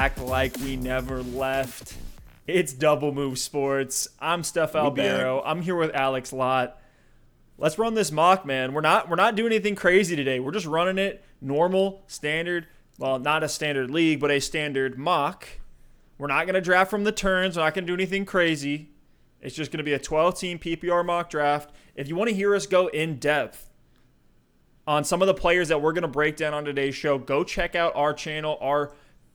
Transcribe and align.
like 0.00 0.56
we 0.60 0.76
never 0.76 1.22
left. 1.22 1.94
It's 2.46 2.72
Double 2.72 3.12
Move 3.12 3.38
Sports. 3.38 4.08
I'm 4.18 4.42
Steph 4.42 4.72
Albiero. 4.72 5.42
I'm 5.44 5.60
here 5.60 5.76
with 5.76 5.94
Alex 5.94 6.32
Lott. 6.32 6.80
Let's 7.58 7.78
run 7.78 7.92
this 7.92 8.10
mock, 8.10 8.46
man. 8.46 8.72
We're 8.72 8.80
not 8.80 9.10
we're 9.10 9.16
not 9.16 9.36
doing 9.36 9.52
anything 9.52 9.74
crazy 9.74 10.16
today. 10.16 10.40
We're 10.40 10.52
just 10.52 10.64
running 10.64 10.96
it 10.96 11.22
normal, 11.42 12.02
standard. 12.06 12.66
Well, 12.98 13.18
not 13.18 13.42
a 13.42 13.48
standard 13.48 13.90
league, 13.90 14.20
but 14.20 14.30
a 14.30 14.40
standard 14.40 14.96
mock. 14.96 15.46
We're 16.16 16.28
not 16.28 16.46
going 16.46 16.54
to 16.54 16.62
draft 16.62 16.88
from 16.88 17.04
the 17.04 17.12
turns. 17.12 17.58
We're 17.58 17.64
not 17.64 17.74
going 17.74 17.84
to 17.84 17.90
do 17.90 17.94
anything 17.94 18.24
crazy. 18.24 18.88
It's 19.42 19.54
just 19.54 19.70
going 19.70 19.78
to 19.78 19.84
be 19.84 19.92
a 19.92 19.98
12 19.98 20.38
team 20.38 20.58
PPR 20.58 21.04
mock 21.04 21.28
draft. 21.28 21.74
If 21.94 22.08
you 22.08 22.16
want 22.16 22.30
to 22.30 22.34
hear 22.34 22.54
us 22.54 22.64
go 22.64 22.86
in 22.86 23.18
depth 23.18 23.68
on 24.86 25.04
some 25.04 25.20
of 25.20 25.26
the 25.26 25.34
players 25.34 25.68
that 25.68 25.82
we're 25.82 25.92
going 25.92 26.02
to 26.02 26.08
break 26.08 26.36
down 26.36 26.54
on 26.54 26.64
today's 26.64 26.94
show, 26.94 27.18
go 27.18 27.44
check 27.44 27.74
out 27.74 27.94
our 27.94 28.14
channel, 28.14 28.56
our 28.62 28.92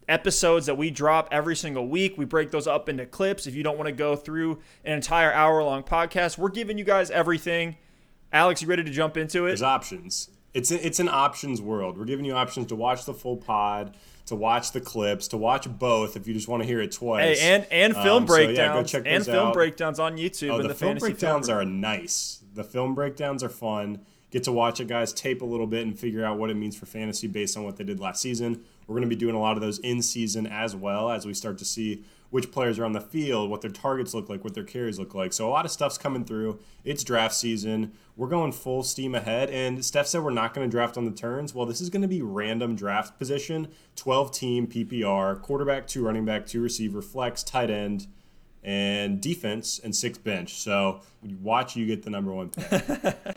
episodes 0.07 0.65
that 0.65 0.77
we 0.77 0.91
drop 0.91 1.27
every 1.31 1.55
single 1.55 1.87
week. 1.87 2.17
We 2.17 2.25
break 2.25 2.51
those 2.51 2.67
up 2.67 2.89
into 2.89 3.05
clips. 3.05 3.47
If 3.47 3.55
you 3.55 3.63
don't 3.63 3.77
want 3.77 3.87
to 3.87 3.93
go 3.93 4.15
through 4.15 4.59
an 4.83 4.93
entire 4.93 5.31
hour 5.33 5.63
long 5.63 5.83
podcast, 5.83 6.37
we're 6.37 6.49
giving 6.49 6.77
you 6.77 6.83
guys 6.83 7.09
everything. 7.11 7.77
Alex, 8.31 8.61
you 8.61 8.67
ready 8.67 8.83
to 8.83 8.91
jump 8.91 9.17
into 9.17 9.45
it? 9.45 9.49
There's 9.49 9.61
options. 9.61 10.29
It's 10.53 10.71
a, 10.71 10.85
it's 10.85 10.99
an 10.99 11.09
options 11.09 11.61
world. 11.61 11.97
We're 11.97 12.05
giving 12.05 12.25
you 12.25 12.33
options 12.33 12.67
to 12.67 12.75
watch 12.75 13.05
the 13.05 13.13
full 13.13 13.37
pod, 13.37 13.95
to 14.27 14.35
watch 14.35 14.71
the 14.71 14.81
clips, 14.81 15.27
to 15.29 15.37
watch 15.37 15.67
both 15.69 16.15
if 16.15 16.27
you 16.27 16.33
just 16.33 16.47
want 16.47 16.63
to 16.63 16.67
hear 16.67 16.81
it 16.81 16.91
twice. 16.91 17.39
Hey, 17.39 17.55
and 17.55 17.67
and 17.71 17.93
film 17.93 18.23
um, 18.23 18.25
breakdowns 18.25 18.91
so 18.91 18.99
yeah, 18.99 19.03
and 19.15 19.25
film 19.25 19.47
out. 19.47 19.53
breakdowns 19.53 19.99
on 19.99 20.17
YouTube. 20.17 20.51
Oh, 20.51 20.61
the, 20.61 20.69
the, 20.69 20.73
film 20.73 20.97
breakdowns 20.97 21.47
film. 21.47 21.59
are 21.59 21.65
nice. 21.65 22.41
The 22.53 22.63
film 22.63 22.95
breakdowns 22.95 23.43
are 23.43 23.49
fun. 23.49 24.05
Get 24.31 24.43
to 24.45 24.51
watch 24.51 24.79
it, 24.79 24.87
guys. 24.87 25.13
Tape 25.13 25.41
a 25.41 25.45
little 25.45 25.67
bit 25.67 25.85
and 25.85 25.97
figure 25.97 26.25
out 26.25 26.37
what 26.37 26.49
it 26.49 26.55
means 26.55 26.75
for 26.75 26.85
fantasy 26.85 27.27
based 27.27 27.57
on 27.57 27.63
what 27.63 27.77
they 27.77 27.83
did 27.83 27.99
last 27.99 28.21
season. 28.21 28.63
We're 28.87 28.93
going 28.95 29.09
to 29.09 29.15
be 29.15 29.15
doing 29.15 29.35
a 29.35 29.39
lot 29.39 29.57
of 29.57 29.61
those 29.61 29.79
in 29.79 30.01
season 30.01 30.45
as 30.47 30.75
well 30.75 31.09
as 31.09 31.25
we 31.25 31.33
start 31.33 31.57
to 31.59 31.65
see 31.65 32.03
which 32.29 32.51
players 32.51 32.77
are 32.79 32.85
on 32.85 32.91
the 32.91 33.01
field, 33.01 33.49
what 33.49 33.61
their 33.61 33.71
targets 33.71 34.13
look 34.13 34.27
like, 34.29 34.43
what 34.43 34.53
their 34.53 34.63
carries 34.63 34.99
look 34.99 35.15
like. 35.15 35.31
So 35.31 35.47
a 35.47 35.51
lot 35.51 35.63
of 35.63 35.71
stuff's 35.71 35.97
coming 35.97 36.25
through. 36.25 36.59
It's 36.83 37.03
draft 37.03 37.33
season. 37.33 37.93
We're 38.17 38.27
going 38.27 38.51
full 38.51 38.83
steam 38.83 39.15
ahead. 39.15 39.49
And 39.49 39.85
Steph 39.85 40.07
said 40.07 40.21
we're 40.21 40.31
not 40.31 40.53
going 40.53 40.67
to 40.67 40.71
draft 40.71 40.97
on 40.97 41.05
the 41.05 41.11
turns. 41.11 41.55
Well, 41.55 41.65
this 41.65 41.81
is 41.81 41.89
going 41.89 42.01
to 42.01 42.07
be 42.07 42.21
random 42.21 42.75
draft 42.75 43.17
position 43.17 43.69
12 43.95 44.31
team 44.31 44.67
PPR, 44.67 45.41
quarterback, 45.41 45.87
two 45.87 46.03
running 46.03 46.25
back, 46.25 46.45
two 46.45 46.61
receiver, 46.61 47.01
flex, 47.01 47.43
tight 47.43 47.69
end 47.69 48.07
and 48.65 49.21
defense 49.21 49.79
and 49.83 49.95
sixth 49.95 50.23
bench. 50.23 50.55
So 50.55 51.01
watch 51.41 51.75
you 51.75 51.85
get 51.85 52.01
the 52.01 52.09
number 52.09 52.33
one 52.33 52.49
pick. 52.49 52.83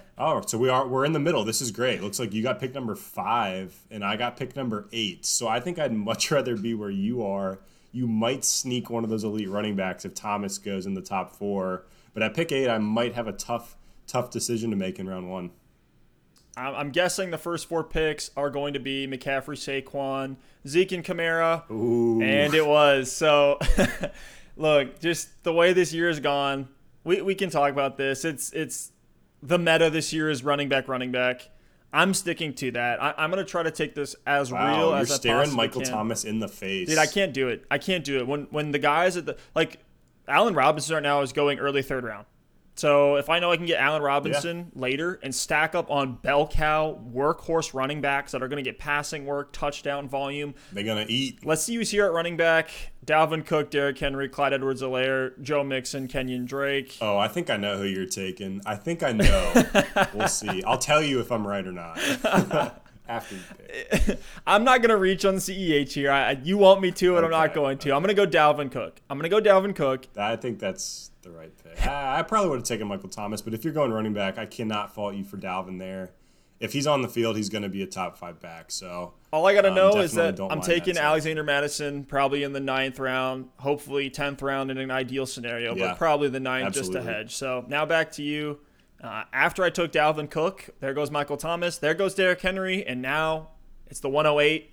oh, 0.18 0.40
so 0.46 0.56
we 0.56 0.70
are 0.70 0.88
we're 0.88 1.04
in 1.04 1.12
the 1.12 1.20
middle. 1.20 1.44
This 1.44 1.60
is 1.60 1.70
great. 1.70 2.02
Looks 2.02 2.18
like 2.18 2.32
you 2.32 2.42
got 2.42 2.58
pick 2.58 2.74
number 2.74 2.96
five 2.96 3.78
and 3.90 4.02
I 4.02 4.16
got 4.16 4.38
pick 4.38 4.56
number 4.56 4.88
eight. 4.90 5.26
So 5.26 5.46
I 5.46 5.60
think 5.60 5.78
I'd 5.78 5.92
much 5.92 6.30
rather 6.32 6.56
be 6.56 6.72
where 6.72 6.90
you 6.90 7.22
are. 7.22 7.60
You 7.92 8.06
might 8.06 8.44
sneak 8.44 8.88
one 8.88 9.04
of 9.04 9.10
those 9.10 9.22
elite 9.22 9.50
running 9.50 9.76
backs 9.76 10.06
if 10.06 10.14
Thomas 10.14 10.56
goes 10.56 10.86
in 10.86 10.94
the 10.94 11.02
top 11.02 11.36
four. 11.36 11.84
But 12.14 12.22
at 12.22 12.34
pick 12.34 12.50
eight, 12.50 12.68
I 12.68 12.78
might 12.78 13.14
have 13.14 13.28
a 13.28 13.32
tough, 13.32 13.76
tough 14.06 14.30
decision 14.30 14.70
to 14.70 14.76
make 14.76 14.98
in 14.98 15.08
round 15.08 15.30
one. 15.30 15.50
I'm 16.56 16.90
guessing 16.90 17.30
the 17.30 17.38
first 17.38 17.68
four 17.68 17.84
picks 17.84 18.32
are 18.36 18.50
going 18.50 18.74
to 18.74 18.80
be 18.80 19.06
McCaffrey, 19.06 19.84
Saquon, 19.84 20.36
Zeke, 20.66 20.90
and 20.92 21.04
Kamara. 21.04 21.70
Ooh. 21.70 22.20
And 22.20 22.52
it 22.52 22.66
was. 22.66 23.12
So 23.12 23.60
look, 24.58 25.00
just 25.00 25.42
the 25.44 25.52
way 25.52 25.72
this 25.72 25.92
year 25.92 26.08
has 26.08 26.20
gone, 26.20 26.68
we, 27.04 27.22
we 27.22 27.34
can 27.34 27.48
talk 27.48 27.70
about 27.70 27.96
this. 27.96 28.24
It's 28.24 28.52
it's 28.52 28.92
the 29.42 29.58
meta 29.58 29.88
this 29.88 30.12
year 30.12 30.28
is 30.28 30.44
running 30.44 30.68
back, 30.68 30.88
running 30.88 31.12
back. 31.12 31.48
I'm 31.90 32.12
sticking 32.12 32.52
to 32.54 32.70
that. 32.72 33.02
I, 33.02 33.24
am 33.24 33.30
gonna 33.30 33.44
try 33.44 33.62
to 33.62 33.70
take 33.70 33.94
this 33.94 34.14
as 34.26 34.52
wow, 34.52 34.76
real 34.76 34.88
you're 34.90 34.98
as 34.98 35.14
staring 35.14 35.50
I 35.50 35.54
Michael 35.54 35.80
can. 35.80 35.90
Thomas 35.90 36.24
in 36.24 36.38
the 36.38 36.48
face, 36.48 36.88
dude. 36.88 36.98
I 36.98 37.06
can't 37.06 37.32
do 37.32 37.48
it. 37.48 37.64
I 37.70 37.78
can't 37.78 38.04
do 38.04 38.18
it. 38.18 38.26
When 38.26 38.42
when 38.50 38.72
the 38.72 38.78
guys 38.78 39.16
at 39.16 39.24
the 39.24 39.38
like, 39.54 39.78
Allen 40.26 40.54
Robinson 40.54 40.94
right 40.94 41.02
now 41.02 41.22
is 41.22 41.32
going 41.32 41.58
early 41.58 41.82
third 41.82 42.04
round. 42.04 42.26
So 42.78 43.16
if 43.16 43.28
I 43.28 43.40
know 43.40 43.50
I 43.50 43.56
can 43.56 43.66
get 43.66 43.80
Allen 43.80 44.02
Robinson 44.02 44.58
yeah. 44.58 44.80
later 44.80 45.18
and 45.24 45.34
stack 45.34 45.74
up 45.74 45.90
on 45.90 46.14
bell 46.14 46.46
cow 46.46 47.00
workhorse 47.12 47.74
running 47.74 48.00
backs 48.00 48.30
that 48.30 48.42
are 48.42 48.46
going 48.46 48.62
to 48.62 48.70
get 48.70 48.78
passing 48.78 49.26
work, 49.26 49.52
touchdown 49.52 50.08
volume, 50.08 50.54
they're 50.72 50.84
going 50.84 51.04
to 51.04 51.12
eat. 51.12 51.44
Let's 51.44 51.64
see 51.64 51.74
who's 51.74 51.90
here 51.90 52.06
at 52.06 52.12
running 52.12 52.36
back: 52.36 52.70
Dalvin 53.04 53.44
Cook, 53.44 53.72
Derrick 53.72 53.98
Henry, 53.98 54.28
Clyde 54.28 54.52
Edwards-Helaire, 54.52 55.42
Joe 55.42 55.64
Mixon, 55.64 56.06
Kenyon 56.06 56.44
Drake. 56.44 56.96
Oh, 57.00 57.18
I 57.18 57.26
think 57.26 57.50
I 57.50 57.56
know 57.56 57.78
who 57.78 57.84
you're 57.84 58.06
taking. 58.06 58.62
I 58.64 58.76
think 58.76 59.02
I 59.02 59.10
know. 59.10 59.64
we'll 60.14 60.28
see. 60.28 60.62
I'll 60.62 60.78
tell 60.78 61.02
you 61.02 61.18
if 61.18 61.32
I'm 61.32 61.44
right 61.44 61.66
or 61.66 61.72
not. 61.72 61.98
After. 63.08 63.36
I'm 64.46 64.62
not 64.64 64.82
gonna 64.82 64.98
reach 64.98 65.24
on 65.24 65.34
the 65.34 65.40
CEH 65.40 65.92
here. 65.92 66.12
I, 66.12 66.32
you 66.32 66.58
want 66.58 66.82
me 66.82 66.92
to, 66.92 67.16
and 67.16 67.24
okay, 67.24 67.24
I'm 67.24 67.30
not 67.30 67.54
going 67.54 67.78
to. 67.78 67.94
I'm 67.94 68.02
gonna 68.02 68.14
go 68.14 68.26
Dalvin 68.26 68.70
Cook. 68.70 69.00
I'm 69.08 69.18
gonna 69.18 69.30
go 69.30 69.40
Dalvin 69.40 69.74
Cook. 69.74 70.06
I 70.16 70.36
think 70.36 70.58
that's 70.58 71.10
the 71.28 71.38
right 71.38 71.52
pick. 71.62 71.86
I, 71.86 72.20
I 72.20 72.22
probably 72.22 72.50
would 72.50 72.60
have 72.60 72.66
taken 72.66 72.88
Michael 72.88 73.08
Thomas, 73.08 73.42
but 73.42 73.54
if 73.54 73.64
you're 73.64 73.72
going 73.72 73.92
running 73.92 74.12
back, 74.12 74.38
I 74.38 74.46
cannot 74.46 74.94
fault 74.94 75.14
you 75.14 75.24
for 75.24 75.36
Dalvin 75.36 75.78
there. 75.78 76.12
If 76.60 76.72
he's 76.72 76.88
on 76.88 77.02
the 77.02 77.08
field, 77.08 77.36
he's 77.36 77.48
going 77.48 77.62
to 77.62 77.68
be 77.68 77.82
a 77.82 77.86
top 77.86 78.18
five 78.18 78.40
back. 78.40 78.72
So 78.72 79.14
all 79.32 79.46
I 79.46 79.54
got 79.54 79.62
to 79.62 79.68
um, 79.68 79.74
know 79.76 79.96
is 79.98 80.12
that 80.14 80.40
I'm 80.40 80.60
taking 80.60 80.94
that 80.94 81.04
Alexander 81.04 81.44
Mattison 81.44 82.04
probably 82.04 82.42
in 82.42 82.52
the 82.52 82.60
ninth 82.60 82.98
round, 82.98 83.50
hopefully 83.58 84.10
tenth 84.10 84.42
round 84.42 84.70
in 84.70 84.78
an 84.78 84.90
ideal 84.90 85.24
scenario, 85.24 85.76
yeah, 85.76 85.88
but 85.88 85.98
probably 85.98 86.28
the 86.28 86.40
ninth 86.40 86.66
absolutely. 86.66 86.94
just 86.94 87.08
a 87.08 87.12
hedge. 87.12 87.36
So 87.36 87.64
now 87.68 87.86
back 87.86 88.10
to 88.12 88.22
you. 88.22 88.58
Uh, 89.00 89.22
after 89.32 89.62
I 89.62 89.70
took 89.70 89.92
Dalvin 89.92 90.28
Cook, 90.28 90.70
there 90.80 90.92
goes 90.92 91.12
Michael 91.12 91.36
Thomas, 91.36 91.78
there 91.78 91.94
goes 91.94 92.16
Derrick 92.16 92.40
Henry, 92.40 92.84
and 92.84 93.00
now 93.00 93.50
it's 93.86 94.00
the 94.00 94.08
108. 94.08 94.68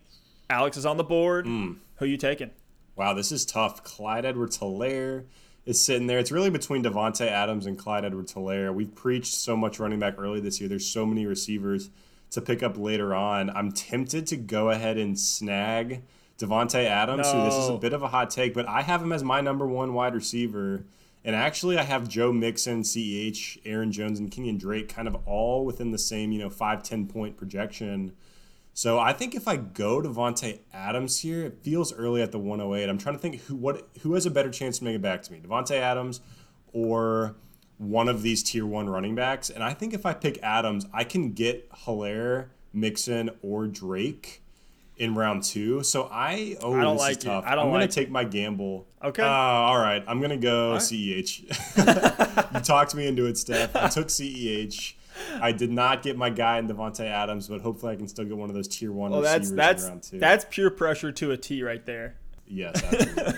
Alex 0.49 0.77
is 0.77 0.85
on 0.87 0.97
the 0.97 1.03
board. 1.03 1.45
Mm. 1.45 1.77
Who 1.97 2.05
you 2.05 2.17
taking? 2.17 2.49
Wow, 2.95 3.13
this 3.13 3.31
is 3.31 3.45
tough. 3.45 3.83
Clyde 3.83 4.25
Edwards-Helaire 4.25 5.25
is 5.66 5.84
sitting 5.84 6.08
there. 6.08 6.20
It's 6.20 6.31
really 6.31 6.50
between 6.50 6.84
Davante 6.84 7.28
Adams 7.28 7.66
and 7.66 7.78
Clyde 7.78 8.06
Edwards-Helaire. 8.06 8.74
We've 8.74 8.94
preached 8.94 9.34
so 9.34 9.58
much 9.58 9.80
running 9.80 10.00
back 10.00 10.16
early 10.18 10.40
this 10.40 10.59
year. 10.59 10.70
There's 10.70 10.86
so 10.86 11.06
many 11.06 11.26
receivers 11.26 11.90
to 12.31 12.42
pick 12.42 12.62
up 12.62 12.78
later 12.78 13.16
on. 13.16 13.50
I'm 13.50 13.72
tempted 13.72 14.28
to 14.28 14.38
go 14.38 14.70
ahead 14.70 14.98
and 14.98 15.20
snag 15.20 16.03
Davante 16.38 16.86
Adams, 16.86 17.31
no. 17.31 17.40
who 17.40 17.46
this 17.46 17.56
is 17.56 17.70
a 17.70 17.78
bit 17.78 17.94
of 17.94 18.03
a 18.03 18.09
hot 18.09 18.30
take, 18.30 18.53
but 18.53 18.68
I 18.68 18.81
have 18.81 19.02
him 19.02 19.12
as 19.12 19.24
my 19.24 19.42
number 19.42 19.66
one 19.66 19.94
wide 19.94 20.14
receiver. 20.14 20.86
And 21.24 21.36
actually, 21.36 21.78
I 21.78 21.84
have 21.84 22.08
Joe 22.08 22.32
Mixon, 22.32 22.84
CEH, 22.84 23.59
Aaron 23.66 23.92
Jones, 23.92 24.20
and 24.20 24.30
Kenyon 24.30 24.58
Drake 24.58 24.90
kind 24.90 25.08
of 25.08 25.18
all 25.26 25.66
within 25.66 25.92
the 25.92 25.97
same, 25.97 26.32
you 26.32 26.40
know, 26.40 26.52
five 26.52 26.84
ten 26.84 27.08
point 27.08 27.38
projection. 27.38 28.14
So 28.75 29.00
I 29.00 29.13
think 29.13 29.36
if 29.36 29.47
I 29.47 29.56
go 29.56 30.02
Davante 30.02 30.59
Adams 30.74 31.22
here, 31.22 31.46
it 31.46 31.59
feels 31.63 31.94
early 31.94 32.22
at 32.22 32.34
the 32.34 32.38
108. 32.38 32.90
I'm 32.90 32.97
trying 32.97 33.16
to 33.16 33.22
think 33.22 33.41
who 33.44 33.56
what 33.56 33.88
who 34.02 34.13
has 34.16 34.25
a 34.25 34.30
better 34.30 34.52
chance 34.52 34.80
to 34.80 34.84
make 34.84 34.96
it 34.96 35.02
back 35.02 35.22
to 35.24 35.31
me, 35.31 35.40
Davante 35.40 35.80
Adams 35.80 36.19
or 36.74 37.38
one 37.78 38.09
of 38.09 38.22
these 38.22 38.44
tier 38.44 38.66
one 38.66 38.90
running 38.90 39.16
backs. 39.16 39.50
And 39.50 39.64
I 39.64 39.74
think 39.74 39.94
if 39.94 40.06
I 40.06 40.14
pick 40.14 40.40
Adams, 40.44 40.85
I 40.94 41.06
can 41.06 41.31
get 41.31 41.72
Helaire, 41.72 42.50
Mixon, 42.74 43.30
or 43.41 43.66
Drake 43.66 44.44
in 44.97 45.16
round 45.16 45.44
two. 45.44 45.81
So 45.81 46.09
I 46.12 46.58
oh 46.62 46.74
I 46.74 46.81
don't 46.81 46.96
this 46.96 47.02
like 47.02 47.18
is 47.18 47.24
tough. 47.24 47.46
I 47.47 47.56
don't 47.56 47.68
I'm 47.68 47.72
like 47.72 47.80
gonna 47.84 47.91
take 47.94 48.09
my 48.09 48.25
gamble. 48.25 48.88
Okay. 49.02 49.24
Uh, 49.24 49.25
all 49.25 49.78
right. 49.78 50.03
I'm 50.06 50.19
gonna 50.19 50.35
go 50.35 50.74
right. 50.74 50.81
CEH. 50.81 52.53
you 52.53 52.59
talked 52.59 52.94
me 52.94 53.08
into 53.08 53.25
it, 53.25 53.38
Steph. 53.38 53.74
I 53.74 53.88
took 53.88 54.08
CEH. 54.08 54.96
I 55.41 55.52
did 55.52 55.72
not 55.72 56.03
get 56.03 56.18
my 56.18 56.30
guy 56.30 56.59
in 56.59 56.68
Davante 56.68 57.06
Adams, 57.06 57.47
but 57.47 57.62
hopefully 57.62 57.94
I 57.94 57.96
can 57.96 58.08
still 58.08 58.25
get 58.25 58.38
one 58.38 58.50
of 58.50 58.56
those 58.56 58.68
tier 58.68 58.91
one 58.91 59.12
receivers 59.12 59.52
that's, 59.52 59.52
that's, 59.52 59.84
in 59.84 59.90
round 59.90 60.03
two. 60.03 60.19
That's 60.19 60.46
pure 60.50 60.69
pressure 60.69 61.12
to 61.12 61.31
a 61.31 61.38
T 61.38 61.63
right 61.63 61.86
there. 61.86 62.16
Yes, 62.47 62.80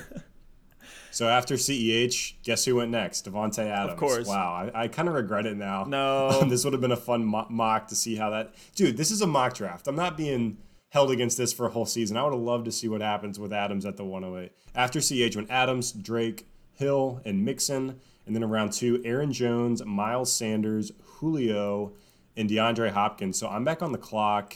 so 1.12 1.30
after 1.30 1.56
CEH, 1.56 2.34
guess 2.44 2.66
who 2.66 2.76
went 2.76 2.92
next? 2.92 3.26
Davante 3.26 3.60
Adams. 3.60 3.94
Of 3.94 4.00
course. 4.00 4.28
Wow, 4.28 4.70
I, 4.74 4.84
I 4.84 4.88
kind 4.90 5.08
of 5.08 5.14
regret 5.14 5.46
it 5.46 5.58
now. 5.58 5.86
No. 5.86 6.28
Um, 6.42 6.50
this 6.50 6.64
would 6.64 6.74
have 6.74 6.82
been 6.82 6.92
a 6.92 6.98
fun 6.98 7.26
mock 7.26 7.88
to 7.88 7.96
see 7.96 8.16
how 8.16 8.30
that. 8.32 8.54
Dude, 8.76 8.98
this 8.98 9.12
is 9.12 9.22
a 9.22 9.28
mock 9.28 9.54
draft. 9.54 9.88
I'm 9.88 9.96
not 9.96 10.18
being 10.18 10.58
held 10.90 11.12
against 11.12 11.38
this 11.38 11.54
for 11.54 11.66
a 11.66 11.70
whole 11.70 11.86
season. 11.86 12.18
I 12.18 12.24
would 12.24 12.34
have 12.34 12.42
loved 12.42 12.66
to 12.66 12.72
see 12.72 12.88
what 12.88 13.02
happens 13.02 13.40
with 13.40 13.52
Adams 13.52 13.86
at 13.86 13.98
the 13.98 14.04
108. 14.06 14.52
After 14.76 15.00
CH, 15.00 15.36
when 15.36 15.50
Adams, 15.50 15.92
Drake, 15.92 16.48
Hill, 16.74 17.22
and 17.26 17.44
Mixon, 17.44 18.00
and 18.26 18.36
then 18.36 18.44
around 18.44 18.74
two, 18.74 19.02
Aaron 19.04 19.32
Jones, 19.32 19.84
Miles 19.86 20.32
Sanders, 20.32 20.92
Julio, 21.18 21.94
and 22.36 22.50
DeAndre 22.50 22.92
Hopkins. 22.92 23.38
So 23.38 23.48
I'm 23.48 23.64
back 23.64 23.82
on 23.82 23.92
the 23.92 23.98
clock, 23.98 24.56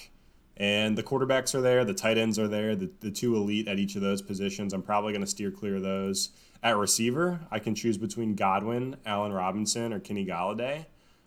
and 0.57 0.97
the 0.97 1.03
quarterbacks 1.03 1.55
are 1.55 1.61
there, 1.61 1.83
the 1.83 1.93
tight 1.93 2.17
ends 2.17 2.37
are 2.37 2.47
there, 2.47 2.75
the, 2.75 2.91
the 2.99 3.11
two 3.11 3.35
elite 3.35 3.67
at 3.67 3.79
each 3.79 3.95
of 3.95 4.01
those 4.01 4.21
positions. 4.21 4.73
I'm 4.73 4.83
probably 4.83 5.11
going 5.11 5.25
to 5.25 5.29
steer 5.29 5.51
clear 5.51 5.77
of 5.77 5.81
those. 5.81 6.29
At 6.63 6.77
receiver, 6.77 7.39
I 7.49 7.57
can 7.57 7.73
choose 7.73 7.97
between 7.97 8.35
Godwin, 8.35 8.97
Allen 9.05 9.33
Robinson, 9.33 9.91
or 9.91 9.99
Kenny 9.99 10.25
Golladay. 10.25 10.85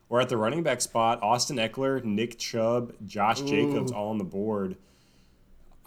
Or 0.08 0.20
at 0.20 0.28
the 0.28 0.36
running 0.36 0.62
back 0.62 0.80
spot, 0.80 1.20
Austin 1.22 1.56
Ekeler, 1.56 2.04
Nick 2.04 2.38
Chubb, 2.38 2.92
Josh 3.04 3.40
Ooh. 3.40 3.46
Jacobs 3.46 3.90
all 3.90 4.10
on 4.10 4.18
the 4.18 4.24
board. 4.24 4.76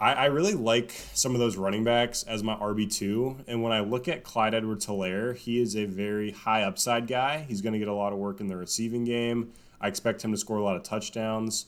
I, 0.00 0.12
I, 0.12 0.24
really 0.26 0.54
like 0.54 0.92
some 1.14 1.34
of 1.34 1.40
those 1.40 1.56
running 1.56 1.82
backs 1.82 2.22
as 2.22 2.42
my 2.42 2.54
RB2. 2.54 3.44
And 3.48 3.62
when 3.62 3.72
I 3.72 3.80
look 3.80 4.06
at 4.06 4.22
Clyde 4.22 4.54
Edwards 4.54 4.86
Helaire, 4.86 5.36
he 5.36 5.60
is 5.60 5.74
a 5.76 5.86
very 5.86 6.30
high 6.30 6.62
upside 6.62 7.06
guy. 7.08 7.44
He's 7.48 7.60
going 7.60 7.72
to 7.72 7.78
get 7.78 7.88
a 7.88 7.94
lot 7.94 8.12
of 8.12 8.18
work 8.18 8.40
in 8.40 8.46
the 8.46 8.56
receiving 8.56 9.04
game. 9.04 9.52
I 9.80 9.88
expect 9.88 10.22
him 10.22 10.30
to 10.30 10.38
score 10.38 10.58
a 10.58 10.62
lot 10.62 10.76
of 10.76 10.82
touchdowns. 10.82 11.66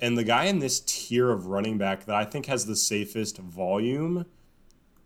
And 0.00 0.16
the 0.16 0.24
guy 0.24 0.44
in 0.44 0.60
this 0.60 0.80
tier 0.80 1.30
of 1.30 1.46
running 1.46 1.76
back 1.76 2.06
that 2.06 2.14
I 2.14 2.24
think 2.24 2.46
has 2.46 2.66
the 2.66 2.76
safest 2.76 3.38
volume 3.38 4.26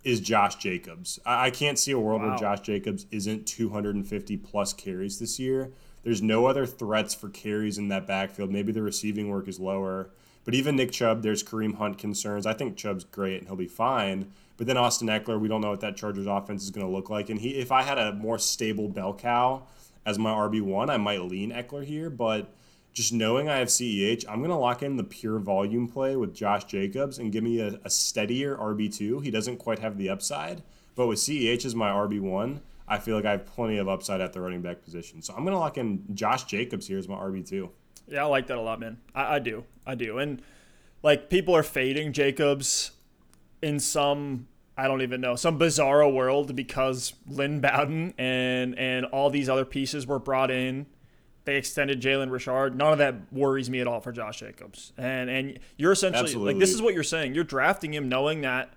is 0.05 0.21
Josh 0.21 0.57
Jacobs. 0.57 1.19
I, 1.25 1.47
I 1.47 1.51
can't 1.51 1.79
see 1.79 1.93
a 1.93 1.99
world 1.99 2.23
Wow. 2.23 2.31
where 2.31 2.39
Josh 2.39 2.61
Jacobs 2.61 3.07
isn't 3.11 3.47
250 3.47 4.37
plus 4.37 4.73
carries 4.73 5.19
this 5.19 5.39
year. 5.39 5.73
There's 6.03 6.23
no 6.23 6.47
other 6.47 6.67
threats 6.67 7.15
for 7.15 7.29
carries 7.29 7.79
in 7.79 7.89
that 7.89 8.07
backfield. 8.07 8.51
Maybe 8.51 8.73
the 8.73 8.83
receiving 8.83 9.29
work 9.29 9.49
is 9.49 9.61
lower. 9.61 10.11
But 10.45 10.55
even 10.55 10.77
Nick 10.77 10.91
Chubb, 10.91 11.23
there's 11.23 11.43
Kareem 11.43 11.77
Hunt 11.77 11.99
concerns. 11.99 12.47
I 12.47 12.53
think 12.53 12.77
Chubb's 12.77 13.05
great 13.05 13.39
and 13.39 13.47
he'll 13.47 13.57
be 13.57 13.69
fine. 13.69 14.33
But 14.57 14.67
then 14.67 14.77
Austin 14.77 15.09
Ekeler, 15.09 15.41
we 15.41 15.49
don't 15.49 15.61
know 15.61 15.71
what 15.71 15.81
that 15.81 15.97
Chargers 15.97 16.27
offense 16.27 16.63
is 16.63 16.71
going 16.71 16.87
to 16.87 16.93
look 16.93 17.11
like. 17.11 17.31
And 17.31 17.41
he, 17.41 17.51
if 17.51 17.73
I 17.73 17.83
had 17.83 17.99
a 17.99 18.13
more 18.13 18.39
stable 18.39 18.89
bell 18.89 19.15
cow 19.15 19.65
as 20.05 20.19
my 20.19 20.31
RB 20.31 20.61
one, 20.63 20.91
I 20.91 20.97
might 20.97 21.23
lean 21.23 21.53
Ekeler 21.53 21.85
here. 21.85 22.11
But 22.11 22.53
just 22.93 23.13
knowing 23.13 23.49
I 23.49 23.59
have 23.59 23.69
CEH, 23.69 24.25
I'm 24.29 24.39
going 24.39 24.51
to 24.51 24.57
lock 24.57 24.83
in 24.83 24.97
the 24.97 25.05
pure 25.05 25.39
volume 25.39 25.89
play 25.89 26.17
with 26.17 26.35
Josh 26.35 26.65
Jacobs 26.65 27.19
and 27.19 27.33
give 27.33 27.43
me 27.43 27.61
a, 27.61 27.81
a 27.85 27.91
steadier 27.91 28.57
RB 28.57 28.95
two. 28.95 29.21
He 29.21 29.31
doesn't 29.31 29.57
quite 29.57 29.79
have 29.79 29.97
the 29.97 30.11
upside, 30.11 30.63
but 30.95 31.07
with 31.07 31.19
CEH 31.19 31.65
as 31.65 31.75
my 31.75 31.91
RB 31.91 32.21
one, 32.21 32.61
I 32.87 32.99
feel 32.99 33.17
like 33.17 33.25
I 33.25 33.31
have 33.31 33.47
plenty 33.47 33.79
of 33.79 33.89
upside 33.89 34.21
at 34.21 34.33
the 34.33 34.41
running 34.41 34.61
back 34.61 34.85
position. 34.85 35.23
So 35.23 35.33
I'm 35.33 35.45
going 35.45 35.55
to 35.55 35.59
lock 35.59 35.79
in 35.79 36.05
Josh 36.15 36.45
Jacobs 36.45 36.87
here 36.87 36.99
as 36.99 37.09
my 37.09 37.15
RB 37.15 37.49
two. 37.49 37.71
Yeah, 38.13 38.25
I 38.25 38.27
like 38.27 38.47
that 38.49 38.59
a 38.59 38.61
lot, 38.61 38.79
man. 38.79 38.99
I, 39.15 39.37
I 39.37 39.39
do. 39.39 39.65
I 39.87 39.95
do. 39.95 40.19
And 40.19 40.43
like 41.03 41.31
people 41.31 41.57
are 41.57 41.63
fading 41.63 42.13
Jacobs 42.13 42.93
in 43.63 43.81
some 43.81 44.49
I 44.77 44.89
don't 44.89 45.03
even 45.03 45.21
know, 45.21 45.37
some 45.37 45.59
bizarro 45.59 46.13
world 46.13 46.57
because 46.57 47.13
Lynn 47.27 47.61
Bowden 47.61 48.15
and 48.19 48.79
and 48.79 49.07
all 49.07 49.31
these 49.31 49.49
other 49.49 49.65
pieces 49.65 50.07
were 50.07 50.19
brought 50.19 50.51
in. 50.51 50.87
They 51.45 51.57
extended 51.57 52.01
Jalen 52.01 52.31
Richard. 52.31 52.77
None 52.77 52.93
of 52.93 52.99
that 52.99 53.33
worries 53.33 53.69
me 53.69 53.81
at 53.81 53.87
all 53.87 54.01
for 54.01 54.13
Josh 54.13 54.41
Jacobs. 54.41 54.93
And 54.97 55.29
and 55.31 55.59
you're 55.77 55.93
essentially 55.93 56.25
Absolutely. 56.25 56.55
like 56.55 56.61
this 56.61 56.73
is 56.73 56.81
what 56.81 56.95
you're 56.95 57.03
saying. 57.03 57.35
You're 57.35 57.45
drafting 57.45 57.95
him 57.95 58.09
knowing 58.09 58.43
that 58.43 58.73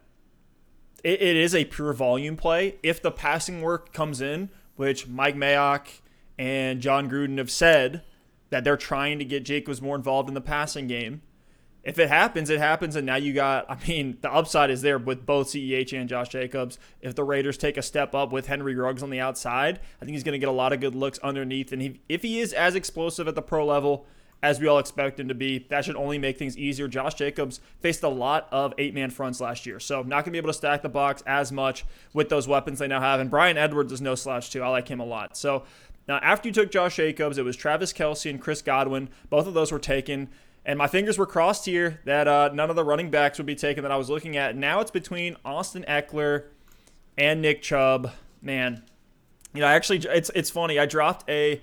it, 1.04 1.22
it 1.22 1.36
is 1.36 1.54
a 1.54 1.66
pure 1.66 1.94
volume 1.94 2.38
play. 2.38 2.76
If 2.84 3.02
the 3.02 3.12
passing 3.12 3.62
work 3.62 3.94
comes 3.94 4.22
in, 4.22 4.50
which 4.76 5.08
Mike 5.08 5.36
Mayock 5.36 5.88
and 6.38 6.82
Jon 6.82 7.10
Gruden 7.10 7.38
have 7.38 7.52
said 7.52 8.04
that 8.50 8.64
they're 8.64 8.78
trying 8.78 9.20
to 9.20 9.26
get 9.26 9.46
Jacobs 9.46 9.82
more 9.82 9.96
involved 9.96 10.30
in 10.30 10.36
the 10.36 10.42
passing 10.42 10.88
game. 10.88 11.22
If 11.84 12.00
it 12.00 12.10
happens, 12.10 12.50
it 12.50 12.58
happens, 12.58 12.96
and 12.96 13.06
now 13.06 13.16
you 13.16 13.32
got. 13.32 13.70
I 13.70 13.78
mean, 13.88 14.18
the 14.22 14.34
upside 14.34 14.72
is 14.72 14.82
there 14.82 14.98
with 14.98 15.24
both 15.24 15.50
CEH 15.50 15.94
and 15.94 16.10
Josh 16.10 16.30
Jacobs. 16.30 16.80
If 17.00 17.14
the 17.14 17.24
Raiders 17.24 17.58
take 17.58 17.78
a 17.78 17.84
step 17.84 18.16
up 18.16 18.32
with 18.32 18.48
Henry 18.48 18.74
Ruggs 18.74 19.04
on 19.04 19.12
the 19.12 19.20
outside, 19.20 19.80
I 20.02 20.06
think 20.06 20.14
he's 20.14 20.24
going 20.24 20.34
to 20.34 20.40
get 20.40 20.50
a 20.50 20.52
lot 20.52 20.74
of 20.74 20.80
good 20.80 20.96
looks 20.96 21.20
underneath. 21.20 21.72
And 21.72 21.84
he, 21.84 22.02
if 22.10 22.24
he 22.24 22.40
is 22.40 22.54
as 22.54 22.74
explosive 22.74 23.28
at 23.28 23.36
the 23.36 23.44
pro 23.44 23.64
level 23.66 24.08
as 24.42 24.60
we 24.60 24.68
all 24.68 24.80
expect 24.80 25.20
him 25.20 25.28
to 25.28 25.36
be, 25.36 25.60
that 25.70 25.86
should 25.86 25.96
only 25.96 26.18
make 26.18 26.38
things 26.38 26.58
easier. 26.58 26.88
Josh 26.88 27.16
Jacobs 27.16 27.60
faced 27.80 28.04
a 28.04 28.10
lot 28.10 28.48
of 28.52 28.74
eight-man 28.78 29.10
fronts 29.10 29.40
last 29.40 29.66
year, 29.66 29.80
so 29.80 30.02
not 30.02 30.18
going 30.18 30.26
to 30.26 30.32
be 30.32 30.38
able 30.38 30.50
to 30.50 30.54
stack 30.54 30.82
the 30.82 30.90
box 30.90 31.24
as 31.26 31.52
much 31.52 31.86
with 32.14 32.30
those 32.30 32.48
weapons 32.48 32.80
they 32.80 32.88
now 32.88 33.00
have. 33.00 33.20
And 33.20 33.30
Bryan 33.30 33.58
Edwards 33.58 33.92
is 33.92 34.02
no 34.02 34.14
slouch 34.14 34.52
too. 34.52 34.62
I 34.62 34.68
like 34.68 34.88
him 34.88 35.00
a 35.00 35.06
lot. 35.06 35.36
So 35.38 35.64
now, 36.08 36.18
after 36.18 36.48
you 36.48 36.54
took 36.54 36.72
Josh 36.72 36.98
Jacobs, 36.98 37.38
it 37.38 37.46
was 37.46 37.56
Travis 37.56 37.92
Kelce 37.92 38.30
and 38.30 38.40
Chris 38.40 38.62
Godwin. 38.62 39.10
Both 39.30 39.48
of 39.48 39.54
those 39.54 39.72
were 39.72 39.80
taken. 39.80 40.30
And 40.64 40.78
my 40.78 40.88
fingers 40.88 41.18
were 41.18 41.26
crossed 41.26 41.66
here 41.66 42.00
that 42.06 42.28
uh, 42.28 42.50
none 42.54 42.70
of 42.70 42.76
the 42.76 42.84
running 42.84 43.10
backs 43.10 43.38
would 43.38 43.48
be 43.48 43.56
taken 43.56 43.84
that 43.84 43.92
I 43.92 43.98
was 43.98 44.10
looking 44.10 44.38
at. 44.38 44.56
Now 44.56 44.80
it's 44.80 44.92
between 44.92 45.36
Austin 45.44 45.86
Ekeler 45.88 46.46
and 47.18 47.42
Nick 47.42 47.62
Chubb. 47.62 48.12
Man, 48.42 48.84
you 49.54 49.62
know, 49.62 49.68
I 49.68 49.74
actually, 49.74 50.00
it's 50.00 50.30
it's 50.36 50.50
funny. 50.50 50.78
I 50.78 50.86
dropped 50.86 51.28
a 51.30 51.62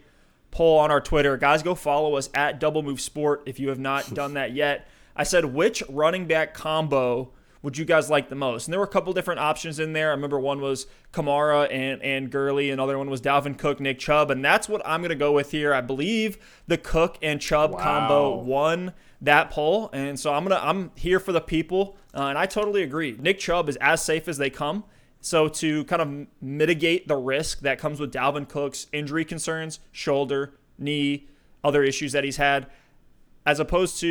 poll 0.50 0.78
on 0.78 0.90
our 0.90 1.00
Twitter. 1.00 1.36
Guys, 1.36 1.62
go 1.62 1.74
follow 1.74 2.16
us 2.16 2.28
at 2.34 2.58
Double 2.58 2.82
Move 2.82 3.00
Sport 3.00 3.42
if 3.46 3.60
you 3.60 3.68
have 3.68 3.78
not 3.78 4.12
done 4.14 4.34
that 4.34 4.52
yet. 4.52 4.88
I 5.14 5.24
said, 5.24 5.46
which 5.46 5.82
running 5.88 6.26
back 6.26 6.54
combo 6.54 7.32
would 7.62 7.78
you 7.78 7.84
guys 7.84 8.10
like 8.10 8.28
the 8.28 8.34
most? 8.34 8.66
And 8.66 8.72
there 8.72 8.80
were 8.80 8.86
a 8.86 8.88
couple 8.88 9.12
different 9.12 9.40
options 9.40 9.78
in 9.78 9.92
there. 9.92 10.08
I 10.08 10.10
remember 10.12 10.38
one 10.40 10.60
was 10.60 10.86
Kamara 11.12 11.68
and, 11.72 12.02
and 12.02 12.30
Gurley. 12.30 12.70
Another 12.70 12.98
one 12.98 13.08
was 13.08 13.20
Dalvin 13.20 13.56
Cook, 13.56 13.78
Nick 13.78 13.98
Chubb. 14.00 14.30
And 14.30 14.44
that's 14.44 14.68
what 14.68 14.82
I'm 14.84 15.00
going 15.00 15.10
to 15.10 15.14
go 15.14 15.32
with 15.32 15.52
here. 15.52 15.72
I 15.72 15.80
believe 15.80 16.38
the 16.66 16.76
Cook 16.78 17.18
and 17.22 17.40
Chubb 17.40 17.72
Wow. 17.72 17.78
combo 17.78 18.36
won 18.36 18.92
that 19.20 19.50
poll. 19.50 19.90
And 19.92 20.18
so 20.18 20.34
I'm 20.34 20.44
going 20.44 20.58
to, 20.58 20.66
I'm 20.66 20.90
here 20.96 21.20
for 21.20 21.30
the 21.30 21.40
people. 21.40 21.96
Uh, 22.12 22.22
and 22.24 22.36
I 22.36 22.46
totally 22.46 22.82
agree. 22.82 23.16
Nick 23.18 23.38
Chubb 23.38 23.68
is 23.68 23.76
as 23.80 24.04
safe 24.04 24.26
as 24.26 24.38
they 24.38 24.50
come. 24.50 24.84
So 25.20 25.46
to 25.48 25.84
kind 25.84 26.02
of 26.02 26.26
mitigate 26.40 27.06
the 27.06 27.16
risk 27.16 27.60
that 27.60 27.78
comes 27.78 28.00
with 28.00 28.12
Dalvin 28.12 28.48
Cook's 28.48 28.88
injury 28.92 29.24
concerns, 29.24 29.78
shoulder, 29.92 30.54
knee, 30.78 31.28
other 31.62 31.84
issues 31.84 32.10
that 32.10 32.24
he's 32.24 32.38
had, 32.38 32.66
as 33.46 33.60
opposed 33.60 34.00
to 34.00 34.08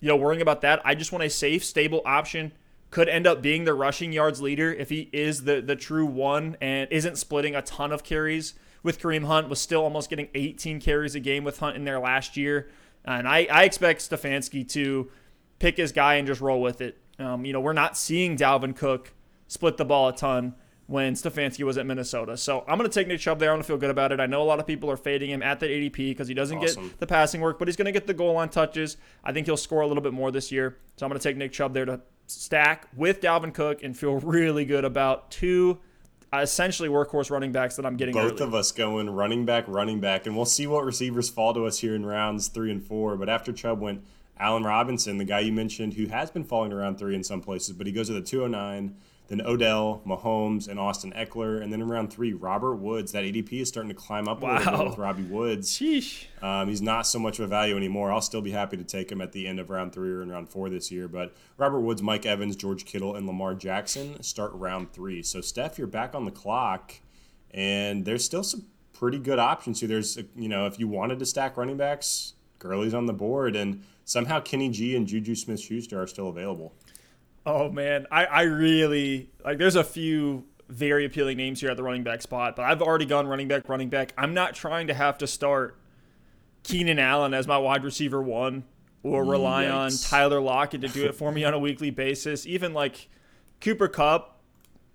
you 0.00 0.08
know 0.08 0.16
worrying 0.16 0.42
about 0.42 0.60
that, 0.60 0.82
I 0.84 0.94
just 0.94 1.12
want 1.12 1.24
a 1.24 1.30
safe, 1.30 1.64
stable 1.64 2.02
option. 2.04 2.52
Could 2.90 3.08
end 3.08 3.26
up 3.26 3.40
being 3.40 3.64
the 3.64 3.74
rushing 3.74 4.12
yards 4.12 4.40
leader 4.42 4.72
if 4.72 4.88
he 4.88 5.08
is 5.12 5.44
the 5.44 5.60
the 5.60 5.76
true 5.76 6.06
one 6.06 6.56
and 6.60 6.90
isn't 6.90 7.16
splitting 7.18 7.54
a 7.54 7.62
ton 7.62 7.92
of 7.92 8.02
carries 8.02 8.54
with 8.82 9.00
Kareem 9.00 9.26
Hunt. 9.26 9.48
Was 9.48 9.60
still 9.60 9.82
almost 9.82 10.10
getting 10.10 10.28
18 10.34 10.80
carries 10.80 11.14
a 11.14 11.20
game 11.20 11.44
with 11.44 11.60
Hunt 11.60 11.76
in 11.76 11.84
there 11.84 12.00
last 12.00 12.36
year, 12.36 12.68
and 13.04 13.28
I 13.28 13.46
I 13.50 13.62
expect 13.62 14.00
Stefanski 14.00 14.68
to 14.70 15.08
pick 15.60 15.76
his 15.76 15.92
guy 15.92 16.14
and 16.16 16.26
just 16.26 16.40
roll 16.40 16.60
with 16.60 16.80
it. 16.80 16.98
Um, 17.20 17.44
you 17.44 17.52
know 17.52 17.60
we're 17.60 17.72
not 17.74 17.96
seeing 17.96 18.36
Dalvin 18.36 18.74
Cook 18.74 19.12
split 19.46 19.76
the 19.76 19.84
ball 19.84 20.08
a 20.08 20.16
ton 20.16 20.54
when 20.86 21.14
Stefanski 21.14 21.62
was 21.62 21.78
at 21.78 21.86
Minnesota. 21.86 22.36
So 22.36 22.64
I'm 22.66 22.76
going 22.76 22.90
to 22.90 22.92
take 22.92 23.06
Nick 23.06 23.20
Chubb 23.20 23.38
there. 23.38 23.50
I'm 23.50 23.54
going 23.58 23.62
to 23.62 23.66
feel 23.68 23.76
good 23.78 23.90
about 23.90 24.10
it. 24.10 24.18
I 24.18 24.26
know 24.26 24.42
a 24.42 24.44
lot 24.44 24.58
of 24.58 24.66
people 24.66 24.90
are 24.90 24.96
fading 24.96 25.30
him 25.30 25.40
at 25.40 25.60
the 25.60 25.66
ADP 25.66 25.94
because 25.96 26.26
he 26.26 26.34
doesn't 26.34 26.58
Awesome. 26.58 26.88
get 26.88 26.98
the 26.98 27.06
passing 27.06 27.40
work, 27.40 27.60
but 27.60 27.68
he's 27.68 27.76
going 27.76 27.86
to 27.86 27.92
get 27.92 28.08
the 28.08 28.14
goal 28.14 28.32
line 28.34 28.48
touches. 28.48 28.96
I 29.22 29.32
think 29.32 29.46
he'll 29.46 29.56
score 29.56 29.82
a 29.82 29.86
little 29.86 30.02
bit 30.02 30.12
more 30.12 30.32
this 30.32 30.50
year. 30.50 30.78
So 30.96 31.06
I'm 31.06 31.10
going 31.10 31.20
to 31.20 31.22
take 31.22 31.36
Nick 31.36 31.52
Chubb 31.52 31.74
there 31.74 31.84
to 31.84 32.00
stack 32.30 32.86
with 32.96 33.20
Dalvin 33.20 33.52
Cook 33.52 33.82
and 33.82 33.96
feel 33.96 34.14
really 34.20 34.64
good 34.64 34.84
about 34.84 35.30
two 35.30 35.78
essentially 36.32 36.88
workhorse 36.88 37.30
running 37.30 37.50
backs 37.50 37.76
that 37.76 37.84
I'm 37.84 37.96
getting 37.96 38.14
Both 38.14 38.34
early. 38.34 38.44
of 38.44 38.54
us 38.54 38.70
going 38.70 39.10
running 39.10 39.44
back, 39.44 39.64
running 39.66 40.00
back, 40.00 40.26
and 40.26 40.36
we'll 40.36 40.44
see 40.44 40.66
what 40.66 40.84
receivers 40.84 41.28
fall 41.28 41.52
to 41.54 41.66
us 41.66 41.80
here 41.80 41.94
in 41.94 42.06
rounds 42.06 42.48
three 42.48 42.70
and 42.70 42.82
four. 42.82 43.16
But 43.16 43.28
after 43.28 43.52
Chubb 43.52 43.80
went 43.80 44.04
Allen 44.38 44.62
Robinson, 44.62 45.18
the 45.18 45.24
guy 45.24 45.40
you 45.40 45.52
mentioned, 45.52 45.94
who 45.94 46.06
has 46.06 46.30
been 46.30 46.44
falling 46.44 46.72
around 46.72 46.98
three 46.98 47.14
in 47.14 47.24
some 47.24 47.40
places, 47.40 47.74
but 47.74 47.86
he 47.86 47.92
goes 47.92 48.06
to 48.06 48.14
the 48.14 48.22
209, 48.22 48.94
then 49.30 49.40
Odell, 49.46 50.02
Mahomes, 50.04 50.66
and 50.66 50.78
Austin 50.80 51.12
Ekeler, 51.12 51.62
and 51.62 51.72
then 51.72 51.80
in 51.80 51.88
round 51.88 52.12
three, 52.12 52.32
Robert 52.32 52.74
Woods. 52.74 53.12
That 53.12 53.22
ADP 53.22 53.52
is 53.52 53.68
starting 53.68 53.88
to 53.88 53.94
climb 53.94 54.26
up 54.26 54.42
a 54.42 54.46
little 54.46 54.78
bit 54.78 54.88
with 54.88 54.98
Robbie 54.98 55.22
Woods. 55.22 55.70
Sheesh. 55.70 56.26
Um, 56.42 56.68
he's 56.68 56.82
not 56.82 57.06
so 57.06 57.20
much 57.20 57.38
of 57.38 57.44
a 57.44 57.48
value 57.48 57.76
anymore. 57.76 58.10
I'll 58.10 58.20
still 58.20 58.42
be 58.42 58.50
happy 58.50 58.76
to 58.76 58.82
take 58.82 59.10
him 59.10 59.20
at 59.20 59.30
the 59.30 59.46
end 59.46 59.60
of 59.60 59.70
round 59.70 59.92
three 59.92 60.10
or 60.10 60.22
in 60.22 60.32
round 60.32 60.48
four 60.48 60.68
this 60.68 60.90
year. 60.90 61.06
But 61.06 61.32
Robert 61.56 61.78
Woods, 61.78 62.02
Mike 62.02 62.26
Evans, 62.26 62.56
George 62.56 62.84
Kittle, 62.84 63.14
and 63.14 63.24
Lamar 63.24 63.54
Jackson 63.54 64.20
start 64.20 64.50
round 64.52 64.92
three. 64.92 65.22
So, 65.22 65.40
Steph, 65.40 65.78
you're 65.78 65.86
back 65.86 66.16
on 66.16 66.24
the 66.24 66.32
clock, 66.32 66.94
and 67.52 68.04
there's 68.04 68.24
still 68.24 68.42
some 68.42 68.66
pretty 68.92 69.20
good 69.20 69.38
options 69.38 69.78
here. 69.78 69.88
There's, 69.88 70.18
you 70.34 70.48
know, 70.48 70.66
if 70.66 70.80
you 70.80 70.88
wanted 70.88 71.20
to 71.20 71.26
stack 71.26 71.56
running 71.56 71.76
backs, 71.76 72.34
Gurley's 72.58 72.94
on 72.94 73.06
the 73.06 73.12
board, 73.12 73.54
and 73.54 73.84
somehow 74.04 74.40
Kenny 74.40 74.70
G 74.70 74.96
and 74.96 75.06
Juju 75.06 75.36
Smith 75.36 75.60
Schuster 75.60 76.02
are 76.02 76.08
still 76.08 76.28
available. 76.28 76.74
Oh 77.46 77.70
man, 77.70 78.06
I, 78.10 78.24
I 78.26 78.42
really 78.42 79.30
like. 79.44 79.58
There's 79.58 79.76
a 79.76 79.84
few 79.84 80.44
very 80.68 81.04
appealing 81.04 81.36
names 81.36 81.60
here 81.60 81.70
at 81.70 81.76
the 81.76 81.82
running 81.82 82.04
back 82.04 82.22
spot, 82.22 82.54
but 82.54 82.64
I've 82.64 82.82
already 82.82 83.06
gone 83.06 83.26
running 83.26 83.48
back, 83.48 83.68
running 83.68 83.88
back. 83.88 84.12
I'm 84.16 84.34
not 84.34 84.54
trying 84.54 84.86
to 84.88 84.94
have 84.94 85.18
to 85.18 85.26
start 85.26 85.76
Keenan 86.62 86.98
Allen 86.98 87.34
as 87.34 87.46
my 87.46 87.58
wide 87.58 87.82
receiver 87.82 88.22
one 88.22 88.64
or 89.02 89.24
rely 89.24 89.66
on 89.68 89.90
Tyler 89.90 90.40
Lockett 90.40 90.82
to 90.82 90.88
do 90.88 91.06
it 91.06 91.14
for 91.14 91.32
me 91.32 91.42
on 91.44 91.54
a 91.54 91.58
weekly 91.58 91.90
basis. 91.90 92.46
Even 92.46 92.74
like 92.74 93.08
Cooper 93.60 93.88
Kupp, 93.88 94.38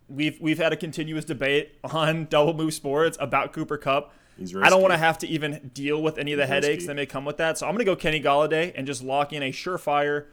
we've 0.08 0.40
we've 0.40 0.60
had 0.60 0.72
a 0.72 0.78
continuous 0.78 1.26
debate 1.26 1.74
on 1.84 2.26
Double 2.30 2.54
Move 2.54 2.74
Sports 2.74 3.18
about 3.20 3.52
Cooper 3.52 3.78
Kupp. 3.78 4.14
I 4.62 4.70
don't 4.70 4.82
want 4.82 4.92
to 4.92 4.98
have 4.98 5.18
to 5.20 5.28
even 5.28 5.72
deal 5.74 6.02
with 6.04 6.18
any 6.18 6.34
of 6.34 6.38
the 6.38 6.44
He's 6.44 6.50
headaches 6.50 6.74
risky. 6.76 6.88
that 6.88 6.96
may 6.96 7.06
come 7.06 7.24
with 7.26 7.38
that. 7.38 7.58
So 7.58 7.66
I'm 7.66 7.72
going 7.74 7.80
to 7.80 7.86
go 7.86 7.96
Kenny 7.96 8.22
Golladay 8.22 8.74
and 8.76 8.86
just 8.86 9.02
lock 9.02 9.32
in 9.32 9.42
a 9.42 9.52
surefire 9.52 10.26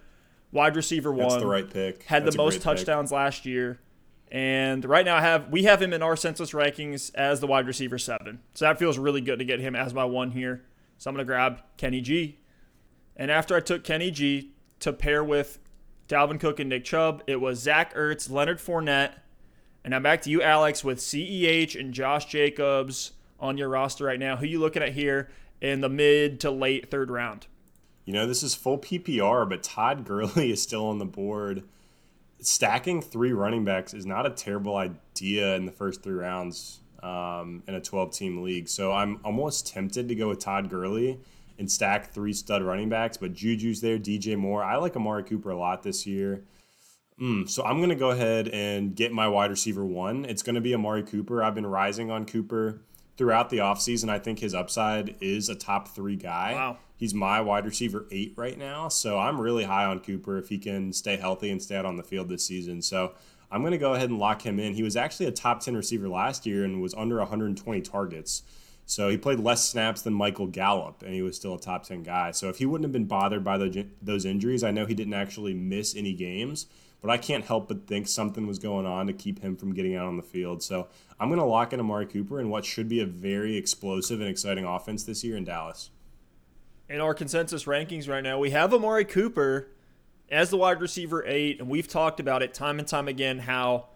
wide 0.53 0.77
receiver 0.77 1.11
one 1.11 1.29
That's 1.29 1.43
the 1.43 1.47
right 1.47 1.69
pick. 1.69 2.05
had 2.05 2.25
That's 2.25 2.37
the 2.37 2.43
most 2.43 2.55
great 2.55 2.59
pick. 2.59 2.63
touchdowns 2.79 3.11
last 3.11 3.45
year. 3.45 3.81
And 4.31 4.85
right 4.85 5.05
now 5.05 5.17
I 5.17 5.21
have 5.21 5.49
we 5.51 5.65
have 5.65 5.83
him 5.83 5.93
in 5.93 6.03
our 6.03 6.17
census 6.17 6.53
rankings 6.53 7.15
as 7.15 7.41
the 7.41 7.47
wide 7.47 7.67
receiver 7.67 7.99
seven. 7.99 8.41
So 8.55 8.65
that 8.65 8.79
feels 8.79 8.99
really 8.99 9.21
good 9.21 9.39
to 9.41 9.45
get 9.45 9.61
him 9.61 9.75
as 9.75 9.93
my 9.93 10.05
one 10.05 10.31
here. 10.31 10.63
So 10.99 11.11
I'm 11.11 11.17
gonna 11.17 11.25
grab 11.25 11.61
Kenny 11.77 12.01
G. 12.01 12.39
And 13.17 13.31
after 13.31 13.57
I 13.57 13.61
took 13.61 13.85
Kenny 13.85 14.11
G 14.11 14.53
to 14.81 14.93
pair 14.93 15.23
with 15.23 15.59
Dalvin 16.09 16.41
Cook 16.41 16.61
and 16.61 16.71
Nick 16.71 16.85
Chubb, 16.85 17.23
it 17.27 17.41
was 17.41 17.59
Zach 17.59 17.95
Ertz, 17.95 18.31
Leonard 18.31 18.59
Fournette, 18.59 19.13
and 19.85 19.95
I'm 19.95 20.03
back 20.03 20.23
to 20.23 20.31
you, 20.31 20.43
Alex, 20.43 20.83
with 20.85 20.99
CEH 20.99 21.79
and 21.79 21.93
Josh 21.93 22.27
Jacobs 22.27 23.13
on 23.41 23.59
your 23.59 23.69
roster 23.69 24.05
right 24.05 24.19
now. 24.19 24.37
Who 24.37 24.47
you 24.47 24.61
looking 24.61 24.83
at 24.83 24.93
here 24.93 25.29
in 25.61 25.81
the 25.81 25.89
mid 25.89 26.41
to 26.41 26.51
late 26.51 26.91
third 26.91 27.11
round? 27.11 27.47
You 28.05 28.13
know, 28.13 28.27
this 28.27 28.43
is 28.43 28.55
full 28.55 28.79
PPR, 28.79 29.49
but 29.49 29.63
Todd 29.63 30.05
Gurley 30.07 30.51
is 30.51 30.63
still 30.63 30.87
on 30.87 30.99
the 30.99 31.05
board. 31.05 31.65
Stacking 32.41 33.01
three 33.01 33.33
running 33.33 33.65
backs 33.65 33.95
is 33.95 34.05
not 34.05 34.27
a 34.27 34.31
terrible 34.31 34.77
idea 34.77 35.55
in 35.55 35.67
the 35.67 35.73
first 35.73 36.03
three 36.03 36.15
rounds 36.15 36.81
um, 37.03 37.63
in 37.69 37.75
a 37.75 37.81
12 37.81 38.13
team 38.13 38.43
league. 38.43 38.69
So 38.69 38.93
I'm 38.93 39.21
almost 39.25 39.69
tempted 39.69 40.09
to 40.09 40.15
go 40.15 40.29
with 40.29 40.41
Todd 40.41 40.69
Gurley 40.69 41.21
and 41.59 41.71
stack 41.71 42.13
three 42.13 42.33
stud 42.33 42.63
running 42.63 42.89
backs, 42.89 43.17
but 43.17 43.33
Juju's 43.33 43.81
there, 43.81 43.99
DJ 43.99 44.37
Moore. 44.37 44.65
I 44.65 44.77
like 44.77 44.97
Amari 44.97 45.23
Cooper 45.23 45.51
a 45.51 45.57
lot 45.57 45.83
this 45.83 46.07
year. 46.07 46.43
Mm, 47.21 47.49
so 47.49 47.63
I'm 47.63 47.77
going 47.77 47.91
to 47.91 47.95
go 47.95 48.11
ahead 48.11 48.49
and 48.49 48.97
get 48.97 49.13
my 49.13 49.29
wide 49.29 49.51
receiver 49.51 49.85
one. 49.85 50.25
It's 50.25 50.43
going 50.43 50.55
to 50.55 50.61
be 50.61 50.75
Amari 50.75 51.05
Cooper. 51.05 51.43
I've 51.43 51.55
been 51.55 51.67
rising 51.67 52.11
on 52.11 52.25
Cooper 52.25 52.81
throughout 53.17 53.51
the 53.51 53.59
offseason. 53.59 54.09
I 54.09 54.19
think 54.19 54.41
his 54.41 54.55
upside 54.55 55.15
is 55.21 55.49
a 55.49 55.55
top 55.55 55.89
three 55.89 56.17
guy. 56.17 56.55
Wow. 56.55 56.79
He's 57.03 57.15
my 57.15 57.41
wide 57.41 57.65
receiver 57.65 58.07
eight 58.13 58.33
right 58.37 58.57
now. 58.57 58.87
So 58.87 59.19
I'm 59.19 59.41
really 59.41 59.65
high 59.65 59.87
on 59.87 59.99
Cooper 59.99 60.39
if 60.39 60.51
he 60.51 60.57
can 60.57 60.93
stay 60.93 61.17
healthy 61.17 61.51
and 61.51 61.61
stay 61.61 61.75
out 61.75 61.85
on 61.85 61.97
the 61.97 62.05
field 62.05 62.29
this 62.29 62.47
season. 62.47 62.81
So 62.81 63.15
I'm 63.51 63.61
going 63.63 63.73
to 63.73 63.79
go 63.79 63.95
ahead 63.95 64.11
and 64.11 64.21
lock 64.21 64.43
him 64.43 64.61
in. 64.61 64.75
He 64.75 64.85
was 64.85 64.95
actually 64.95 65.27
a 65.27 65.33
top 65.33 65.59
10 65.59 65.77
receiver 65.77 66.09
last 66.09 66.47
year 66.47 66.63
and 66.63 66.81
was 66.81 66.95
under 66.95 67.19
120 67.19 67.81
targets. 67.81 68.45
So 68.87 69.09
he 69.09 69.19
played 69.19 69.41
less 69.41 69.69
snaps 69.69 70.03
than 70.03 70.15
Michael 70.15 70.47
Gallup, 70.47 71.03
and 71.03 71.13
he 71.13 71.23
was 71.23 71.35
still 71.35 71.55
a 71.55 71.61
top 71.61 71.83
10 71.83 72.05
guy. 72.05 72.31
So 72.31 72.49
if 72.49 72.59
he 72.59 72.67
wouldn't 72.67 72.85
have 72.85 72.93
been 72.93 73.07
bothered 73.07 73.43
by 73.43 73.59
the, 73.59 73.89
those 74.01 74.25
injuries, 74.25 74.63
I 74.63 74.71
know 74.71 74.87
he 74.87 74.95
didn't 74.95 75.15
actually 75.15 75.55
miss 75.55 75.97
any 75.97 76.13
games, 76.13 76.67
but 77.01 77.11
I 77.11 77.17
can't 77.17 77.45
help 77.45 77.67
but 77.67 77.89
think 77.89 78.07
something 78.07 78.47
was 78.47 78.61
going 78.61 78.87
on 78.87 79.09
to 79.09 79.13
keep 79.13 79.43
him 79.43 79.57
from 79.57 79.75
getting 79.75 79.97
out 79.97 80.07
on 80.07 80.19
the 80.19 80.23
field. 80.23 80.63
So 80.63 80.87
I'm 81.19 81.31
going 81.31 81.41
to 81.41 81.45
lock 81.45 81.73
in 81.73 81.81
Amari 81.81 82.07
Cooper 82.07 82.39
in 82.39 82.49
what 82.49 82.65
should 82.65 82.89
be 82.89 83.01
a 83.01 83.07
very 83.07 83.57
explosive 83.57 84.21
and 84.21 84.31
exciting 84.31 84.65
offense 84.65 85.03
this 85.03 85.25
year 85.25 85.37
in 85.37 85.43
Dallas. 85.43 85.91
In 86.93 87.01
our 87.01 87.15
consensus 87.15 87.65
rankings 87.65 88.07
right 88.07 88.23
now, 88.23 88.39
we 88.39 88.51
have 88.51 88.75
Amari 88.75 89.07
Cooper 89.07 89.69
as 90.31 90.51
the 90.51 90.59
wide 90.59 90.83
receiver 90.83 91.25
eight, 91.27 91.59
and 91.59 91.71
we've 91.71 91.89
talked 91.89 92.21
about 92.21 92.43
it 92.43 92.53
time 92.53 92.79
and 92.79 92.87
time 92.87 93.09
again 93.09 93.39
how 93.39 93.87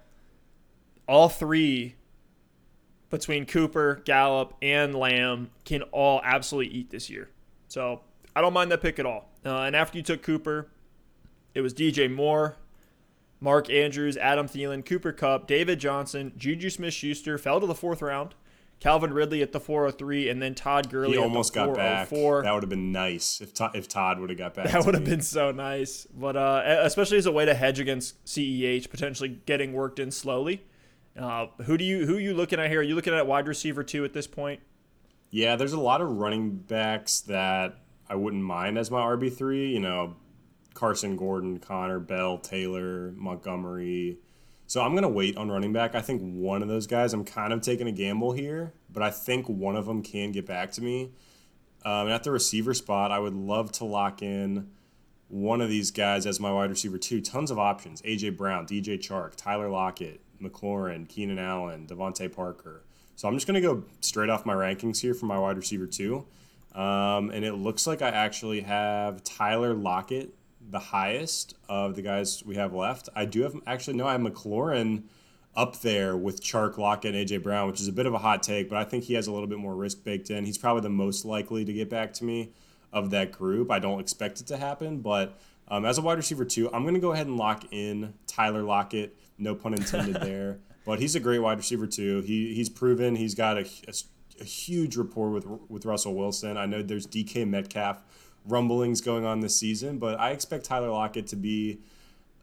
all 1.07 1.29
three 1.29 1.97
between 3.11 3.45
Cooper, 3.45 4.01
Gallup, 4.07 4.55
and 4.63 4.95
Lamb 4.95 5.51
can 5.67 5.83
all 5.93 6.23
absolutely 6.25 6.73
eat 6.73 6.89
this 6.89 7.11
year. 7.11 7.29
So 7.69 8.01
I 8.35 8.41
don't 8.41 8.55
mind 8.55 8.73
that 8.73 8.81
pick 8.81 8.99
at 8.99 9.05
all. 9.05 9.29
Uh, 9.45 9.59
and 9.59 9.77
after 9.77 9.99
you 9.99 10.03
took 10.03 10.23
Cooper, 10.23 10.71
it 11.55 11.61
was 11.61 11.75
DJ 11.75 12.11
Moore, 12.11 12.57
Mark 13.41 13.69
Andrews, 13.69 14.17
Adam 14.17 14.49
Thielen, 14.49 14.87
Cooper 14.87 15.13
Kupp, 15.13 15.47
David 15.47 15.81
Johnson, 15.81 16.33
Juju 16.39 16.71
Smith 16.71 16.95
Schuster 16.95 17.37
fell 17.37 17.61
to 17.61 17.67
the 17.67 17.75
fourth 17.75 18.01
round. 18.01 18.35
Calvin 18.79 19.13
Ridley 19.13 19.43
at 19.43 19.53
the 19.53 19.61
403, 19.61 20.29
and 20.29 20.43
then 20.43 20.55
Todd 20.55 20.91
Gurley. 20.91 21.13
He 21.13 21.19
almost 21.19 21.55
got 21.55 21.75
back. 21.75 22.09
Oh 22.13 22.43
that 22.43 22.53
would 22.53 22.63
have 22.63 22.71
been 22.71 22.93
nice 22.93 23.41
if 23.41 23.55
Todd, 23.55 23.73
if 23.75 23.89
Todd 23.89 24.21
would 24.21 24.31
have 24.31 24.39
got 24.39 24.55
back. 24.55 24.71
That 24.71 24.85
would 24.85 24.95
have 24.95 25.05
been 25.05 25.23
so 25.23 25.51
nice, 25.51 26.07
but 26.15 26.37
uh, 26.37 26.63
especially 26.83 27.19
as 27.19 27.27
a 27.27 27.33
way 27.33 27.45
to 27.47 27.55
hedge 27.55 27.81
against 27.81 28.23
Ceh 28.25 28.91
potentially 28.91 29.41
getting 29.47 29.73
worked 29.73 29.99
in 29.99 30.11
slowly. 30.11 30.65
Uh, 31.19 31.47
who 31.65 31.79
do 31.79 31.85
you 31.85 32.07
who 32.07 32.17
are 32.17 32.21
you 32.21 32.35
looking 32.35 32.61
at 32.61 32.69
here? 32.69 32.81
Are 32.81 32.83
you 32.83 32.95
looking 32.95 33.15
at 33.15 33.27
wide 33.27 33.49
receiver 33.49 33.83
two 33.83 34.05
at 34.05 34.13
this 34.13 34.27
point? 34.27 34.61
Yeah, 35.31 35.57
there's 35.57 35.73
a 35.73 35.81
lot 35.81 36.01
of 36.01 36.09
running 36.09 36.51
backs 36.57 37.21
that 37.23 37.79
I 38.09 38.15
wouldn't 38.15 38.43
mind 38.43 38.79
as 38.79 38.91
my 38.91 39.01
RB 39.01 39.35
three. 39.35 39.73
You 39.73 39.81
know, 39.81 40.17
Carson, 40.75 41.17
Gordon, 41.17 41.59
Conner, 41.59 41.99
Bell, 41.99 42.39
Taylor, 42.39 43.13
Montgomery. 43.17 44.19
So 44.67 44.83
I'm 44.83 44.95
gonna 44.95 45.09
wait 45.09 45.37
on 45.37 45.51
running 45.51 45.73
back. 45.73 45.95
I 45.95 46.01
think 46.01 46.21
one 46.23 46.63
of 46.63 46.69
those 46.69 46.87
guys. 46.87 47.13
I'm 47.13 47.25
kind 47.25 47.53
of 47.53 47.61
taking 47.61 47.87
a 47.87 47.93
gamble 47.93 48.33
here, 48.33 48.73
but 48.91 49.03
I 49.03 49.11
think 49.11 49.49
one 49.49 49.77
of 49.77 49.87
them 49.87 50.03
can 50.03 50.33
get 50.33 50.47
back 50.47 50.73
to 50.73 50.83
me. 50.83 51.13
Um, 51.85 52.07
and 52.07 52.13
at 52.13 52.25
the 52.25 52.33
receiver 52.33 52.75
spot, 52.75 53.13
I 53.13 53.19
would 53.19 53.35
love 53.35 53.71
to 53.73 53.85
lock 53.85 54.23
in 54.23 54.71
one 55.29 55.61
of 55.61 55.69
these 55.69 55.91
guys 55.91 56.27
as 56.27 56.41
my 56.41 56.53
wide 56.53 56.71
receiver 56.71 56.99
too. 56.99 57.21
Tons 57.21 57.51
of 57.51 57.59
options: 57.59 58.03
AJ 58.03 58.37
Brown, 58.37 58.67
DJ 58.67 58.99
Chark, 58.99 59.37
Tyler 59.37 59.69
Lockett, 59.69 60.21
McLaurin, 60.43 61.09
Keenan 61.09 61.39
Allen, 61.39 61.87
DeVante 61.87 62.33
Parker. 62.33 62.83
So 63.15 63.29
I'm 63.29 63.35
just 63.35 63.47
going 63.47 63.61
to 63.61 63.67
go 63.67 63.85
straight 64.01 64.29
off 64.29 64.45
my 64.45 64.55
rankings 64.55 65.01
here 65.01 65.15
for 65.15 65.27
my 65.27 65.39
wide 65.39 65.57
receiver 65.57 65.87
two. 65.87 66.27
Um, 66.75 67.31
and 67.31 67.45
it 67.45 67.55
looks 67.55 67.87
like 67.87 68.03
I 68.03 68.09
actually 68.09 68.61
have 68.61 69.25
Tyler 69.25 69.73
Lockett 69.73 70.35
the 70.69 70.79
highest 70.79 71.55
of 71.69 71.97
the 71.97 72.03
guys 72.03 72.43
we 72.45 72.57
have 72.57 72.75
left. 72.75 73.09
I 73.15 73.25
do 73.25 73.43
have 73.43 73.55
actually 73.67 73.97
no, 73.97 74.07
I 74.07 74.13
have 74.13 74.21
McLaurin 74.21 75.05
up 75.57 75.81
there 75.81 76.17
with 76.17 76.43
Chark 76.43 76.77
Lockett 76.77 77.15
and 77.15 77.29
AJ 77.29 77.43
Brown, 77.43 77.67
which 77.67 77.81
is 77.81 77.89
a 77.89 77.93
bit 77.93 78.07
of 78.07 78.13
a 78.13 78.19
hot 78.19 78.43
take, 78.43 78.69
but 78.69 78.77
I 78.79 78.85
think 78.85 79.05
he 79.05 79.15
has 79.15 79.27
a 79.27 79.33
little 79.33 79.47
bit 79.47 79.59
more 79.59 79.75
risk 79.75 80.05
baked 80.05 80.31
in. 80.31 80.45
He's 80.45 80.59
probably 80.59 80.83
the 80.83 80.91
most 80.91 81.25
likely 81.25 81.65
to 81.65 81.73
get 81.73 81.89
back 81.89 82.13
to 82.15 82.25
me 82.25 82.53
of 82.93 83.11
that 83.11 83.33
group. 83.33 83.71
I 83.71 83.79
don't 83.79 84.01
expect 84.01 84.41
it 84.41 84.47
to 84.49 84.57
happen, 84.57 85.01
but 85.01 85.39
um, 85.69 85.85
as 85.85 85.99
a 85.99 86.03
wide 86.03 86.19
receiver 86.19 86.45
too, 86.45 86.71
I'm 86.73 86.83
going 86.83 86.95
to 86.95 87.01
go 87.01 87.13
ahead 87.13 87.27
and 87.27 87.37
lock 87.37 87.65
in 87.71 88.15
Tyler 88.27 88.63
Lockett. 88.63 89.17
No 89.39 89.55
pun 89.55 89.75
intended 89.75 90.21
there. 90.21 90.59
But 90.87 91.01
he's 91.01 91.17
a 91.17 91.21
great 91.21 91.41
wide 91.41 91.59
receiver 91.59 91.89
too. 91.89 92.21
He 92.21 92.55
he's 92.55 92.69
proven 92.69 93.17
he's 93.17 93.35
got 93.35 93.59
a, 93.59 93.67
a, 93.89 93.93
a 94.41 94.45
huge 94.45 94.97
rapport 94.97 95.31
with 95.31 95.45
with 95.69 95.85
Russell 95.85 96.15
Wilson. 96.15 96.57
I 96.57 96.65
know 96.65 96.81
there's 96.81 97.09
DK 97.09 97.45
Metcalf 97.45 98.05
rumblings 98.47 99.01
going 99.01 99.25
on 99.25 99.41
this 99.41 99.57
season, 99.57 99.99
but 99.99 100.19
I 100.19 100.31
expect 100.31 100.65
Tyler 100.65 100.91
Lockett 100.91 101.27
to 101.29 101.37
be 101.37 101.81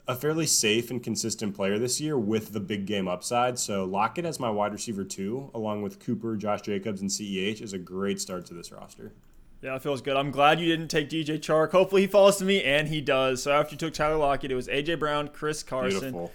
a 0.08 0.16
fairly 0.16 0.46
safe 0.46 0.92
and 0.92 1.02
consistent 1.02 1.56
player 1.56 1.80
this 1.80 2.02
year 2.02 2.18
with 2.18 2.52
the 2.52 2.60
big 2.60 2.86
game 2.86 3.08
upside. 3.08 3.58
So 3.58 3.86
Lockett 3.86 4.26
as 4.26 4.40
my 4.40 4.50
wide 4.50 4.74
receiver 4.74 5.04
too, 5.04 5.50
along 5.54 5.82
with 5.82 6.00
Cooper, 6.00 6.36
Josh 6.36 6.62
Jacobs, 6.62 7.02
and 7.02 7.10
CEH 7.10 7.62
is 7.62 7.74
a 7.74 7.78
great 7.78 8.20
start 8.20 8.46
to 8.48 8.54
this 8.54 8.72
roster. 8.72 9.14
Yeah, 9.62 9.76
it 9.76 9.82
feels 9.82 10.02
good. 10.02 10.18
I'm 10.18 10.32
glad 10.32 10.60
you 10.60 10.66
didn't 10.66 10.90
take 10.90 11.10
DJ 11.10 11.40
Chark. 11.40 11.72
Hopefully 11.72 12.02
he 12.02 12.08
falls 12.08 12.38
to 12.40 12.44
me, 12.44 12.62
and 12.62 12.90
he 12.90 13.00
does. 13.00 13.44
So 13.44 13.54
after 13.54 13.74
you 13.74 13.78
took 13.78 13.94
Tyler 13.94 14.18
Lockett, 14.18 14.52
it 14.52 14.56
was 14.56 14.68
AJ 14.68 15.00
Brown, 15.00 15.30
Chris 15.30 15.64
Carson. 15.64 16.00
Beautiful. 16.00 16.32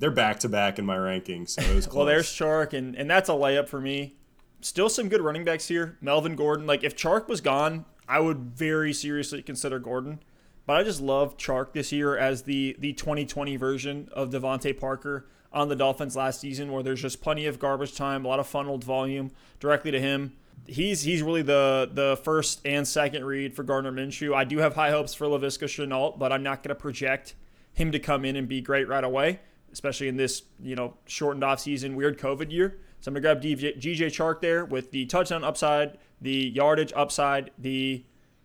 They're 0.00 0.10
back 0.10 0.40
to 0.40 0.48
back 0.48 0.80
in 0.80 0.84
my 0.84 0.96
rankings, 0.96 1.50
so 1.50 1.62
it 1.62 1.74
was 1.76 1.86
close. 1.86 1.96
well, 1.96 2.06
there's 2.06 2.26
Chark, 2.26 2.72
and, 2.72 2.96
and 2.96 3.08
that's 3.08 3.28
a 3.28 3.32
layup 3.32 3.68
for 3.68 3.80
me. 3.80 4.16
Still 4.62 4.88
some 4.88 5.08
good 5.08 5.20
running 5.20 5.44
backs 5.44 5.68
here. 5.68 5.96
Melvin 6.00 6.34
Gordon. 6.34 6.66
Like 6.66 6.82
if 6.82 6.96
Chark 6.96 7.28
was 7.28 7.40
gone, 7.40 7.84
I 8.10 8.20
would 8.20 8.38
very 8.38 8.92
seriously 8.92 9.42
consider 9.42 9.78
Gordon. 9.78 10.20
But 10.66 10.76
I 10.76 10.84
just 10.84 11.00
love 11.00 11.36
Chark 11.36 11.72
this 11.72 11.90
year 11.90 12.16
as 12.16 12.42
the 12.42 12.76
the 12.78 12.92
2020 12.92 13.56
version 13.56 14.08
of 14.12 14.30
DeVante 14.30 14.78
Parker 14.78 15.26
on 15.52 15.68
the 15.68 15.76
Dolphins 15.76 16.14
last 16.14 16.40
season, 16.40 16.70
where 16.70 16.82
there's 16.82 17.02
just 17.02 17.20
plenty 17.22 17.46
of 17.46 17.58
garbage 17.58 17.96
time, 17.96 18.24
a 18.24 18.28
lot 18.28 18.38
of 18.38 18.46
funneled 18.46 18.84
volume 18.84 19.30
directly 19.58 19.90
to 19.90 20.00
him 20.00 20.32
he's 20.66 21.02
he's 21.02 21.22
really 21.22 21.42
the 21.42 21.90
the 21.92 22.18
first 22.22 22.60
and 22.64 22.86
second 22.86 23.24
read 23.24 23.54
for 23.54 23.62
Gardner 23.62 23.92
Minshew. 23.92 24.34
I 24.34 24.44
do 24.44 24.58
have 24.58 24.74
high 24.74 24.90
hopes 24.90 25.14
for 25.14 25.26
Laviska 25.26 25.66
Shenault, 25.66 26.18
but 26.18 26.32
I'm 26.32 26.42
not 26.42 26.62
going 26.62 26.70
to 26.70 26.74
project 26.74 27.34
him 27.72 27.92
to 27.92 27.98
come 27.98 28.24
in 28.24 28.36
and 28.36 28.48
be 28.48 28.60
great 28.60 28.88
right 28.88 29.04
away, 29.04 29.40
especially 29.72 30.08
in 30.08 30.16
this 30.16 30.42
you 30.62 30.76
know 30.76 30.94
shortened 31.06 31.44
off 31.44 31.60
season, 31.60 31.96
weird 31.96 32.18
COVID 32.18 32.50
year. 32.50 32.78
So 33.00 33.08
I'm 33.08 33.14
gonna 33.14 33.22
grab 33.22 33.42
DJ, 33.42 33.78
GJ 33.78 34.06
Chark 34.08 34.40
there 34.40 34.64
with 34.64 34.90
the 34.90 35.06
touchdown 35.06 35.42
upside, 35.42 35.98
the 36.20 36.52
yardage 36.54 36.92
upside, 36.94 37.50
the 37.58 38.04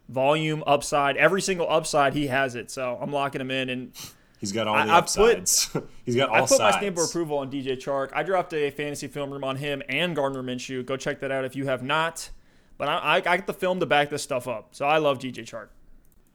volume 0.10 0.63
upside, 0.67 1.17
every 1.17 1.41
single 1.41 1.70
upside 1.70 2.13
he 2.13 2.27
has 2.27 2.55
it. 2.55 2.72
So 2.72 2.98
I'm 3.01 3.12
locking 3.12 3.41
him 3.41 3.51
in 3.51 3.70
and 3.70 3.91
He's 4.39 4.51
got 4.51 4.67
all 4.67 4.75
the 4.75 4.91
I, 4.91 4.98
upsides. 4.98 5.67
Put, 5.67 5.89
He's 6.05 6.15
got 6.15 6.29
all 6.29 6.36
I 6.36 6.39
put 6.41 6.50
sides. 6.50 6.75
my 6.75 6.79
stamp 6.79 6.98
of 6.98 7.05
approval 7.05 7.38
on 7.39 7.50
DJ 7.50 7.77
Chark. 7.77 8.12
I 8.13 8.22
dropped 8.22 8.53
a 8.53 8.70
fantasy 8.70 9.08
film 9.08 9.32
room 9.32 9.44
on 9.44 9.55
him 9.55 9.82
and 9.89 10.15
Gardner 10.15 10.44
Minshew. 10.44 10.86
Go 10.86 10.98
check 10.98 11.20
that 11.22 11.32
out 11.32 11.46
if 11.46 11.55
you 11.55 11.65
have 11.65 11.82
not. 11.82 12.29
But 12.77 12.89
I, 12.89 12.98
I, 12.98 13.15
I 13.15 13.22
got 13.22 13.48
the 13.48 13.53
film 13.53 13.79
to 13.79 13.86
back 13.86 14.10
this 14.10 14.22
stuff 14.22 14.48
up. 14.48 14.75
So 14.75 14.86
I 14.86 14.98
love 14.98 15.20
DJ 15.20 15.39
Chark. 15.39 15.70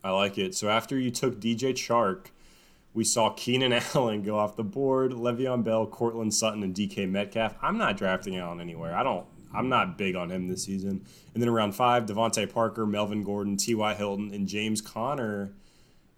I 0.02 0.10
like 0.10 0.38
it. 0.38 0.54
So 0.54 0.70
after 0.70 0.98
you 0.98 1.10
took 1.10 1.38
DJ 1.40 1.72
Chark, 1.72 2.28
we 2.94 3.04
saw 3.04 3.30
Keenan 3.30 3.72
Allen 3.94 4.22
go 4.22 4.38
off 4.38 4.56
the 4.56 4.64
board, 4.64 5.12
Le'Veon 5.12 5.62
Bell, 5.62 5.86
Courtland 5.86 6.34
Sutton, 6.34 6.62
and 6.62 6.74
DK 6.74 7.08
Metcalf. 7.08 7.54
I'm 7.62 7.76
not 7.78 7.96
drafting 7.96 8.36
Allen 8.36 8.60
anywhere. 8.60 8.94
I 8.96 9.02
don't. 9.02 9.26
I'm 9.52 9.68
not 9.68 9.98
big 9.98 10.16
on 10.16 10.30
him 10.30 10.48
this 10.48 10.64
season. 10.64 11.04
And 11.34 11.42
then 11.42 11.48
around 11.48 11.72
five, 11.72 12.06
DeVante 12.06 12.52
Parker, 12.52 12.86
Melvin 12.86 13.24
Gordon, 13.24 13.56
T.Y. 13.56 13.94
Hilton, 13.94 14.32
and 14.32 14.46
James 14.46 14.80
Conner. 14.80 15.52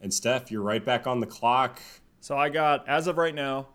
and 0.01 0.13
Steph, 0.13 0.51
you're 0.51 0.63
right 0.63 0.85
back 0.85 1.07
on 1.07 1.21
the 1.21 1.27
clock. 1.27 1.81
So 2.21 2.37
I 2.37 2.49
got, 2.51 2.87
as 2.89 3.07
of 3.07 3.19
right 3.19 3.35
now, 3.35 3.69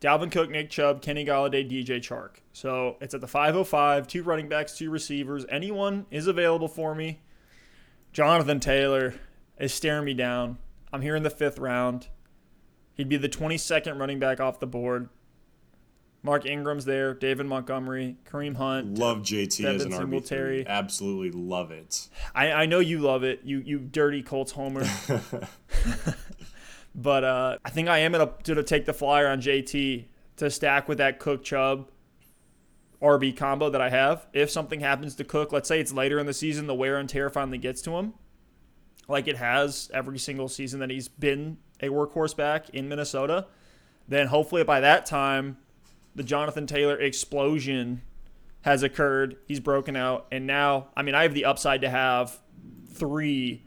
Dalvin 0.00 0.30
Cook, 0.30 0.50
Nick 0.50 0.68
Chubb, 0.70 1.00
Kenny 1.00 1.24
Golladay, 1.24 1.68
DJ 1.68 1.98
Chark. 2.00 2.40
So 2.52 2.96
it's 3.00 3.14
at 3.14 3.20
the 3.20 3.26
505, 3.26 4.06
two 4.06 4.22
running 4.22 4.48
backs, 4.48 4.76
two 4.76 4.90
receivers. 4.90 5.46
Anyone 5.48 6.06
is 6.10 6.26
available 6.26 6.68
for 6.68 6.94
me. 6.94 7.20
Jonathan 8.12 8.60
Taylor 8.60 9.14
is 9.58 9.72
staring 9.72 10.04
me 10.04 10.14
down. 10.14 10.58
I'm 10.92 11.02
here 11.02 11.16
in 11.16 11.22
the 11.22 11.30
fifth 11.30 11.58
round. 11.58 12.08
He'd 12.94 13.08
be 13.08 13.16
the 13.16 13.28
22nd 13.28 13.98
running 13.98 14.18
back 14.18 14.40
off 14.40 14.60
the 14.60 14.66
board. 14.66 15.08
Mark 16.26 16.44
Ingram's 16.44 16.84
there, 16.84 17.14
David 17.14 17.46
Montgomery, 17.46 18.16
Kareem 18.28 18.56
Hunt. 18.56 18.98
Love 18.98 19.18
JT 19.18 19.62
Devin 19.62 19.76
as 19.76 19.84
an 19.84 19.92
RB3. 19.92 20.66
Absolutely 20.66 21.30
love 21.30 21.70
it. 21.70 22.08
I, 22.34 22.50
I 22.50 22.66
know 22.66 22.80
you 22.80 22.98
love 22.98 23.22
it. 23.22 23.42
You 23.44 23.60
you 23.60 23.78
dirty 23.78 24.24
Colts 24.24 24.50
homer. 24.50 24.84
but 26.96 27.22
uh, 27.22 27.58
I 27.64 27.70
think 27.70 27.88
I 27.88 27.98
am 27.98 28.10
gonna, 28.10 28.32
gonna 28.42 28.64
take 28.64 28.86
the 28.86 28.92
flyer 28.92 29.28
on 29.28 29.40
JT 29.40 30.06
to 30.38 30.50
stack 30.50 30.88
with 30.88 30.98
that 30.98 31.20
Cook 31.20 31.44
Chubb 31.44 31.88
RB 33.00 33.36
combo 33.36 33.70
that 33.70 33.80
I 33.80 33.90
have. 33.90 34.26
If 34.32 34.50
something 34.50 34.80
happens 34.80 35.14
to 35.14 35.24
Cook, 35.24 35.52
let's 35.52 35.68
say 35.68 35.78
it's 35.78 35.92
later 35.92 36.18
in 36.18 36.26
the 36.26 36.34
season, 36.34 36.66
the 36.66 36.74
wear 36.74 36.96
and 36.96 37.08
tear 37.08 37.30
finally 37.30 37.58
gets 37.58 37.80
to 37.82 37.92
him, 37.92 38.14
like 39.06 39.28
it 39.28 39.36
has 39.36 39.92
every 39.94 40.18
single 40.18 40.48
season 40.48 40.80
that 40.80 40.90
he's 40.90 41.06
been 41.06 41.58
a 41.80 41.88
workhorse 41.88 42.36
back 42.36 42.68
in 42.70 42.88
Minnesota, 42.88 43.46
then 44.08 44.26
hopefully 44.26 44.64
by 44.64 44.80
that 44.80 45.06
time 45.06 45.58
the 46.16 46.24
Jonathan 46.24 46.66
Taylor 46.66 46.98
explosion 46.98 48.02
has 48.62 48.82
occurred. 48.82 49.36
He's 49.46 49.60
broken 49.60 49.94
out, 49.94 50.26
and 50.32 50.46
now, 50.46 50.88
I 50.96 51.02
mean, 51.02 51.14
I 51.14 51.22
have 51.22 51.34
the 51.34 51.44
upside 51.44 51.82
to 51.82 51.88
have 51.88 52.36
three 52.92 53.62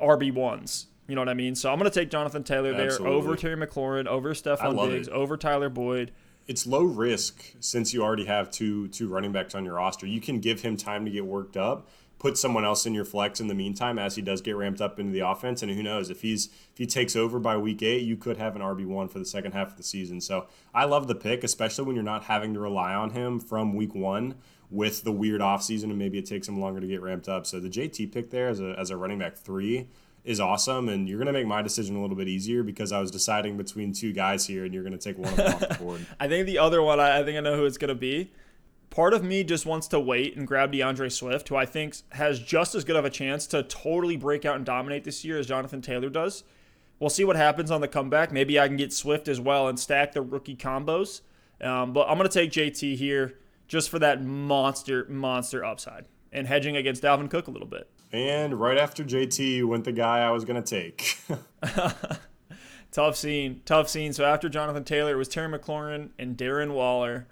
RB 0.00 0.32
ones 0.32 0.86
You 1.08 1.14
know 1.14 1.22
what 1.22 1.28
I 1.28 1.34
mean? 1.34 1.54
So 1.54 1.72
I'm 1.72 1.78
going 1.78 1.90
to 1.90 2.00
take 2.00 2.10
Jonathan 2.10 2.44
Taylor 2.44 2.72
there 2.74 2.86
Absolutely. 2.86 3.16
over 3.16 3.36
Terry 3.36 3.56
McLaurin, 3.56 4.06
over 4.06 4.34
Stefon 4.34 4.90
Diggs, 4.90 5.08
it. 5.08 5.12
over 5.14 5.36
Tyler 5.36 5.68
Boyd. 5.70 6.12
it's 6.46 6.66
low 6.66 6.84
risk 6.84 7.54
since 7.60 7.92
you 7.94 8.02
already 8.02 8.26
have 8.26 8.50
two 8.50 8.88
two 8.88 9.08
running 9.08 9.32
backs 9.32 9.54
on 9.54 9.64
your 9.64 9.74
roster. 9.74 10.06
You 10.06 10.20
can 10.20 10.40
give 10.40 10.60
him 10.60 10.76
time 10.76 11.04
to 11.04 11.10
get 11.10 11.24
worked 11.24 11.56
up, 11.56 11.88
put 12.18 12.38
someone 12.38 12.64
else 12.64 12.86
in 12.86 12.94
your 12.94 13.04
flex 13.04 13.40
in 13.40 13.46
the 13.46 13.54
meantime 13.54 13.98
as 13.98 14.16
he 14.16 14.22
does 14.22 14.40
get 14.40 14.56
ramped 14.56 14.80
up 14.80 14.98
into 14.98 15.12
the 15.12 15.20
offense. 15.20 15.62
And 15.62 15.70
who 15.70 15.82
knows 15.82 16.10
if 16.10 16.22
he's 16.22 16.46
if 16.46 16.78
he 16.78 16.86
takes 16.86 17.14
over 17.14 17.38
by 17.38 17.56
week 17.56 17.82
eight, 17.82 18.02
you 18.02 18.16
could 18.16 18.36
have 18.38 18.56
an 18.56 18.62
RB 18.62 18.86
one 18.86 19.08
for 19.08 19.18
the 19.18 19.24
second 19.24 19.52
half 19.52 19.68
of 19.68 19.76
the 19.76 19.82
season. 19.82 20.20
So 20.20 20.46
I 20.74 20.84
love 20.84 21.08
the 21.08 21.14
pick, 21.14 21.44
especially 21.44 21.84
when 21.84 21.94
you're 21.94 22.04
not 22.04 22.24
having 22.24 22.54
to 22.54 22.60
rely 22.60 22.94
on 22.94 23.10
him 23.10 23.38
from 23.38 23.74
week 23.74 23.94
one 23.94 24.36
with 24.70 25.04
the 25.04 25.12
weird 25.12 25.40
offseason 25.40 25.84
and 25.84 25.98
maybe 25.98 26.18
it 26.18 26.26
takes 26.26 26.48
him 26.48 26.60
longer 26.60 26.80
to 26.80 26.86
get 26.86 27.02
ramped 27.02 27.28
up. 27.28 27.46
So 27.46 27.60
the 27.60 27.68
JT 27.68 28.12
pick 28.12 28.30
there 28.30 28.48
as 28.48 28.60
a 28.60 28.74
as 28.78 28.90
a 28.90 28.96
running 28.96 29.18
back 29.18 29.36
three 29.36 29.88
is 30.26 30.40
awesome, 30.40 30.88
and 30.88 31.08
you're 31.08 31.18
going 31.18 31.28
to 31.28 31.32
make 31.32 31.46
my 31.46 31.62
decision 31.62 31.94
a 31.94 32.00
little 32.02 32.16
bit 32.16 32.26
easier 32.26 32.64
because 32.64 32.90
I 32.90 33.00
was 33.00 33.12
deciding 33.12 33.56
between 33.56 33.92
two 33.92 34.12
guys 34.12 34.44
here, 34.44 34.64
and 34.64 34.74
you're 34.74 34.82
going 34.82 34.98
to 34.98 34.98
take 34.98 35.16
one 35.16 35.28
of 35.28 35.36
them 35.36 35.52
off 35.54 35.60
the 35.60 35.74
board. 35.76 36.04
I 36.20 36.26
think 36.26 36.46
the 36.46 36.58
other 36.58 36.82
one, 36.82 36.98
I, 36.98 37.20
I 37.20 37.24
think 37.24 37.38
I 37.38 37.40
know 37.40 37.56
who 37.56 37.64
it's 37.64 37.78
going 37.78 37.90
to 37.90 37.94
be. 37.94 38.32
Part 38.96 39.12
of 39.12 39.22
me 39.22 39.44
just 39.44 39.66
wants 39.66 39.88
to 39.88 40.00
wait 40.00 40.38
and 40.38 40.46
grab 40.46 40.72
DeAndre 40.72 41.12
Swift, 41.12 41.50
who 41.50 41.56
I 41.56 41.66
think 41.66 41.96
has 42.12 42.40
just 42.40 42.74
as 42.74 42.82
good 42.82 42.96
of 42.96 43.04
a 43.04 43.10
chance 43.10 43.46
to 43.48 43.62
totally 43.62 44.16
break 44.16 44.46
out 44.46 44.56
and 44.56 44.64
dominate 44.64 45.04
this 45.04 45.22
year 45.22 45.38
as 45.38 45.46
Jonathan 45.46 45.82
Taylor 45.82 46.08
does. 46.08 46.44
We'll 46.98 47.10
see 47.10 47.22
what 47.22 47.36
happens 47.36 47.70
on 47.70 47.82
the 47.82 47.88
comeback. 47.88 48.32
Maybe 48.32 48.58
I 48.58 48.68
can 48.68 48.78
get 48.78 48.94
Swift 48.94 49.28
as 49.28 49.38
well 49.38 49.68
and 49.68 49.78
stack 49.78 50.12
the 50.12 50.22
rookie 50.22 50.56
combos. 50.56 51.20
Um, 51.60 51.92
but 51.92 52.08
I'm 52.08 52.16
going 52.16 52.26
to 52.26 52.32
take 52.32 52.50
JT 52.50 52.96
here 52.96 53.34
just 53.68 53.90
for 53.90 53.98
that 53.98 54.24
monster, 54.24 55.04
monster 55.10 55.62
upside 55.62 56.06
and 56.32 56.46
hedging 56.46 56.74
against 56.78 57.02
Dalvin 57.02 57.28
Cook 57.28 57.48
a 57.48 57.50
little 57.50 57.68
bit. 57.68 57.90
And 58.12 58.58
right 58.58 58.78
after 58.78 59.04
JT 59.04 59.66
went 59.66 59.84
the 59.84 59.92
guy 59.92 60.20
I 60.20 60.30
was 60.30 60.46
going 60.46 60.62
to 60.62 60.80
take. 60.80 61.18
Tough 62.92 63.16
scene, 63.16 63.60
tough 63.66 63.90
scene. 63.90 64.14
So 64.14 64.24
after 64.24 64.48
Jonathan 64.48 64.82
Taylor, 64.82 65.12
it 65.12 65.16
was 65.16 65.28
Terry 65.28 65.52
McLaurin 65.52 66.12
and 66.18 66.34
Darren 66.34 66.72
Waller. 66.72 67.26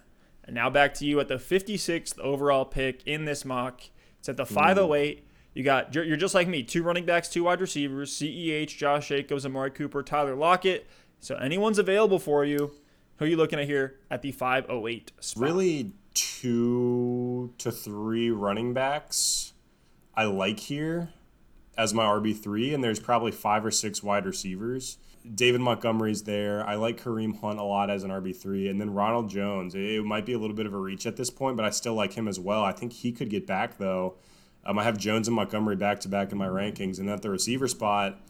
And 0.44 0.54
now 0.54 0.70
back 0.70 0.94
to 0.94 1.06
you 1.06 1.20
at 1.20 1.28
the 1.28 1.36
56th 1.36 2.18
overall 2.18 2.64
pick 2.64 3.02
in 3.06 3.24
this 3.24 3.44
mock. 3.44 3.82
It's 4.18 4.28
at 4.28 4.36
the 4.36 4.46
508. 4.46 5.26
You 5.54 5.62
got 5.62 5.94
you're 5.94 6.04
you're 6.04 6.16
just 6.16 6.34
like 6.34 6.48
me, 6.48 6.62
two 6.62 6.82
running 6.82 7.06
backs, 7.06 7.28
two 7.28 7.44
wide 7.44 7.60
receivers, 7.60 8.12
CEH, 8.12 8.76
Josh 8.76 9.08
Jacobs, 9.08 9.46
Amari 9.46 9.70
Cooper, 9.70 10.02
Tyler 10.02 10.34
Lockett. 10.34 10.86
So 11.20 11.36
anyone's 11.36 11.78
available 11.78 12.18
for 12.18 12.44
you. 12.44 12.72
Who 13.16 13.24
are 13.24 13.28
you 13.28 13.36
looking 13.36 13.60
at 13.60 13.66
here 13.66 14.00
at 14.10 14.22
the 14.22 14.32
508 14.32 15.12
spot? 15.20 15.42
really, 15.42 15.92
two 16.12 17.52
to 17.58 17.70
three 17.70 18.30
running 18.30 18.74
backs 18.74 19.52
I 20.16 20.24
like 20.24 20.60
here 20.60 21.10
as 21.76 21.92
my 21.92 22.04
RB3, 22.04 22.74
and 22.74 22.84
there's 22.84 23.00
probably 23.00 23.32
five 23.32 23.64
or 23.64 23.70
six 23.70 24.02
wide 24.02 24.26
receivers. 24.26 24.98
David 25.32 25.60
Montgomery's 25.62 26.22
there. 26.22 26.66
I 26.66 26.74
like 26.74 27.00
Kareem 27.00 27.40
Hunt 27.40 27.58
a 27.58 27.62
lot 27.62 27.88
as 27.88 28.04
an 28.04 28.10
RB3. 28.10 28.68
And 28.68 28.80
then 28.80 28.92
Ronald 28.92 29.30
Jones. 29.30 29.74
It 29.74 30.04
might 30.04 30.26
be 30.26 30.34
a 30.34 30.38
little 30.38 30.56
bit 30.56 30.66
of 30.66 30.74
a 30.74 30.78
reach 30.78 31.06
at 31.06 31.16
this 31.16 31.30
point, 31.30 31.56
but 31.56 31.64
I 31.64 31.70
still 31.70 31.94
like 31.94 32.12
him 32.12 32.28
as 32.28 32.38
well. 32.38 32.62
I 32.62 32.72
think 32.72 32.92
he 32.92 33.10
could 33.10 33.30
get 33.30 33.46
back, 33.46 33.78
though. 33.78 34.16
Um, 34.66 34.78
I 34.78 34.84
have 34.84 34.98
Jones 34.98 35.28
and 35.28 35.34
Montgomery 35.34 35.76
back 35.76 36.00
to 36.00 36.08
back 36.08 36.32
in 36.32 36.38
my 36.38 36.46
rankings. 36.46 36.98
And 36.98 37.08
at 37.08 37.22
the 37.22 37.30
receiver 37.30 37.68
spot, 37.68 38.20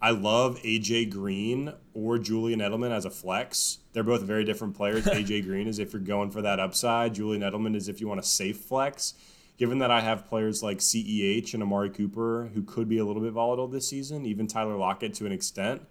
I 0.00 0.10
love 0.10 0.60
AJ 0.62 1.10
Green 1.10 1.72
or 1.92 2.18
Julian 2.18 2.60
Edelman 2.60 2.90
as 2.90 3.04
a 3.04 3.10
flex. 3.10 3.78
They're 3.92 4.02
both 4.02 4.22
very 4.22 4.44
different 4.44 4.76
players. 4.76 5.06
AJ 5.06 5.44
Green 5.46 5.66
is 5.66 5.78
if 5.78 5.92
you're 5.92 6.02
going 6.02 6.30
for 6.30 6.42
that 6.42 6.60
upside. 6.60 7.14
Julian 7.14 7.42
Edelman 7.42 7.74
is 7.74 7.88
if 7.88 8.00
you 8.00 8.08
want 8.08 8.20
a 8.20 8.24
safe 8.24 8.58
flex. 8.58 9.14
Given 9.56 9.78
that 9.78 9.90
I 9.90 10.00
have 10.00 10.26
players 10.26 10.62
like 10.62 10.78
CEH 10.78 11.54
and 11.54 11.62
Amari 11.62 11.90
Cooper 11.90 12.50
who 12.54 12.62
could 12.62 12.88
be 12.88 12.98
a 12.98 13.04
little 13.04 13.22
bit 13.22 13.32
volatile 13.32 13.68
this 13.68 13.88
season, 13.88 14.26
even 14.26 14.46
Tyler 14.48 14.76
Lockett 14.76 15.14
to 15.14 15.26
an 15.26 15.32
extent, 15.32 15.82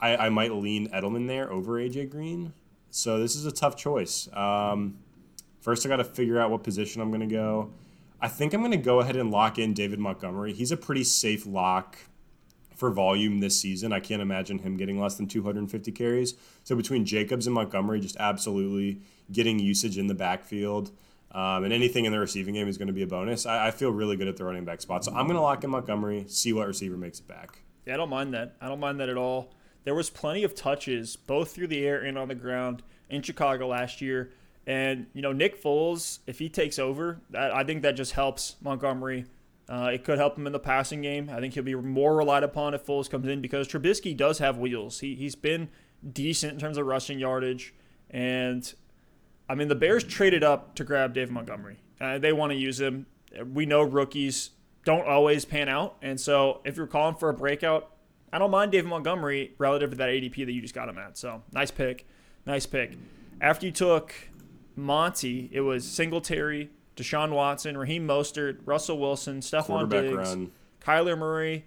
I, 0.00 0.16
I 0.16 0.28
might 0.28 0.52
lean 0.52 0.88
Edelman 0.90 1.26
there 1.26 1.50
over 1.50 1.74
AJ 1.74 2.10
Green. 2.10 2.52
So 2.90 3.18
this 3.18 3.36
is 3.36 3.46
a 3.46 3.52
tough 3.52 3.76
choice. 3.76 4.28
Um, 4.32 4.98
first, 5.60 5.84
I 5.84 5.88
got 5.88 5.96
to 5.96 6.04
figure 6.04 6.40
out 6.40 6.50
what 6.50 6.62
position 6.62 7.02
I'm 7.02 7.10
going 7.10 7.20
to 7.20 7.34
go. 7.34 7.72
I 8.20 8.28
think 8.28 8.52
I'm 8.52 8.60
going 8.60 8.72
to 8.72 8.76
go 8.76 9.00
ahead 9.00 9.16
and 9.16 9.30
lock 9.30 9.58
in 9.58 9.74
David 9.74 9.98
Montgomery. 9.98 10.52
He's 10.52 10.72
a 10.72 10.76
pretty 10.76 11.04
safe 11.04 11.46
lock 11.46 11.98
for 12.74 12.90
volume 12.90 13.40
this 13.40 13.60
season. 13.60 13.92
I 13.92 14.00
can't 14.00 14.22
imagine 14.22 14.60
him 14.60 14.76
getting 14.76 15.00
less 15.00 15.16
than 15.16 15.26
250 15.26 15.92
carries. 15.92 16.34
So 16.64 16.76
between 16.76 17.04
Jacobs 17.04 17.46
and 17.46 17.54
Montgomery, 17.54 18.00
just 18.00 18.16
absolutely 18.18 19.02
getting 19.30 19.58
usage 19.58 19.98
in 19.98 20.06
the 20.06 20.14
backfield. 20.14 20.92
Um, 21.32 21.64
and 21.64 21.72
anything 21.72 22.06
in 22.06 22.12
the 22.12 22.18
receiving 22.18 22.54
game 22.54 22.68
is 22.68 22.78
going 22.78 22.88
to 22.88 22.94
be 22.94 23.02
a 23.02 23.06
bonus. 23.06 23.46
I, 23.46 23.68
I 23.68 23.70
feel 23.70 23.90
really 23.90 24.16
good 24.16 24.28
at 24.28 24.36
the 24.36 24.44
running 24.44 24.64
back 24.64 24.80
spot. 24.80 25.04
So 25.04 25.12
I'm 25.12 25.26
going 25.26 25.36
to 25.36 25.42
lock 25.42 25.62
in 25.62 25.70
Montgomery, 25.70 26.24
see 26.28 26.52
what 26.52 26.66
receiver 26.66 26.96
makes 26.96 27.20
it 27.20 27.28
back. 27.28 27.58
Yeah, 27.84 27.94
I 27.94 27.96
don't 27.98 28.10
mind 28.10 28.34
that. 28.34 28.56
I 28.60 28.68
don't 28.68 28.80
mind 28.80 29.00
that 29.00 29.08
at 29.08 29.16
all. 29.16 29.52
There 29.84 29.94
was 29.94 30.10
plenty 30.10 30.44
of 30.44 30.54
touches, 30.54 31.16
both 31.16 31.52
through 31.52 31.68
the 31.68 31.86
air 31.86 32.00
and 32.02 32.18
on 32.18 32.28
the 32.28 32.34
ground, 32.34 32.82
in 33.08 33.22
Chicago 33.22 33.68
last 33.68 34.00
year. 34.00 34.32
And 34.66 35.06
you 35.14 35.22
know, 35.22 35.32
Nick 35.32 35.62
Foles, 35.62 36.18
if 36.26 36.38
he 36.38 36.48
takes 36.48 36.78
over, 36.78 37.20
that, 37.30 37.54
I 37.54 37.64
think 37.64 37.82
that 37.82 37.92
just 37.92 38.12
helps 38.12 38.56
Montgomery. 38.60 39.24
Uh, 39.68 39.90
it 39.92 40.04
could 40.04 40.18
help 40.18 40.36
him 40.36 40.46
in 40.46 40.52
the 40.52 40.58
passing 40.58 41.02
game. 41.02 41.30
I 41.30 41.40
think 41.40 41.54
he'll 41.54 41.62
be 41.62 41.74
more 41.74 42.16
relied 42.16 42.42
upon 42.42 42.74
if 42.74 42.84
Foles 42.84 43.08
comes 43.08 43.26
in 43.28 43.40
because 43.40 43.68
Trubisky 43.68 44.16
does 44.16 44.38
have 44.38 44.58
wheels. 44.58 45.00
He 45.00 45.14
he's 45.14 45.34
been 45.34 45.68
decent 46.12 46.54
in 46.54 46.58
terms 46.58 46.78
of 46.78 46.86
rushing 46.86 47.18
yardage, 47.18 47.74
and 48.10 48.72
I 49.48 49.54
mean 49.54 49.68
the 49.68 49.74
Bears 49.74 50.04
traded 50.04 50.42
up 50.44 50.74
to 50.76 50.84
grab 50.84 51.14
Dave 51.14 51.30
Montgomery. 51.30 51.78
Uh, 52.00 52.18
they 52.18 52.32
want 52.32 52.52
to 52.52 52.58
use 52.58 52.80
him. 52.80 53.06
We 53.52 53.66
know 53.66 53.82
rookies 53.82 54.50
don't 54.84 55.06
always 55.06 55.44
pan 55.44 55.68
out, 55.68 55.96
and 56.00 56.18
so 56.18 56.60
if 56.64 56.76
you're 56.76 56.86
calling 56.86 57.16
for 57.16 57.28
a 57.28 57.34
breakout, 57.34 57.90
I 58.32 58.38
don't 58.38 58.50
mind 58.50 58.72
David 58.72 58.88
Montgomery 58.88 59.54
relative 59.58 59.90
to 59.90 59.96
that 59.96 60.08
ADP 60.08 60.46
that 60.46 60.52
you 60.52 60.60
just 60.60 60.74
got 60.74 60.88
him 60.88 60.98
at. 60.98 61.16
So 61.18 61.42
nice 61.52 61.70
pick, 61.70 62.06
nice 62.46 62.66
pick. 62.66 62.96
After 63.40 63.66
you 63.66 63.72
took 63.72 64.14
Monty, 64.76 65.48
it 65.52 65.60
was 65.60 65.86
Singletary, 65.86 66.70
Deshaun 66.96 67.30
Watson, 67.30 67.76
Raheem 67.76 68.06
Mostert, 68.06 68.58
Russell 68.64 68.98
Wilson, 68.98 69.40
Stefon 69.40 69.88
Diggs, 69.88 70.16
run. 70.16 70.50
Kyler 70.80 71.16
Murray, 71.16 71.64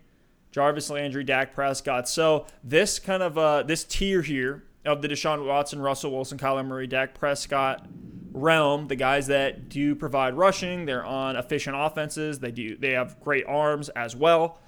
Jarvis 0.51 0.89
Landry, 0.89 1.23
Dak 1.23 1.53
Prescott. 1.53 2.07
So 2.07 2.45
this 2.63 2.99
kind 2.99 3.23
of 3.23 3.37
uh, 3.37 3.63
this 3.63 3.83
tier 3.83 4.21
here 4.21 4.63
of 4.85 5.01
the 5.01 5.07
Deshaun 5.07 5.45
Watson, 5.45 5.81
Russell 5.81 6.11
Wilson, 6.11 6.37
Kyler 6.37 6.65
Murray, 6.65 6.87
Dak 6.87 7.13
Prescott 7.13 7.87
realm, 8.33 8.87
the 8.87 8.95
guys 8.95 9.27
that 9.27 9.69
do 9.69 9.95
provide 9.95 10.35
rushing, 10.35 10.85
they're 10.85 11.05
on 11.05 11.35
efficient 11.35 11.75
offenses, 11.77 12.39
they 12.39 12.51
do 12.51 12.75
they 12.77 12.91
have 12.91 13.19
great 13.21 13.45
arms 13.45 13.89
as 13.89 14.15
well. 14.15 14.59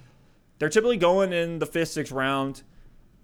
They're 0.64 0.70
typically 0.70 0.96
going 0.96 1.34
in 1.34 1.58
the 1.58 1.66
fifth, 1.66 1.90
sixth 1.90 2.10
round. 2.10 2.62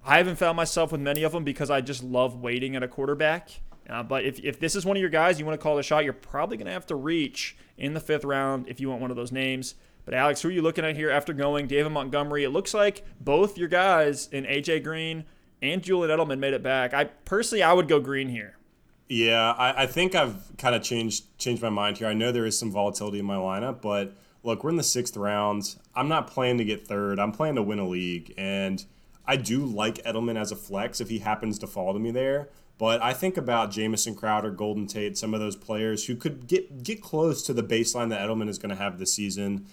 I 0.05 0.19
haven't 0.19 0.37
found 0.37 0.59
myself 0.59 0.93
with 0.93 1.01
many 1.01 1.23
of 1.23 1.33
them 1.33 1.43
because 1.43 1.71
I 1.71 1.81
just 1.81 2.03
love 2.03 2.39
waiting 2.39 2.77
at 2.77 2.83
a 2.83 2.87
quarterback. 2.87 3.63
Uh, 3.89 4.03
but 4.03 4.27
if, 4.27 4.39
if 4.41 4.61
this 4.61 4.77
is 4.77 4.85
one 4.85 4.99
of 4.99 5.01
your 5.01 5.09
guys 5.09 5.41
you 5.41 5.47
want 5.47 5.59
to 5.59 5.63
call 5.63 5.75
the 5.77 5.83
shot, 5.83 6.05
you're 6.05 6.13
probably 6.13 6.59
going 6.59 6.67
to 6.67 6.73
have 6.73 6.85
to 6.89 6.97
reach 6.97 7.57
in 7.79 7.95
the 7.95 8.01
fifth 8.01 8.27
round 8.27 8.69
if 8.69 8.79
you 8.79 8.91
want 8.91 9.01
one 9.01 9.11
of 9.11 9.17
those 9.17 9.33
names. 9.33 9.75
But 10.05 10.13
Alex, 10.13 10.43
who 10.43 10.49
are 10.49 10.53
you 10.53 10.61
looking 10.61 10.85
at 10.85 10.97
here 10.97 11.09
after 11.09 11.33
going 11.33 11.67
David 11.67 11.93
Montgomery? 11.93 12.45
It 12.45 12.51
looks 12.51 12.75
like 12.75 13.07
both 13.19 13.57
your 13.57 13.69
guys 13.69 14.29
in 14.31 14.45
AJ 14.45 14.85
Green 14.85 15.25
and 15.63 15.83
Julian 15.83 16.15
Edelman 16.15 16.41
made 16.41 16.53
it 16.53 16.63
back. 16.63 16.93
I 16.93 17.05
personally, 17.05 17.63
I 17.63 17.73
would 17.73 17.89
go 17.89 18.01
Green 18.01 18.29
here. 18.29 18.59
Yeah, 19.09 19.53
I, 19.53 19.85
I 19.85 19.87
think 19.87 20.15
I've 20.15 20.55
kind 20.59 20.75
of 20.75 20.83
changed 20.83 21.39
changed 21.39 21.63
my 21.63 21.71
mind 21.71 21.97
here. 21.97 22.07
I 22.07 22.13
know 22.13 22.33
there 22.33 22.45
is 22.45 22.59
some 22.59 22.71
volatility 22.71 23.19
in 23.19 23.25
my 23.25 23.37
lineup, 23.37 23.81
but 23.81 24.15
look, 24.43 24.65
we're 24.65 24.71
in 24.71 24.77
the 24.77 24.83
sixth 24.83 25.17
round. 25.17 25.77
I'm 25.95 26.09
not 26.09 26.27
playing 26.27 26.59
to 26.59 26.65
get 26.65 26.87
third. 26.87 27.19
I'm 27.19 27.33
playing 27.33 27.57
to 27.57 27.63
win 27.63 27.79
a 27.79 27.87
league, 27.87 28.35
and 28.37 28.85
I 29.27 29.37
do 29.37 29.65
like 29.65 30.03
Edelman 30.05 30.41
as 30.41 30.53
a 30.53 30.57
flex 30.57 31.01
if 31.01 31.09
he 31.09 31.19
happens 31.19 31.59
to 31.61 31.67
fall 31.67 31.93
to 31.93 31.99
me 31.99 32.11
there. 32.11 32.49
But 32.79 33.03
I 33.03 33.13
think 33.13 33.37
about 33.37 33.71
Jamison 33.71 34.15
Crowder, 34.15 34.51
Golden 34.51 34.87
Tate, 34.87 35.19
some 35.19 35.35
of 35.35 35.41
those 35.41 35.55
players 35.55 36.07
who 36.07 36.17
could 36.17 36.47
get 36.47 36.83
get 36.83 37.03
close 37.03 37.43
to 37.43 37.53
the 37.53 37.63
baseline 37.63 38.09
that 38.09 38.27
Edelman 38.27 38.49
is 38.49 38.59
going 38.59 38.71
to 38.71 38.83
have 38.83 38.99
this 38.99 39.13
season. 39.13 39.67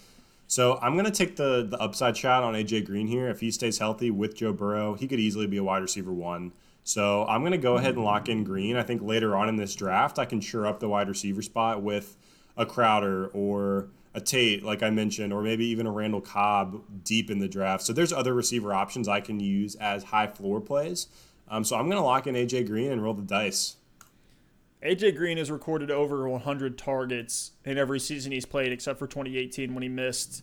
So 0.46 0.78
I'm 0.82 0.92
going 0.92 1.06
to 1.06 1.10
take 1.10 1.36
the 1.36 1.66
the 1.66 1.78
upside 1.78 2.18
shot 2.18 2.42
on 2.42 2.52
AJ 2.52 2.84
Green 2.84 3.06
here. 3.06 3.28
If 3.28 3.40
he 3.40 3.50
stays 3.50 3.78
healthy 3.78 4.10
with 4.10 4.36
Joe 4.36 4.52
Burrow, 4.52 4.92
he 4.94 5.08
could 5.08 5.20
easily 5.20 5.46
be 5.46 5.56
a 5.56 5.64
wide 5.64 5.80
receiver 5.80 6.12
one. 6.12 6.52
So 6.84 7.24
I'm 7.26 7.40
going 7.40 7.52
to 7.52 7.58
go 7.58 7.76
ahead 7.76 7.94
and 7.94 8.04
lock 8.04 8.28
in 8.28 8.44
Green. 8.44 8.76
I 8.76 8.82
think 8.82 9.02
later 9.02 9.34
on 9.34 9.48
in 9.48 9.56
this 9.56 9.74
draft, 9.74 10.18
I 10.18 10.26
can 10.26 10.40
sure 10.40 10.66
up 10.66 10.80
the 10.80 10.88
wide 10.88 11.08
receiver 11.08 11.42
spot 11.42 11.82
with 11.82 12.14
a 12.58 12.66
Crowder 12.66 13.28
or 13.28 13.88
a 14.14 14.20
Tate, 14.20 14.62
like 14.62 14.82
I 14.82 14.90
mentioned, 14.90 15.32
or 15.32 15.42
maybe 15.42 15.66
even 15.66 15.86
a 15.86 15.92
Randall 15.92 16.20
Cobb 16.20 17.04
deep 17.04 17.30
in 17.30 17.38
the 17.38 17.48
draft. 17.48 17.82
So 17.82 17.92
there's 17.92 18.12
other 18.12 18.34
receiver 18.34 18.72
options 18.72 19.08
I 19.08 19.20
can 19.20 19.40
use 19.40 19.74
as 19.76 20.04
high 20.04 20.26
floor 20.26 20.60
plays. 20.60 21.08
Um, 21.48 21.64
so 21.64 21.76
I'm 21.76 21.86
going 21.86 21.98
to 21.98 22.04
lock 22.04 22.26
in 22.26 22.34
AJ 22.34 22.66
Green 22.66 22.90
and 22.90 23.02
roll 23.02 23.14
the 23.14 23.22
dice. 23.22 23.76
AJ 24.82 25.16
Green 25.16 25.38
has 25.38 25.50
recorded 25.50 25.90
over 25.90 26.28
100 26.28 26.78
targets 26.78 27.52
in 27.64 27.78
every 27.78 27.98
season 27.98 28.32
he's 28.32 28.46
played, 28.46 28.72
except 28.72 28.98
for 28.98 29.06
2018 29.06 29.74
when 29.74 29.82
he 29.82 29.88
missed 29.88 30.42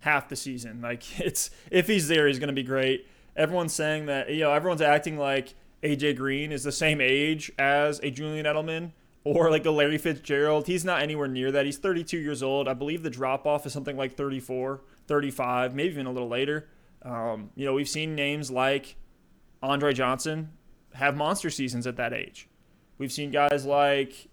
half 0.00 0.28
the 0.28 0.36
season. 0.36 0.80
Like 0.90 1.20
it's 1.20 1.50
if 1.70 1.86
he's 1.86 2.08
there, 2.08 2.26
he's 2.26 2.38
going 2.38 2.48
to 2.48 2.54
be 2.54 2.62
great. 2.62 3.06
Everyone's 3.36 3.72
saying 3.72 4.06
that 4.06 4.30
you 4.30 4.40
know 4.40 4.52
everyone's 4.52 4.82
acting 4.82 5.18
like 5.18 5.54
AJ 5.82 6.16
Green 6.16 6.52
is 6.52 6.64
the 6.64 6.72
same 6.72 7.00
age 7.00 7.50
as 7.58 8.00
a 8.02 8.10
Julian 8.10 8.44
Edelman 8.44 8.92
or 9.24 9.50
like 9.50 9.66
a 9.66 9.70
Larry 9.70 9.98
Fitzgerald. 9.98 10.66
He's 10.66 10.84
not 10.84 11.02
anywhere 11.02 11.28
near 11.28 11.52
that. 11.52 11.66
He's 11.66 11.78
32 11.78 12.18
years 12.18 12.42
old. 12.42 12.68
I 12.68 12.74
believe 12.74 13.02
the 13.02 13.10
drop 13.10 13.46
off 13.46 13.66
is 13.66 13.72
something 13.72 13.96
like 13.96 14.16
34, 14.16 14.80
35, 15.06 15.74
maybe 15.74 15.90
even 15.90 16.06
a 16.06 16.12
little 16.12 16.28
later. 16.28 16.68
Um, 17.02 17.50
you 17.54 17.64
know, 17.64 17.74
we've 17.74 17.88
seen 17.88 18.14
names 18.14 18.50
like 18.50 18.96
Andre 19.62 19.92
Johnson 19.92 20.50
have 20.94 21.16
monster 21.16 21.50
seasons 21.50 21.86
at 21.86 21.96
that 21.96 22.12
age. 22.12 22.48
We've 22.98 23.12
seen 23.12 23.30
guys 23.30 23.64
like 23.64 24.28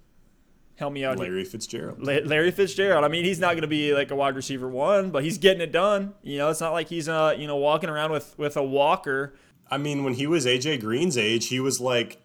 help 0.76 0.93
me 0.93 1.04
out. 1.06 1.17
Larry 1.17 1.45
Fitzgerald. 1.45 2.02
Larry 2.02 2.52
Fitzgerald. 2.52 3.04
I 3.04 3.08
mean, 3.08 3.23
he's 3.23 3.39
not 3.39 3.52
going 3.52 3.62
to 3.62 3.67
be 3.67 3.93
like 3.93 4.12
a 4.12 4.15
wide 4.15 4.36
receiver 4.36 4.67
one, 4.67 5.10
but 5.12 5.23
he's 5.23 5.38
getting 5.38 5.62
it 5.62 5.71
done. 5.71 6.13
You 6.21 6.38
know, 6.38 6.50
it's 6.50 6.62
not 6.62 6.73
like 6.73 6.89
he's 6.89 7.08
uh 7.10 7.36
you 7.38 7.47
know 7.47 7.56
walking 7.56 7.89
around 7.89 8.12
with 8.12 8.38
with 8.38 8.58
a 8.58 8.63
walker. 8.63 9.34
I 9.69 9.78
mean, 9.78 10.04
when 10.04 10.13
he 10.13 10.28
was 10.28 10.45
AJ 10.45 10.82
Green's 10.82 11.17
age, 11.17 11.47
he 11.47 11.60
was 11.60 11.80
like 11.82 12.21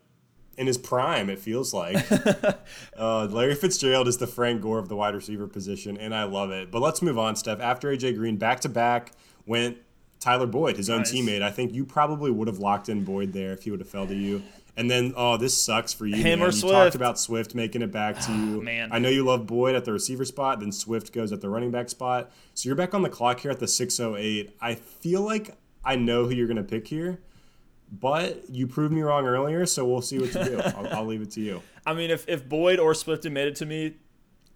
in 0.57 0.67
his 0.67 0.79
prime. 0.79 1.31
It 1.31 1.39
feels 1.39 1.73
like 1.73 1.97
uh, 2.99 3.27
Larry 3.27 3.55
Fitzgerald 3.55 4.09
is 4.09 4.19
the 4.19 4.27
Frank 4.27 4.63
Gore 4.63 4.79
of 4.79 4.89
the 4.89 4.97
wide 4.97 5.15
receiver 5.15 5.47
position, 5.47 5.97
and 5.97 6.15
I 6.15 6.25
love 6.25 6.51
it. 6.51 6.71
But 6.71 6.83
let's 6.83 7.03
move 7.03 7.19
on, 7.19 7.37
Steph. 7.37 7.61
After 7.61 7.89
AJ 7.89 8.17
Green, 8.17 8.37
back 8.37 8.61
to 8.61 8.69
back 8.69 9.13
went 9.47 9.79
Tyler 10.21 10.47
Boyd, 10.47 10.77
his 10.77 10.89
own 10.89 11.03
teammate. 11.03 11.43
I 11.43 11.51
think 11.51 11.73
you 11.73 11.85
probably 11.85 12.31
would 12.31 12.47
have 12.47 12.59
locked 12.59 12.89
in 12.89 13.05
Boyd 13.05 13.33
there 13.33 13.53
if 13.53 13.65
he 13.65 13.71
would 13.71 13.81
have 13.81 13.89
fell 13.89 14.07
to 14.07 14.15
you. 14.15 14.43
And 14.77 14.91
then, 14.91 15.13
oh, 15.17 15.37
this 15.37 15.61
sucks 15.63 15.93
for 15.93 16.07
you. 16.07 16.17
Him 16.17 16.39
man. 16.39 16.43
or 16.43 16.47
you 16.47 16.53
Swift. 16.53 16.73
talked 16.73 16.95
about 16.95 17.19
Swift 17.19 17.55
making 17.55 17.83
it 17.83 17.93
back 17.93 18.19
to 18.21 18.33
you. 18.33 18.59
Oh, 18.59 18.63
man. 18.63 18.91
I 18.91 18.99
know 18.99 19.11
you 19.11 19.25
love 19.25 19.47
Boyd 19.47 19.75
at 19.75 19.85
the 19.85 19.93
receiver 19.93 20.25
spot, 20.25 20.61
then 20.61 20.73
Swift 20.73 21.13
goes 21.13 21.33
at 21.33 21.41
the 21.41 21.51
running 21.51 21.71
back 21.71 21.91
spot. 21.91 22.31
So 22.55 22.69
you're 22.69 22.77
back 22.77 22.95
on 22.95 23.03
the 23.03 23.11
clock 23.11 23.41
here 23.41 23.51
at 23.51 23.61
the 23.61 23.69
608. 23.69 24.57
I 24.61 24.75
feel 24.77 25.21
like 25.23 25.57
I 25.85 25.97
know 25.97 26.25
who 26.25 26.31
you're 26.31 26.47
going 26.47 26.57
to 26.57 26.63
pick 26.63 26.89
here, 26.89 27.21
but 27.93 28.51
you 28.51 28.67
proved 28.67 28.93
me 28.93 29.03
wrong 29.03 29.27
earlier, 29.27 29.67
so 29.67 29.85
we'll 29.85 30.03
see 30.03 30.19
what 30.19 30.33
to 30.33 30.45
do. 30.45 30.61
I'll, 30.61 30.99
I'll 30.99 31.07
leave 31.07 31.23
it 31.23 31.31
to 31.33 31.41
you. 31.41 31.63
I 31.87 31.95
mean, 31.95 32.11
if, 32.11 32.29
if 32.29 32.49
Boyd 32.49 32.81
or 32.81 32.95
Swift 32.95 33.25
admitted 33.25 33.55
to 33.57 33.67
me, 33.67 33.97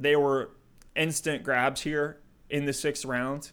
they 0.01 0.17
were 0.17 0.51
instant 0.95 1.43
grabs 1.45 1.83
here 1.83 2.19
in 2.51 2.65
the 2.65 2.73
sixth 2.73 3.05
round. 3.05 3.53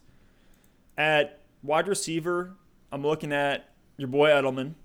At 0.98 1.42
wide 1.62 1.88
receiver, 1.88 2.56
I'm 2.92 3.04
looking 3.04 3.34
at 3.34 3.70
your 3.98 4.08
boy 4.08 4.30
Edelman 4.30 4.76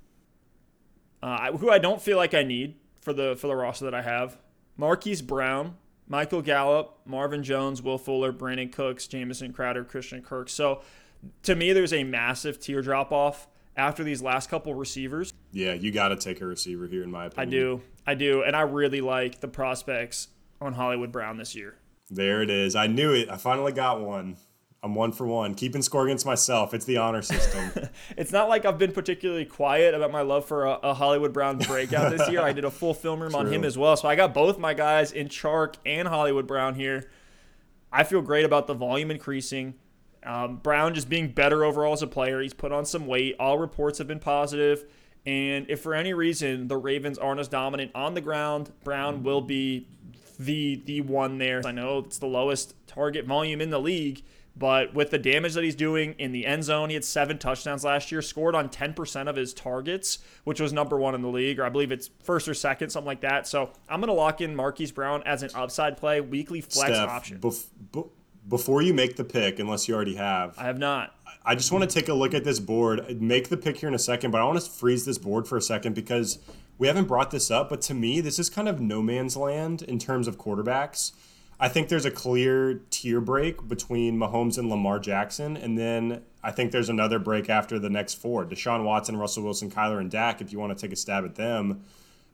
uh, 1.23 1.53
who 1.53 1.71
I 1.71 1.79
don't 1.79 2.01
feel 2.01 2.17
like 2.17 2.35
I 2.35 2.43
need 2.43 2.77
for 3.01 3.13
the 3.13 3.37
for 3.37 3.47
the 3.47 3.57
roster 3.57 3.85
that 3.85 3.95
I 3.95 4.03
have. 4.03 4.39
Marquise 4.77 5.23
Brown, 5.23 5.77
Michael 6.07 6.43
Gallup, 6.43 6.99
Marvin 7.05 7.43
Jones, 7.43 7.83
Will 7.83 7.99
Fuller, 7.99 8.33
Brandin 8.33 8.73
Cooks, 8.73 9.07
Jamison 9.07 9.53
Crowder, 9.53 9.85
Christian 9.85 10.23
Kirk. 10.23 10.49
So 10.49 10.83
to 11.43 11.57
me, 11.57 11.73
there's 11.73 11.93
a 11.93 12.05
massive 12.05 12.61
tier 12.61 12.83
drop 12.83 13.11
off 13.11 13.49
after 13.77 14.05
these 14.05 14.23
last 14.23 14.51
couple 14.51 14.75
receivers. 14.75 15.33
Yeah, 15.53 15.75
you 15.75 15.93
got 15.93 16.09
to 16.09 16.17
take 16.17 16.41
a 16.41 16.47
receiver 16.47 16.87
here, 16.87 17.03
in 17.03 17.11
my 17.11 17.27
opinion. 17.27 17.49
I 17.49 17.51
do. 17.51 17.83
I 18.07 18.15
do. 18.15 18.43
And 18.43 18.57
I 18.57 18.63
really 18.63 19.01
like 19.01 19.41
the 19.41 19.49
prospects 19.49 20.29
on 20.61 20.75
Hollywood 20.75 21.13
Brown 21.13 21.37
this 21.37 21.55
year. 21.55 21.77
There 22.11 22.43
it 22.43 22.51
is. 22.51 22.75
I 22.75 22.87
knew 22.87 23.13
it. 23.13 23.29
I 23.31 23.37
finally 23.37 23.73
got 23.73 24.01
one. 24.01 24.37
I'm 24.83 24.95
one 24.95 25.11
for 25.13 25.27
one. 25.27 25.55
Keeping 25.55 25.83
score 25.83 26.07
against 26.07 26.25
myself. 26.25 26.73
It's 26.73 26.85
the 26.85 26.99
honor 26.99 27.23
system. 27.23 27.89
it's 28.17 28.31
not 28.31 28.49
like 28.49 28.65
I've 28.65 28.79
been 28.79 28.93
particularly 28.93 29.45
quiet 29.45 29.93
about 29.93 30.13
my 30.13 30.23
love 30.23 30.45
for 30.45 30.67
a, 30.67 30.73
a 30.75 30.95
Hollywood 30.95 31.33
Brown 31.33 31.59
breakout 31.59 32.17
this 32.17 32.31
year. 32.31 32.43
I 32.43 32.53
did 32.53 32.65
a 32.65 32.71
full 32.71 32.95
film 32.95 33.21
room 33.21 33.33
True. 33.33 33.41
on 33.41 33.53
him 33.53 33.65
as 33.65 33.77
well. 33.77 33.97
So 33.97 34.09
I 34.09 34.15
got 34.15 34.33
both 34.33 34.59
my 34.59 34.75
guys 34.75 35.11
in 35.11 35.29
Chark 35.29 35.75
and 35.85 36.07
Hollywood 36.07 36.47
Brown 36.47 36.75
here. 36.75 37.11
I 37.93 38.05
feel 38.05 38.23
great 38.23 38.45
about 38.45 38.67
the 38.67 38.75
volume 38.75 39.11
increasing. 39.11 39.75
Um, 40.25 40.57
Brown 40.57 40.95
just 40.95 41.09
being 41.09 41.29
better 41.29 41.65
overall 41.65 41.93
as 41.93 42.03
a 42.03 42.07
player. 42.07 42.41
He's 42.41 42.55
put 42.55 42.73
on 42.73 42.85
some 42.85 43.07
weight. 43.07 43.37
All 43.39 43.59
reports 43.59 43.99
have 43.99 44.07
been 44.07 44.21
positive. 44.21 44.85
And 45.27 45.67
if 45.69 45.81
for 45.81 45.95
any 45.95 46.15
reason 46.15 46.69
the 46.69 46.77
Ravens 46.77 47.19
aren't 47.19 47.41
as 47.41 47.49
dominant 47.49 47.93
on 47.95 48.15
the 48.15 48.21
ground, 48.21 48.73
Brown 48.85 49.23
will 49.23 49.41
be 49.41 49.87
the 50.39 50.83
the 50.85 51.01
one 51.01 51.39
there. 51.39 51.63
I 51.65 51.73
know 51.73 51.99
it's 51.99 52.19
the 52.19 52.27
lowest 52.27 52.75
target 52.87 53.27
volume 53.27 53.61
in 53.61 53.71
the 53.71 53.81
league 53.81 54.23
but 54.59 54.93
with 54.93 55.11
the 55.11 55.19
damage 55.19 55.55
that 55.55 55.63
he's 55.63 55.77
doing 55.77 56.15
in 56.19 56.33
the 56.33 56.45
end 56.45 56.65
zone, 56.65 56.89
he 56.89 56.95
had 56.95 57.05
seven 57.05 57.39
touchdowns 57.39 57.85
last 57.85 58.11
year, 58.11 58.21
scored 58.21 58.57
on 58.57 58.69
10% 58.69 59.29
of 59.29 59.37
his 59.37 59.55
targets, 59.55 60.19
which 60.45 60.61
was 60.61 60.73
number 60.73 60.97
one 60.97 61.15
in 61.15 61.23
the 61.23 61.29
league, 61.29 61.61
or 61.61 61.65
I 61.65 61.69
believe 61.69 61.93
it's 61.93 62.11
first 62.25 62.49
or 62.49 62.55
second, 62.55 62.91
something 62.91 63.07
like 63.07 63.21
that. 63.21 63.47
So 63.47 63.71
I'm 63.89 64.01
going 64.01 64.09
to 64.09 64.15
lock 64.15 64.41
in 64.41 64.57
Marquise 64.57 64.91
Brown 64.91 65.23
as 65.25 65.45
an 65.45 65.51
upside 65.55 65.97
play, 65.97 66.21
weekly 66.21 66.61
flex 66.61 66.97
Steph, 66.97 67.09
option. 67.09 67.39
Bef- 67.39 67.67
b- 67.93 68.03
before 68.49 68.83
you 68.83 68.95
make 68.95 69.17
the 69.17 69.25
pick, 69.25 69.59
unless 69.59 69.89
you 69.89 69.95
already 69.95 70.17
have, 70.17 70.59
I 70.59 70.65
have 70.65 70.79
not. 70.79 71.15
I 71.45 71.55
just 71.55 71.73
want 71.73 71.89
to 71.89 71.93
take 71.93 72.09
a 72.09 72.15
look 72.15 72.35
at 72.35 72.45
this 72.45 72.61
board, 72.61 73.21
make 73.21 73.49
the 73.49 73.57
pick 73.57 73.79
here 73.79 73.89
in 73.89 73.95
a 73.95 73.99
second, 73.99 74.31
but 74.31 74.41
I 74.41 74.45
want 74.45 74.61
to 74.61 74.71
freeze 74.71 75.05
this 75.05 75.19
board 75.19 75.47
for 75.47 75.57
a 75.57 75.63
second 75.63 75.95
because 75.95 76.39
we 76.79 76.87
haven't 76.87 77.07
brought 77.07 77.31
this 77.31 77.51
up, 77.51 77.69
but 77.69 77.81
to 77.83 77.95
me, 77.95 78.21
this 78.21 78.39
is 78.39 78.49
kind 78.51 78.69
of 78.69 78.81
no 78.81 79.03
man's 79.03 79.37
land 79.37 79.83
in 79.83 79.99
terms 79.99 80.29
of 80.29 80.39
quarterbacks. 80.39 81.13
I 81.61 81.69
think 81.69 81.89
there's 81.89 82.05
a 82.05 82.11
clear 82.11 82.83
tier 82.91 83.21
break 83.21 83.67
between 83.67 84.17
Mahomes 84.17 84.59
and 84.59 84.69
Lamar 84.69 85.01
Jackson, 85.01 85.57
and 85.57 85.77
then 85.77 86.23
I 86.43 86.53
think 86.53 86.71
there's 86.71 86.89
another 86.89 87.19
break 87.19 87.51
after 87.51 87.81
the 87.81 87.91
next 87.91 88.15
four: 88.15 88.47
Deshaun 88.47 88.85
Watson, 88.85 89.17
Russell 89.17 89.43
Wilson, 89.43 89.71
Kyler, 89.71 89.99
and 89.99 90.09
Dak. 90.09 90.41
If 90.41 90.53
you 90.53 90.61
want 90.61 90.77
to 90.77 90.81
take 90.81 90.93
a 90.93 90.97
stab 90.97 91.25
at 91.25 91.35
them, 91.35 91.83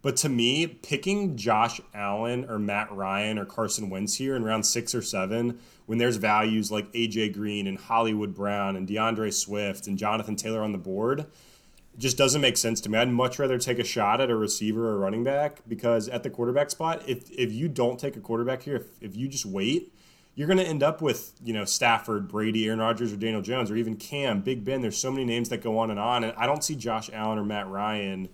but 0.03 0.17
to 0.17 0.29
me, 0.29 0.67
picking 0.67 1.37
Josh 1.37 1.81
Allen 1.95 2.45
or 2.51 2.59
Matt 2.59 2.93
Ryan 2.93 3.39
or 3.39 3.47
Carson 3.47 3.89
Wentz 3.89 4.17
here 4.17 4.37
in 4.37 4.45
round 4.45 4.67
six 4.67 4.95
or 4.95 5.01
seven, 5.01 5.59
when 5.87 5.99
there's 5.99 6.17
values 6.17 6.71
like 6.71 6.93
AJ 6.93 7.35
Green 7.35 7.67
and 7.67 7.79
Hollywood 7.79 8.35
Brown 8.35 8.77
and 8.77 8.89
DeAndre 8.89 9.33
Swift 9.33 9.87
and 9.87 9.99
Jonathan 9.99 10.37
Taylor 10.37 10.63
on 10.63 10.73
the 10.73 10.79
board, 10.79 11.21
it 11.21 11.99
just 11.99 12.17
doesn't 12.17 12.41
make 12.41 12.57
sense 12.57 12.81
to 12.83 12.91
me. 12.91 12.99
I'd 12.99 13.11
much 13.11 13.39
rather 13.39 13.59
take 13.59 13.79
a 13.79 13.85
shot 13.85 14.21
at 14.21 14.31
a 14.31 14.37
receiver 14.37 14.89
or 14.91 14.99
running 14.99 15.25
back 15.25 15.61
because 15.69 16.09
at 16.09 16.23
the 16.23 16.31
quarterback 16.31 16.71
spot, 16.71 17.03
if 17.07 17.31
if 17.31 17.53
you 17.53 17.69
don't 17.69 17.99
take 17.99 18.17
a 18.17 18.21
quarterback 18.21 18.63
here, 18.63 18.77
if, 18.77 18.87
if 19.01 19.17
you 19.17 19.29
just 19.29 19.47
wait, 19.47 19.93
you're 20.35 20.49
going 20.49 20.59
to 20.59 20.67
end 20.67 20.83
up 20.83 21.01
with 21.01 21.33
you 21.45 21.53
know 21.53 21.65
Stafford, 21.65 22.29
Brady, 22.29 22.67
Aaron 22.67 22.81
Rodgers, 22.81 23.13
or 23.13 23.17
Daniel 23.17 23.43
Jones, 23.43 23.71
or 23.71 23.77
even 23.77 23.97
Cam, 23.97 24.41
Big 24.41 24.65
Ben. 24.65 24.81
There's 24.81 24.99
so 24.99 25.11
many 25.11 25.25
names 25.25 25.51
that 25.51 25.63
go 25.63 25.79
on 25.79 25.91
and 25.91 26.01
on, 26.01 26.25
and 26.25 26.33
I 26.37 26.47
don't 26.47 26.65
see 26.65 26.75
Josh 26.75 27.11
Allen 27.13 27.39
or 27.39 27.45
Matt 27.45 27.69
Ryan 27.69 28.29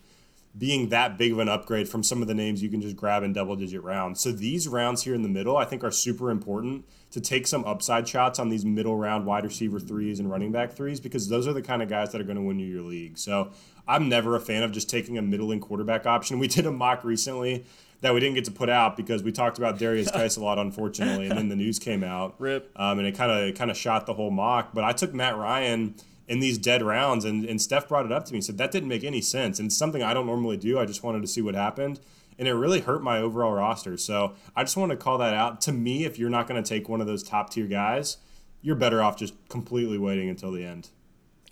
being 0.57 0.89
that 0.89 1.17
big 1.17 1.33
of 1.33 1.39
an 1.39 1.49
upgrade 1.49 1.89
from 1.89 2.03
some 2.03 2.23
of 2.23 2.29
the 2.29 2.35
names 2.35 2.63
you 2.63 2.69
can 2.69 2.81
just 2.81 2.97
grab 2.97 3.23
in 3.23 3.33
double 3.33 3.55
digit 3.55 3.83
rounds. 3.83 4.21
So 4.21 4.33
these 4.33 4.67
rounds 4.67 5.03
here 5.03 5.15
in 5.15 5.23
the 5.23 5.29
middle, 5.29 5.57
I 5.57 5.65
think, 5.65 5.85
are 5.85 5.93
super 5.93 6.31
important 6.31 6.85
to 7.13 7.21
take 7.21 7.47
some 7.47 7.65
upside 7.65 8.09
shots 8.09 8.39
on 8.39 8.49
these 8.49 8.65
middle 8.65 8.97
round 8.97 9.27
wide 9.27 9.45
receiver 9.45 9.79
threes 9.79 10.19
and 10.19 10.31
running 10.31 10.51
back 10.51 10.73
threes 10.73 11.01
because 11.01 11.29
those 11.29 11.47
are 11.47 11.53
the 11.53 11.63
kind 11.63 11.83
of 11.83 11.89
guys 11.89 12.13
that 12.13 12.21
are 12.21 12.25
going 12.25 12.37
to 12.37 12.43
win 12.43 12.59
you 12.59 12.67
your 12.67 12.83
league. 12.83 13.17
So 13.17 13.51
I'm 13.87 14.09
never 14.09 14.35
a 14.37 14.41
fan 14.41 14.63
of 14.63 14.73
just 14.73 14.91
taking 14.91 15.19
a 15.19 15.23
middling 15.23 15.61
quarterback 15.61 16.05
option. 16.05 16.39
We 16.39 16.49
did 16.49 16.67
a 16.67 16.73
mock 16.73 17.05
recently 17.05 17.65
that 18.01 18.15
we 18.15 18.21
didn't 18.21 18.35
get 18.35 18.45
to 18.47 18.51
put 18.51 18.69
out 18.69 18.97
because 18.97 19.23
we 19.23 19.31
talked 19.31 19.59
about 19.59 19.79
Derrius 19.79 20.13
Guice 20.13 20.37
a 20.37 20.43
lot, 20.43 20.59
unfortunately, 20.59 21.29
and 21.29 21.39
then 21.39 21.49
the 21.49 21.57
news 21.57 21.79
came 21.79 22.03
out. 22.03 22.35
Rip. 22.39 22.71
Um, 22.77 22.99
and 22.99 23.07
it 23.07 23.17
kind 23.17 23.31
of 23.31 23.55
kind 23.57 23.71
of 23.71 23.77
shot 23.77 24.07
the 24.07 24.15
whole 24.15 24.31
mock. 24.31 24.73
But 24.73 24.85
I 24.85 24.93
took 24.93 25.13
Matt 25.15 25.37
Ryan 25.37 25.95
in 26.31 26.38
these 26.38 26.57
dead 26.57 26.81
rounds. 26.81 27.25
And, 27.25 27.45
and 27.45 27.61
Steph 27.61 27.88
brought 27.88 28.07
it 28.07 28.12
up 28.12 28.25
to 28.27 28.33
me. 28.33 28.38
He 28.38 28.43
said, 28.43 28.57
that 28.59 28.71
didn't 28.71 28.88
make 28.88 29.03
any 29.03 29.21
sense. 29.21 29.59
And 29.59 29.66
it's 29.66 29.77
something 29.77 30.01
I 30.01 30.14
don't 30.14 30.27
normally 30.27 30.57
do. 30.57 30.79
I 30.79 30.87
just 30.87 31.03
wanted 31.03 31.23
to 31.23 31.29
see 31.29 31.43
what 31.43 31.57
happened. 31.57 31.99
And 32.38 32.47
it 32.47 32.55
really 32.55 32.81
hurt 32.81 33.03
my 33.03 33.19
overall 33.19 33.53
roster. 33.53 33.97
So 33.97 34.35
I 34.55 34.62
just 34.62 34.77
want 34.77 34.90
to 34.90 34.97
call 34.97 35.19
that 35.19 35.35
out. 35.35 35.61
To 35.62 35.73
me, 35.73 36.05
if 36.05 36.21
you're 36.21 36.31
not 36.31 36.47
going 36.47 36.62
to 36.62 36.66
take 36.66 36.88
one 36.88 37.01
of 37.01 37.09
those 37.09 37.25
top 37.25 37.51
tier 37.51 37.66
guys, 37.66 38.19
you're 38.62 38.77
better 38.77 39.03
off 39.03 39.19
just 39.19 39.35
completely 39.49 39.99
waiting 39.99 40.29
until 40.29 40.53
the 40.53 40.64
end. 40.64 40.90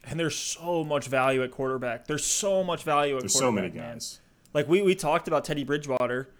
And 0.04 0.18
there's 0.18 0.36
so 0.36 0.84
much 0.84 1.08
value 1.08 1.42
at 1.42 1.50
quarterback. 1.50 2.06
There's 2.06 2.24
so 2.24 2.62
much 2.62 2.84
value 2.84 3.16
at 3.16 3.22
there's 3.22 3.32
quarterback. 3.32 3.72
so 3.72 3.76
many 3.76 3.92
guys. 3.92 4.20
Man. 4.22 4.54
Like 4.54 4.68
we, 4.68 4.80
we 4.80 4.94
talked 4.94 5.26
about 5.26 5.44
Teddy 5.44 5.64
Bridgewater. 5.64 6.30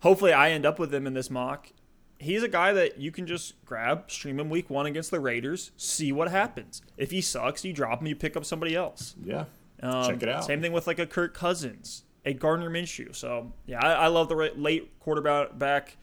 Hopefully 0.00 0.34
I 0.34 0.50
end 0.50 0.66
up 0.66 0.78
with 0.78 0.94
him 0.94 1.06
in 1.06 1.14
this 1.14 1.30
mock 1.30 1.72
he's 2.18 2.42
a 2.42 2.48
guy 2.48 2.72
that 2.72 2.98
you 2.98 3.10
can 3.10 3.26
just 3.26 3.62
grab, 3.64 4.10
stream 4.10 4.40
him 4.40 4.50
week 4.50 4.70
one 4.70 4.86
against 4.86 5.10
the 5.10 5.20
Raiders, 5.20 5.72
see 5.76 6.12
what 6.12 6.30
happens. 6.30 6.82
If 6.96 7.10
he 7.10 7.20
sucks, 7.20 7.64
you 7.64 7.72
drop 7.72 8.00
him, 8.00 8.06
you 8.06 8.16
pick 8.16 8.36
up 8.36 8.44
somebody 8.44 8.74
else. 8.74 9.14
Yeah. 9.22 9.44
Um, 9.82 10.04
Check 10.06 10.22
it 10.22 10.28
out. 10.28 10.44
Same 10.44 10.60
thing 10.62 10.72
with 10.72 10.86
like 10.86 10.98
a 10.98 11.06
Kirk 11.06 11.34
Cousins, 11.34 12.04
a 12.24 12.32
Gardner 12.32 12.70
Minshew. 12.70 13.14
So 13.14 13.52
yeah, 13.66 13.84
I, 13.84 13.92
I 13.92 14.06
love 14.08 14.28
the 14.28 14.52
late 14.56 14.98
quarterback 15.00 15.96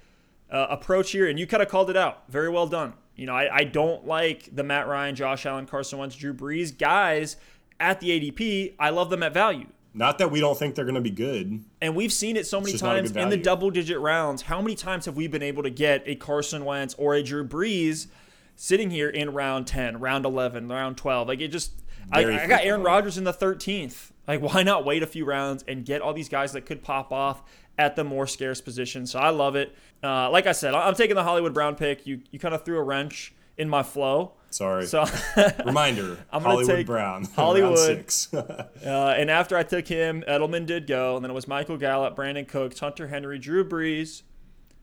uh, 0.52 0.68
approach 0.70 1.12
here, 1.12 1.28
and 1.28 1.40
you 1.40 1.48
kind 1.48 1.64
of 1.64 1.70
called 1.70 1.90
it 1.90 1.98
out. 1.98 2.24
Very 2.30 2.50
well 2.50 2.68
done. 2.68 2.94
You 3.16 3.28
know, 3.28 3.36
I, 3.36 3.58
I 3.58 3.64
don't 3.64 4.06
like 4.06 4.56
the 4.56 4.64
Matt 4.64 4.88
Ryan, 4.88 5.16
Josh 5.16 5.46
Allen, 5.46 5.66
Carson 5.66 6.00
Wentz, 6.00 6.16
Drew 6.16 6.34
Brees 6.34 6.76
guys 6.76 7.38
at 7.80 8.00
the 8.00 8.10
ADP. 8.10 8.74
I 8.80 8.90
love 8.90 9.10
them 9.10 9.24
at 9.24 9.34
value. 9.34 9.68
Not 9.94 10.18
that 10.18 10.32
we 10.32 10.40
don't 10.40 10.58
think 10.58 10.74
they're 10.74 10.86
going 10.86 10.96
to 10.96 11.02
be 11.02 11.12
good. 11.12 11.64
And 11.80 11.96
we've 11.96 12.12
seen 12.12 12.36
it 12.36 12.48
so 12.48 12.60
many 12.60 12.78
times 12.78 13.12
in 13.12 13.30
the 13.30 13.38
double 13.38 13.70
digit 13.70 14.00
rounds. 14.00 14.44
How 14.44 14.60
many 14.62 14.76
times 14.76 15.06
have 15.06 15.16
we 15.16 15.28
been 15.28 15.44
able 15.44 15.64
to 15.64 15.70
get 15.70 16.04
a 16.08 16.16
Carson 16.16 16.66
Wentz 16.66 16.96
or 16.96 17.14
a 17.14 17.22
Drew 17.22 17.48
Brees 17.48 18.08
sitting 18.56 18.90
here 18.90 19.10
in 19.10 19.34
round 19.34 19.68
10, 19.68 20.00
round 20.00 20.26
11, 20.26 20.68
round 20.68 20.98
12? 20.98 21.28
Like 21.28 21.42
it 21.42 21.50
just, 21.50 21.74
I, 22.12 22.26
I, 22.26 22.48
got 22.48 22.64
Aaron 22.64 22.82
Rodgers 22.82 23.18
in 23.18 23.24
the 23.24 23.34
13th. 23.34 24.12
Like, 24.28 24.42
why 24.42 24.64
not 24.64 24.84
wait 24.84 25.04
a 25.04 25.08
few 25.08 25.26
rounds 25.26 25.64
and 25.68 25.86
get 25.86 26.02
all 26.02 26.14
these 26.14 26.30
guys 26.30 26.54
that 26.54 26.66
could 26.66 26.82
pop 26.82 27.12
off 27.12 27.44
at 27.78 27.96
the 27.96 28.04
more 28.04 28.26
scarce 28.26 28.62
position? 28.62 29.06
So 29.06 29.20
I 29.20 29.30
love 29.30 29.56
it. 29.56 29.76
Uh, 30.02 30.30
like 30.32 30.48
I 30.48 30.54
said, 30.54 30.74
I'm 30.74 30.96
taking 30.96 31.16
the 31.16 31.24
Hollywood 31.24 31.54
Brown 31.54 31.76
pick. 31.76 32.08
You, 32.08 32.22
you 32.32 32.40
kind 32.40 32.56
of 32.56 32.66
threw 32.66 32.78
a 32.80 32.84
wrench 32.84 33.34
in 33.58 33.70
my 33.70 33.84
flow. 33.84 34.34
Sorry. 34.54 34.86
So 34.86 35.06
reminder: 35.66 36.18
I'm 36.32 36.44
gonna 36.44 36.56
Hollywood 36.56 36.76
take 36.76 36.86
Brown. 36.86 37.26
Hollywood 37.36 37.80
six. 37.80 38.32
uh, 38.34 39.16
and 39.18 39.32
after 39.32 39.58
I 39.58 39.64
took 39.64 39.88
him, 39.88 40.24
Edelman 40.28 40.68
did 40.68 40.86
go, 40.86 41.16
and 41.16 41.26
then 41.26 41.32
it 41.32 41.34
was 41.34 41.48
Michael 41.48 41.78
Gallup, 41.78 42.16
Brandin 42.16 42.48
Cooks, 42.48 42.80
Hunter 42.80 43.08
Henry, 43.08 43.40
Drew 43.40 43.68
Brees, 43.68 44.22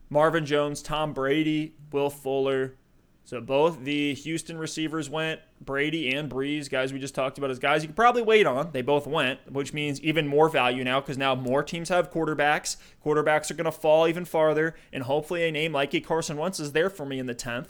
Marvin 0.08 0.44
Jones, 0.44 0.82
Tom 0.82 1.12
Brady, 1.12 1.74
Will 1.92 2.10
Fuller, 2.10 2.74
So 3.22 3.40
both 3.40 3.84
the 3.84 4.14
Houston 4.14 4.58
receivers 4.58 5.08
went, 5.08 5.40
Brady 5.60 6.12
and 6.12 6.28
Brees, 6.28 6.68
guys 6.68 6.92
we 6.92 6.98
just 6.98 7.14
talked 7.14 7.38
about 7.38 7.50
as 7.50 7.60
guys 7.60 7.82
you 7.82 7.88
could 7.88 7.96
probably 7.96 8.22
wait 8.22 8.46
on. 8.46 8.72
They 8.72 8.82
both 8.82 9.06
went, 9.06 9.52
which 9.52 9.72
means 9.72 10.00
even 10.00 10.26
more 10.26 10.48
value 10.48 10.82
now 10.82 10.98
because 11.00 11.16
now 11.16 11.36
more 11.36 11.62
teams 11.62 11.90
have 11.90 12.10
quarterbacks. 12.10 12.76
Quarterbacks 13.04 13.52
are 13.52 13.54
going 13.54 13.66
to 13.66 13.72
fall 13.72 14.08
even 14.08 14.24
farther, 14.24 14.74
and 14.92 15.04
hopefully 15.04 15.44
a 15.44 15.52
name 15.52 15.72
like 15.72 15.94
a 15.94 16.00
Carson 16.00 16.38
Wentz 16.38 16.58
is 16.58 16.72
there 16.72 16.90
for 16.90 17.06
me 17.06 17.20
in 17.20 17.26
the 17.26 17.36
10th. 17.36 17.68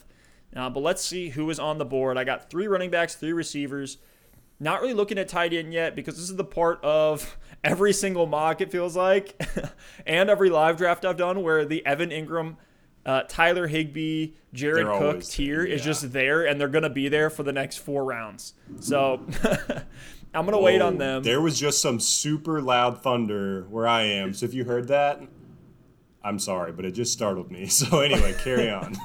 Uh, 0.54 0.68
but 0.68 0.80
let's 0.80 1.02
see 1.02 1.30
who 1.30 1.48
is 1.50 1.58
on 1.58 1.78
the 1.78 1.84
board. 1.84 2.16
I 2.16 2.24
got 2.24 2.50
three 2.50 2.66
running 2.66 2.90
backs, 2.90 3.14
three 3.14 3.32
receivers. 3.32 3.98
Not 4.58 4.80
really 4.82 4.94
looking 4.94 5.18
at 5.18 5.28
tight 5.28 5.52
end 5.52 5.72
yet 5.72 5.96
because 5.96 6.16
this 6.16 6.28
is 6.28 6.36
the 6.36 6.44
part 6.44 6.82
of 6.84 7.38
every 7.64 7.92
single 7.92 8.26
mock, 8.26 8.60
it 8.60 8.70
feels 8.70 8.96
like, 8.96 9.40
and 10.06 10.28
every 10.28 10.50
live 10.50 10.76
draft 10.76 11.04
I've 11.04 11.16
done 11.16 11.42
where 11.42 11.64
the 11.64 11.84
Evan 11.86 12.10
Engram,– 12.10 12.56
uh, 13.06 13.22
Tyler 13.28 13.66
Higbee, 13.66 14.32
Jared 14.52 14.86
they're 14.86 14.98
Cook 14.98 15.24
tier 15.24 15.66
yeah. 15.66 15.74
is 15.74 15.82
just 15.82 16.12
there, 16.12 16.46
and 16.46 16.60
they're 16.60 16.68
going 16.68 16.82
to 16.82 16.90
be 16.90 17.08
there 17.08 17.30
for 17.30 17.42
the 17.42 17.52
next 17.52 17.78
four 17.78 18.04
rounds. 18.04 18.54
So 18.80 19.26
I'm 20.34 20.46
going 20.46 20.56
to 20.56 20.58
wait 20.58 20.82
on 20.82 20.98
them. 20.98 21.22
There 21.22 21.40
was 21.40 21.58
just 21.58 21.80
some 21.80 21.98
super 21.98 22.60
loud 22.60 23.02
thunder 23.02 23.66
where 23.70 23.86
I 23.86 24.02
am. 24.02 24.34
So 24.34 24.46
if 24.46 24.54
you 24.54 24.64
heard 24.64 24.88
that, 24.88 25.22
I'm 26.22 26.38
sorry, 26.38 26.72
but 26.72 26.84
it 26.84 26.92
just 26.92 27.12
startled 27.12 27.50
me. 27.50 27.66
So 27.70 28.00
anyway, 28.00 28.34
carry 28.42 28.70
on. 28.80 28.96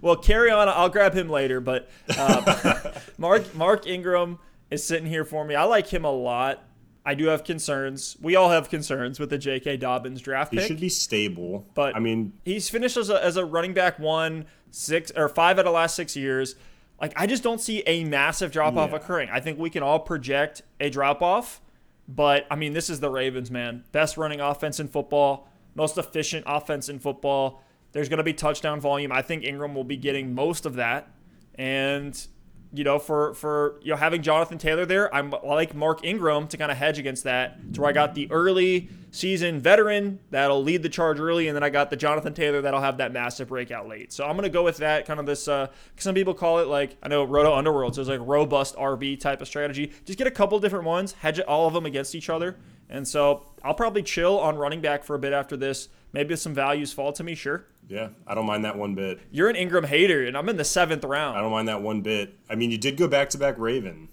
well, 0.00 0.16
carry 0.16 0.50
on. 0.50 0.68
I'll 0.68 0.88
grab 0.88 1.14
him 1.14 1.28
later. 1.28 1.60
But 1.60 1.90
uh, 2.16 2.92
Mark 3.18 3.54
Mark 3.54 3.86
Ingram 3.86 4.38
is 4.70 4.84
sitting 4.84 5.06
here 5.06 5.24
for 5.24 5.44
me. 5.44 5.54
I 5.54 5.64
like 5.64 5.88
him 5.88 6.04
a 6.04 6.12
lot. 6.12 6.62
I 7.06 7.14
do 7.14 7.26
have 7.26 7.44
concerns. 7.44 8.16
We 8.20 8.34
all 8.34 8.50
have 8.50 8.70
concerns 8.70 9.20
with 9.20 9.28
the 9.30 9.36
J.K. 9.36 9.76
Dobbins 9.76 10.22
draft 10.22 10.52
he 10.52 10.56
pick. 10.56 10.62
He 10.62 10.68
should 10.68 10.80
be 10.80 10.88
stable, 10.88 11.66
but 11.74 11.94
I 11.94 11.98
mean, 11.98 12.32
he's 12.44 12.70
finished 12.70 12.96
as 12.96 13.10
a, 13.10 13.22
as 13.22 13.36
a 13.36 13.44
running 13.44 13.74
back 13.74 13.98
one, 13.98 14.46
six 14.70 15.12
or 15.14 15.28
five 15.28 15.58
out 15.58 15.60
of 15.60 15.64
the 15.66 15.70
last 15.72 15.96
six 15.96 16.16
years. 16.16 16.56
Like 17.00 17.12
I 17.16 17.26
just 17.26 17.42
don't 17.42 17.60
see 17.60 17.82
a 17.86 18.04
massive 18.04 18.52
drop 18.52 18.76
off 18.76 18.90
yeah. 18.90 18.96
occurring. 18.96 19.28
I 19.30 19.40
think 19.40 19.58
we 19.58 19.68
can 19.68 19.82
all 19.82 19.98
project 19.98 20.62
a 20.80 20.88
drop 20.88 21.20
off, 21.20 21.60
but 22.08 22.46
I 22.50 22.56
mean, 22.56 22.72
this 22.72 22.88
is 22.88 23.00
the 23.00 23.10
Ravens, 23.10 23.50
man. 23.50 23.84
Best 23.92 24.16
running 24.16 24.40
offense 24.40 24.80
in 24.80 24.88
football, 24.88 25.48
most 25.74 25.98
efficient 25.98 26.44
offense 26.46 26.88
in 26.88 26.98
football. 26.98 27.62
There's 27.92 28.08
going 28.08 28.18
to 28.18 28.24
be 28.24 28.34
touchdown 28.34 28.80
volume. 28.80 29.12
I 29.12 29.22
think 29.22 29.44
Ingram 29.44 29.74
will 29.74 29.84
be 29.84 29.96
getting 29.96 30.34
most 30.34 30.66
of 30.66 30.74
that, 30.74 31.08
and 31.54 32.26
you 32.74 32.82
know, 32.82 32.98
for 32.98 33.34
for 33.34 33.78
you 33.82 33.90
know 33.90 33.96
having 33.96 34.20
Jonathan 34.20 34.58
Taylor 34.58 34.84
there, 34.84 35.14
I'm 35.14 35.32
I 35.32 35.46
like 35.46 35.76
Mark 35.76 36.04
Ingram 36.04 36.48
to 36.48 36.56
kind 36.56 36.72
of 36.72 36.76
hedge 36.76 36.98
against 36.98 37.22
that. 37.22 37.74
To 37.74 37.80
where 37.80 37.90
I 37.90 37.92
got 37.92 38.16
the 38.16 38.30
early 38.32 38.88
season 39.12 39.60
veteran 39.60 40.18
that'll 40.30 40.60
lead 40.62 40.82
the 40.82 40.88
charge 40.88 41.20
early, 41.20 41.46
and 41.46 41.54
then 41.54 41.62
I 41.62 41.70
got 41.70 41.90
the 41.90 41.96
Jonathan 41.96 42.34
Taylor 42.34 42.60
that'll 42.60 42.80
have 42.80 42.96
that 42.98 43.12
massive 43.12 43.48
breakout 43.48 43.86
late. 43.86 44.12
So 44.12 44.26
I'm 44.26 44.34
gonna 44.34 44.48
go 44.48 44.64
with 44.64 44.78
that 44.78 45.06
kind 45.06 45.20
of 45.20 45.26
this. 45.26 45.46
Uh, 45.46 45.68
some 45.96 46.16
people 46.16 46.34
call 46.34 46.58
it 46.58 46.66
like 46.66 46.96
I 47.00 47.06
know 47.06 47.22
Roto 47.22 47.54
Underworld, 47.54 47.94
so 47.94 48.00
it's 48.00 48.10
like 48.10 48.20
robust 48.20 48.74
RB 48.74 49.20
type 49.20 49.40
of 49.40 49.46
strategy. 49.46 49.92
Just 50.04 50.18
get 50.18 50.26
a 50.26 50.32
couple 50.32 50.58
different 50.58 50.84
ones, 50.84 51.12
hedge 51.12 51.38
all 51.38 51.68
of 51.68 51.74
them 51.74 51.86
against 51.86 52.16
each 52.16 52.28
other, 52.28 52.56
and 52.88 53.06
so 53.06 53.44
I'll 53.62 53.74
probably 53.74 54.02
chill 54.02 54.38
on 54.38 54.56
running 54.56 54.80
back 54.80 55.04
for 55.04 55.14
a 55.14 55.18
bit 55.18 55.32
after 55.32 55.56
this. 55.56 55.88
Maybe 56.12 56.36
some 56.36 56.54
values 56.54 56.92
fall 56.92 57.12
to 57.12 57.24
me, 57.24 57.34
sure. 57.34 57.66
Yeah, 57.88 58.10
I 58.26 58.34
don't 58.34 58.46
mind 58.46 58.64
that 58.64 58.78
one 58.78 58.94
bit. 58.94 59.20
You're 59.30 59.50
an 59.50 59.56
Ingram 59.56 59.84
hater, 59.84 60.24
and 60.24 60.36
I'm 60.36 60.48
in 60.48 60.56
the 60.56 60.64
seventh 60.64 61.04
round. 61.04 61.36
I 61.36 61.40
don't 61.40 61.50
mind 61.50 61.68
that 61.68 61.82
one 61.82 62.00
bit. 62.00 62.38
I 62.48 62.54
mean, 62.54 62.70
you 62.70 62.78
did 62.78 62.96
go 62.96 63.08
back 63.08 63.30
to 63.30 63.38
back 63.38 63.58
Raven. 63.58 64.08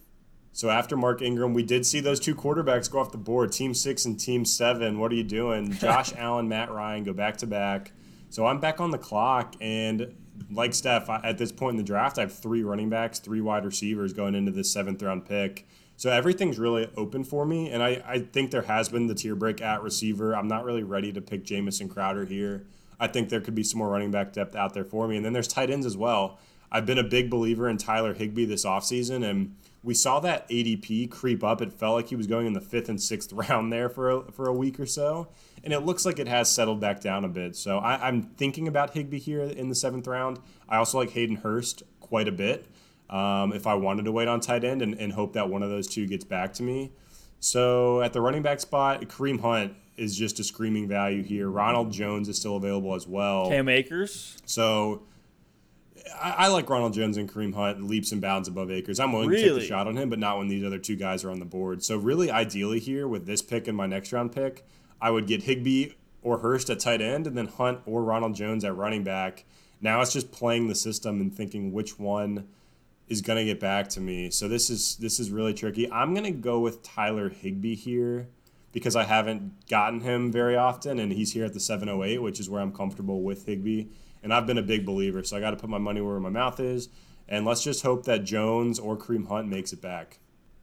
So 0.53 0.69
after 0.69 0.97
Mark 0.97 1.21
Ingram, 1.21 1.53
we 1.53 1.63
did 1.63 1.85
see 1.85 2.01
those 2.01 2.19
two 2.19 2.35
quarterbacks 2.35 2.91
go 2.91 2.99
off 2.99 3.11
the 3.11 3.17
board, 3.17 3.53
Team 3.53 3.73
Six 3.73 4.03
and 4.05 4.19
Team 4.19 4.43
Seven. 4.43 4.99
What 4.99 5.11
are 5.11 5.15
you 5.15 5.23
doing? 5.23 5.71
Josh 5.79 6.13
Allen, 6.17 6.49
Matt 6.49 6.71
Ryan 6.71 7.03
go 7.03 7.13
back 7.13 7.37
to 7.37 7.47
back. 7.47 7.93
So 8.29 8.45
I'm 8.45 8.59
back 8.59 8.81
on 8.81 8.91
the 8.91 8.97
clock, 8.97 9.55
and 9.61 10.13
like 10.49 10.73
Steph, 10.73 11.09
at 11.09 11.37
this 11.37 11.51
point 11.51 11.71
in 11.71 11.77
the 11.77 11.83
draft, 11.83 12.17
I 12.17 12.21
have 12.21 12.33
three 12.33 12.63
running 12.63 12.89
backs, 12.89 13.19
three 13.19 13.41
wide 13.41 13.65
receivers 13.65 14.11
going 14.11 14.35
into 14.35 14.51
this 14.51 14.71
seventh 14.71 15.01
round 15.01 15.25
pick. 15.25 15.67
So 16.01 16.09
everything's 16.09 16.57
really 16.57 16.89
open 16.97 17.23
for 17.23 17.45
me, 17.45 17.69
and 17.69 17.83
I, 17.83 18.01
I 18.03 18.19
think 18.21 18.49
there 18.49 18.63
has 18.63 18.89
been 18.89 19.05
the 19.05 19.13
tier 19.13 19.35
break 19.35 19.61
at 19.61 19.83
receiver. 19.83 20.35
I'm 20.35 20.47
not 20.47 20.63
really 20.63 20.81
ready 20.81 21.13
to 21.13 21.21
pick 21.21 21.45
Jamison 21.45 21.87
Crowder 21.87 22.25
here. 22.25 22.65
I 22.99 23.05
think 23.05 23.29
there 23.29 23.39
could 23.39 23.53
be 23.53 23.61
some 23.61 23.77
more 23.77 23.89
running 23.89 24.09
back 24.09 24.33
depth 24.33 24.55
out 24.55 24.73
there 24.73 24.83
for 24.83 25.07
me. 25.07 25.17
And 25.17 25.23
then 25.23 25.31
there's 25.31 25.47
tight 25.47 25.69
ends 25.69 25.85
as 25.85 25.95
well. 25.95 26.39
I've 26.71 26.87
been 26.87 26.97
a 26.97 27.03
big 27.03 27.29
believer 27.29 27.69
in 27.69 27.77
Tyler 27.77 28.15
Higbee 28.15 28.45
this 28.45 28.65
offseason, 28.65 29.23
and 29.23 29.55
we 29.83 29.93
saw 29.93 30.19
that 30.21 30.49
ADP 30.49 31.11
creep 31.11 31.43
up. 31.43 31.61
It 31.61 31.71
felt 31.71 31.97
like 31.97 32.07
he 32.07 32.15
was 32.15 32.25
going 32.25 32.47
in 32.47 32.53
the 32.53 32.61
fifth 32.61 32.89
and 32.89 32.99
sixth 32.99 33.31
round 33.49 33.71
there 33.71 33.87
for 33.87 34.09
a, 34.09 34.31
for 34.31 34.47
a 34.47 34.53
week 34.53 34.79
or 34.79 34.87
so, 34.87 35.27
and 35.63 35.71
it 35.71 35.81
looks 35.81 36.03
like 36.03 36.17
it 36.17 36.27
has 36.27 36.49
settled 36.49 36.81
back 36.81 36.99
down 36.99 37.23
a 37.23 37.29
bit. 37.29 37.55
So 37.55 37.77
I, 37.77 38.07
am 38.07 38.23
thinking 38.23 38.67
about 38.67 38.95
Higbee 38.95 39.19
here 39.19 39.43
in 39.43 39.69
the 39.69 39.75
seventh 39.75 40.07
round. 40.07 40.39
I 40.67 40.77
also 40.77 40.97
like 40.97 41.11
Hayden 41.11 41.35
Hurst 41.35 41.83
quite 41.99 42.27
a 42.27 42.31
bit. 42.31 42.65
Um, 43.11 43.51
if 43.51 43.67
I 43.67 43.73
wanted 43.75 44.05
to 44.05 44.11
wait 44.11 44.27
on 44.27 44.39
tight 44.39 44.63
end 44.63 44.81
and, 44.81 44.93
and 44.95 45.11
hope 45.11 45.33
that 45.33 45.49
one 45.49 45.63
of 45.63 45.69
those 45.69 45.87
two 45.87 46.07
gets 46.07 46.23
back 46.23 46.53
to 46.53 46.63
me. 46.63 46.91
So 47.39 48.01
at 48.01 48.13
the 48.13 48.21
running 48.21 48.41
back 48.41 48.59
spot, 48.59 49.01
Kareem 49.01 49.41
Hunt 49.41 49.73
is 49.97 50.15
just 50.15 50.39
a 50.39 50.43
screaming 50.43 50.87
value 50.87 51.21
here. 51.21 51.49
Ronald 51.49 51.91
Jones 51.91 52.29
is 52.29 52.37
still 52.37 52.55
available 52.55 52.95
as 52.95 53.07
well. 53.07 53.49
Cam 53.49 53.67
Akers. 53.67 54.37
So 54.45 55.03
I, 56.19 56.35
I, 56.37 56.47
like 56.47 56.69
Ronald 56.69 56.93
Jones 56.93 57.17
and 57.17 57.31
Kareem 57.31 57.53
Hunt 57.53 57.83
leaps 57.83 58.11
and 58.11 58.21
bounds 58.21 58.47
above 58.47 58.71
Akers. 58.71 58.99
I'm 58.99 59.11
willing 59.11 59.29
really? 59.29 59.43
to 59.43 59.55
take 59.55 59.63
a 59.63 59.65
shot 59.65 59.87
on 59.87 59.97
him, 59.97 60.09
but 60.09 60.19
not 60.19 60.37
when 60.37 60.47
these 60.47 60.63
other 60.63 60.79
two 60.79 60.95
guys 60.95 61.23
are 61.23 61.31
on 61.31 61.39
the 61.39 61.45
board. 61.45 61.83
So 61.83 61.97
really, 61.97 62.31
ideally 62.31 62.79
here 62.79 63.07
with 63.07 63.25
this 63.25 63.41
pick 63.41 63.67
and 63.67 63.75
my 63.75 63.87
next 63.87 64.13
round 64.13 64.31
pick, 64.31 64.65
I 65.01 65.11
would 65.11 65.27
get 65.27 65.43
Higbee 65.43 65.89
or 66.21 66.39
Hurst 66.39 66.69
at 66.69 66.79
tight 66.79 67.01
end, 67.01 67.27
and 67.27 67.37
then 67.37 67.47
Hunt 67.47 67.79
or 67.85 68.03
Ronald 68.03 68.35
Jones 68.35 68.63
at 68.63 68.75
running 68.75 69.03
back. 69.03 69.43
Now 69.81 70.01
it's 70.01 70.13
just 70.13 70.31
playing 70.31 70.67
the 70.67 70.75
system 70.75 71.19
and 71.19 71.33
thinking 71.33 71.71
which 71.71 71.97
one 71.97 72.47
is 73.11 73.21
going 73.21 73.37
to 73.37 73.43
get 73.43 73.59
back 73.59 73.89
to 73.89 73.99
me. 73.99 74.29
So 74.31 74.47
this 74.47 74.69
is 74.69 74.95
this 74.95 75.19
is 75.19 75.31
really 75.31 75.53
tricky. 75.53 75.91
I'm 75.91 76.13
going 76.13 76.23
to 76.23 76.31
go 76.31 76.59
with 76.59 76.81
Tyler 76.81 77.27
Higbee 77.29 77.75
here 77.75 78.29
because 78.71 78.95
I 78.95 79.03
haven't 79.03 79.67
gotten 79.67 79.99
him 79.99 80.31
very 80.31 80.55
often, 80.55 80.97
and 80.97 81.11
he's 81.11 81.33
here 81.33 81.43
at 81.43 81.53
the 81.53 81.59
708, 81.59 82.19
which 82.19 82.39
is 82.39 82.49
where 82.49 82.61
I'm 82.61 82.71
comfortable 82.71 83.21
with 83.21 83.45
Higbee. 83.45 83.87
And 84.23 84.33
I've 84.33 84.47
been 84.47 84.57
a 84.57 84.63
big 84.63 84.85
believer, 84.85 85.23
so 85.23 85.35
I 85.35 85.41
got 85.41 85.51
to 85.51 85.57
put 85.57 85.69
my 85.69 85.77
money 85.77 85.99
where 85.99 86.19
my 86.19 86.29
mouth 86.29 86.59
is. 86.59 86.87
And 87.27 87.45
let's 87.45 87.63
just 87.63 87.83
hope 87.83 88.05
that 88.05 88.23
Jones 88.23 88.79
or 88.79 88.95
Kareem 88.95 89.27
Hunt 89.27 89.49
makes 89.49 89.73
it 89.73 89.81
back. 89.81 90.19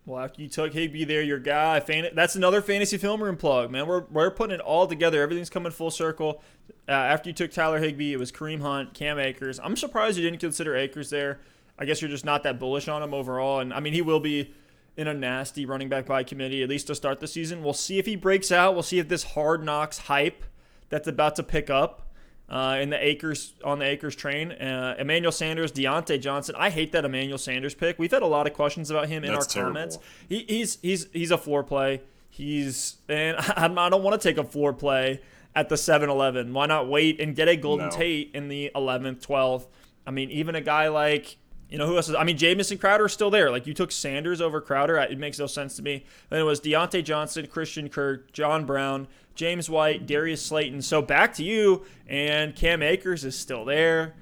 Well, 0.06 0.24
after 0.24 0.40
you 0.40 0.48
took 0.48 0.72
Higbee 0.72 1.04
there, 1.04 1.20
your 1.20 1.38
guy, 1.38 1.80
fan- 1.80 2.10
that's 2.14 2.34
another 2.34 2.62
fantasy 2.62 2.96
film 2.96 3.22
room 3.22 3.36
plug, 3.36 3.70
man. 3.70 3.86
We're, 3.86 4.04
we're 4.10 4.30
putting 4.30 4.54
it 4.54 4.60
all 4.60 4.86
together. 4.86 5.20
Everything's 5.20 5.50
coming 5.50 5.70
full 5.70 5.90
circle. 5.90 6.42
Uh, 6.88 6.92
after 6.92 7.28
you 7.28 7.34
took 7.34 7.50
Tyler 7.50 7.78
Higbee, 7.78 8.14
it 8.14 8.18
was 8.18 8.32
Kareem 8.32 8.62
Hunt, 8.62 8.94
Cam 8.94 9.18
Akers. 9.18 9.60
I'm 9.62 9.76
surprised 9.76 10.16
you 10.16 10.24
didn't 10.24 10.40
consider 10.40 10.74
Akers 10.74 11.10
there. 11.10 11.40
I 11.78 11.84
guess 11.84 12.02
you're 12.02 12.10
just 12.10 12.24
not 12.24 12.42
that 12.42 12.58
bullish 12.58 12.88
on 12.88 13.02
him 13.02 13.14
overall. 13.14 13.60
And 13.60 13.72
I 13.72 13.80
mean, 13.80 13.92
he 13.92 14.02
will 14.02 14.20
be 14.20 14.52
in 14.96 15.06
a 15.06 15.14
nasty 15.14 15.64
running 15.64 15.88
back 15.88 16.06
by 16.06 16.24
committee, 16.24 16.62
at 16.62 16.68
least 16.68 16.88
to 16.88 16.94
start 16.94 17.20
the 17.20 17.28
season. 17.28 17.62
We'll 17.62 17.72
see 17.72 17.98
if 17.98 18.06
he 18.06 18.16
breaks 18.16 18.50
out. 18.50 18.74
We'll 18.74 18.82
see 18.82 18.98
if 18.98 19.08
this 19.08 19.22
hard 19.22 19.64
knocks 19.64 19.98
hype 19.98 20.44
that's 20.88 21.06
about 21.06 21.36
to 21.36 21.42
pick 21.42 21.70
up 21.70 22.08
uh, 22.48 22.78
in 22.80 22.90
the 22.90 23.04
Akers 23.04 23.54
on 23.62 23.78
the 23.78 23.84
Akers 23.84 24.16
train. 24.16 24.52
Uh, 24.52 24.96
Emmanuel 24.98 25.32
Sanders, 25.32 25.70
Diontae 25.70 26.20
Johnson. 26.20 26.54
I 26.58 26.70
hate 26.70 26.92
that 26.92 27.04
Emmanuel 27.04 27.38
Sanders 27.38 27.74
pick. 27.74 27.98
We've 27.98 28.10
had 28.10 28.22
a 28.22 28.26
lot 28.26 28.46
of 28.46 28.54
questions 28.54 28.90
about 28.90 29.08
him 29.08 29.24
in 29.24 29.32
that's 29.32 29.56
our 29.56 29.64
comments. 29.64 29.98
He, 30.28 30.44
he's 30.48 30.78
he's 30.82 31.06
he's 31.12 31.30
a 31.30 31.38
floor 31.38 31.62
play. 31.62 32.02
He's 32.28 32.96
and 33.08 33.36
I, 33.38 33.66
I 33.66 33.88
don't 33.88 34.02
want 34.02 34.20
to 34.20 34.28
take 34.28 34.38
a 34.38 34.44
floor 34.44 34.72
play 34.72 35.20
at 35.54 35.68
the 35.68 35.74
7-Eleven. 35.74 36.52
Why 36.52 36.66
not 36.66 36.88
wait 36.88 37.20
and 37.20 37.34
get 37.34 37.48
a 37.48 37.56
Golden 37.56 37.86
no. 37.86 37.96
Tate 37.96 38.30
in 38.34 38.48
the 38.48 38.70
11th, 38.74 39.26
12th? 39.26 39.66
I 40.06 40.10
mean, 40.10 40.30
even 40.30 40.54
a 40.54 40.60
guy 40.60 40.88
like 40.88 41.36
you 41.68 41.76
know 41.76 41.86
who 41.86 41.96
else 41.96 42.08
is? 42.08 42.14
I 42.14 42.24
mean, 42.24 42.38
Jamison 42.38 42.78
Crowder 42.78 43.06
is 43.06 43.12
still 43.12 43.30
there. 43.30 43.50
Like 43.50 43.66
you 43.66 43.74
took 43.74 43.92
Sanders 43.92 44.40
over 44.40 44.60
Crowder. 44.60 44.96
It 44.96 45.18
makes 45.18 45.38
no 45.38 45.46
sense 45.46 45.76
to 45.76 45.82
me. 45.82 46.04
Then 46.30 46.40
it 46.40 46.44
was 46.44 46.60
Diontae 46.60 47.04
Johnson, 47.04 47.46
Christian 47.46 47.88
Kirk, 47.88 48.32
John 48.32 48.64
Brown, 48.64 49.06
James 49.34 49.68
White, 49.68 50.06
Darius 50.06 50.44
Slayton. 50.44 50.80
So 50.80 51.02
back 51.02 51.34
to 51.34 51.44
you, 51.44 51.84
and 52.06 52.56
Cam 52.56 52.82
Akers 52.82 53.24
is 53.24 53.38
still 53.38 53.64
there. 53.64 54.14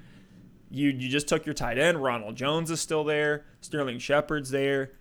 You 0.69 0.89
you 0.89 1.07
just 1.07 1.29
took 1.29 1.45
your 1.45 1.55
tight 1.55 1.77
end. 1.77 2.03
Ronald 2.03 2.35
Jones 2.35 2.69
is 2.69 2.81
still 2.81 3.05
there. 3.05 3.45
Sterling 3.61 3.99
Shepard's 3.99 4.49
there. 4.49 4.91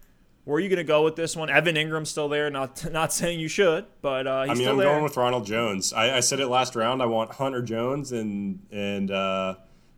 Where 0.45 0.59
are 0.59 0.61
you 0.61 0.69
going 0.69 0.77
to 0.77 0.85
go 0.85 1.03
with 1.03 1.17
this 1.17 1.35
one? 1.35 1.51
Evan 1.51 1.75
Engram's 1.75 2.09
still 2.09 2.29
there. 2.29 2.49
Not 2.51 2.89
not 2.93 3.13
saying 3.13 3.41
you 3.41 3.49
should, 3.49 3.87
but 4.03 4.29
uh, 4.29 4.43
he's 4.45 4.51
I 4.53 4.55
mean, 4.55 4.69
I'm 4.69 4.77
there. 4.77 4.87
going 4.87 5.03
with 5.03 5.17
Ronald 5.17 5.45
Jones. 5.47 5.93
I, 5.93 6.19
I, 6.19 6.21
said 6.21 6.39
it 6.39 6.47
last 6.47 6.77
round. 6.77 7.03
I 7.03 7.07
want 7.07 7.33
Hunter 7.33 7.63
Jones 7.63 8.13
and 8.13 8.61
and. 8.71 9.11
Uh, 9.11 9.57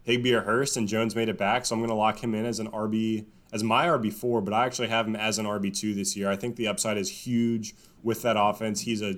Higbee 0.09 0.33
or 0.33 0.41
Hurst, 0.41 0.79
and 0.79 0.89
Jones 0.89 1.15
made 1.15 1.29
it 1.29 1.37
back. 1.37 1.67
So 1.67 1.75
I'm 1.75 1.81
going 1.81 1.91
to 1.91 1.95
lock 1.95 2.23
him 2.25 2.35
in 2.35 2.47
as 2.47 2.61
an 2.61 2.71
RB, 2.71 3.27
as 3.53 3.63
my 3.63 3.87
RB4, 3.87 4.43
but 4.43 4.55
I 4.55 4.65
actually 4.65 4.89
have 4.89 5.07
him 5.07 5.15
as 5.15 5.39
an 5.39 5.45
RB2 5.45 5.95
this 5.95 6.17
year. 6.17 6.31
I 6.31 6.37
think 6.37 6.57
the 6.57 6.67
upside 6.67 6.97
is 6.97 7.11
huge 7.11 7.75
with 8.03 8.23
that 8.23 8.37
offense. 8.39 8.81
He's 8.81 9.03
a, 9.03 9.17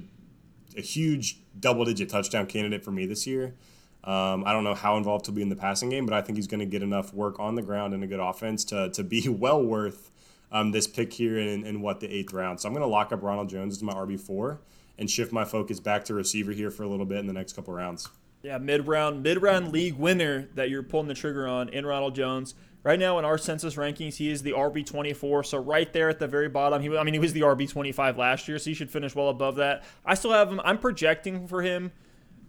a 0.77 0.81
huge 0.81 1.39
double 1.61 1.85
digit 1.85 2.09
touchdown 2.09 2.47
candidate 2.47 2.85
for 2.85 2.91
me 2.91 3.07
this 3.07 3.25
year. 3.25 3.55
Um, 4.03 4.43
I 4.45 4.53
don't 4.53 4.65
know 4.65 4.75
how 4.75 4.97
involved 4.97 5.27
he'll 5.27 5.35
be 5.35 5.43
in 5.43 5.49
the 5.49 5.57
passing 5.57 5.91
game, 5.91 6.07
but 6.07 6.15
I 6.15 6.23
think 6.23 6.37
he's 6.37 6.49
going 6.49 6.61
to 6.61 6.67
get 6.67 6.83
enough 6.83 7.15
work 7.15 7.39
on 7.39 7.55
the 7.55 7.63
ground 7.63 7.95
and 7.95 8.03
a 8.03 8.09
good 8.09 8.19
offense 8.19 8.65
to, 8.67 8.91
to 8.91 9.05
be 9.05 9.29
well 9.29 9.63
worth 9.63 10.11
um, 10.51 10.73
this 10.73 10.89
pick 10.89 11.13
here 11.13 11.39
in, 11.39 11.65
in 11.65 11.83
what 11.83 12.01
the 12.01 12.13
eighth 12.13 12.33
round. 12.33 12.59
So 12.59 12.69
I'm 12.69 12.75
going 12.75 12.83
to 12.83 12.89
lock 12.89 13.13
up 13.13 13.23
Ronald 13.23 13.49
Jones 13.49 13.77
as 13.77 13.83
my 13.85 13.95
RB4 13.95 14.59
and 14.99 15.09
shift 15.09 15.33
my 15.33 15.45
focus 15.45 15.79
back 15.79 16.05
to 16.07 16.15
receiver 16.15 16.51
here 16.51 16.73
for 16.73 16.83
a 16.83 16.89
little 16.89 17.07
bit 17.07 17.19
in 17.19 17.29
the 17.29 17.33
next 17.33 17.55
couple 17.55 17.75
rounds. 17.75 18.09
Yeah, 18.43 18.59
mid 18.59 18.87
round, 18.87 19.23
mid 19.23 19.43
round 19.43 19.73
league 19.73 19.95
winner 19.95 20.49
that 20.55 20.71
you're 20.71 20.83
pulling 20.83 21.09
the 21.09 21.15
trigger 21.15 21.47
on 21.47 21.69
in 21.69 21.85
Ronald 21.85 22.15
Jones. 22.15 22.55
Right 22.83 22.99
now 22.99 23.19
in 23.19 23.27
our 23.27 23.37
census 23.37 23.75
rankings, 23.75 24.17
he 24.17 24.31
is 24.31 24.43
the 24.43 24.53
RB 24.53 24.87
24, 24.87 25.45
so 25.45 25.59
right 25.59 25.93
there 25.93 26.09
at 26.09 26.19
the 26.19 26.27
very 26.27 26.49
bottom. 26.49 26.81
He, 26.81 26.97
I 26.97 27.03
mean, 27.05 27.13
he 27.13 27.21
was 27.21 27.35
the 27.35 27.43
RB 27.43 27.69
25 27.69 28.17
last 28.17 28.49
year, 28.49 28.59
so 28.59 28.71
he 28.71 28.75
should 28.75 28.91
finish 28.91 29.15
well 29.15 29.29
above 29.29 29.57
that. 29.57 29.85
I 30.07 30.15
still 30.15 30.33
have 30.33 30.51
him. 30.51 30.63
I'm 30.65 30.79
projecting 30.79 31.47
for 31.47 31.61
him 31.61 31.93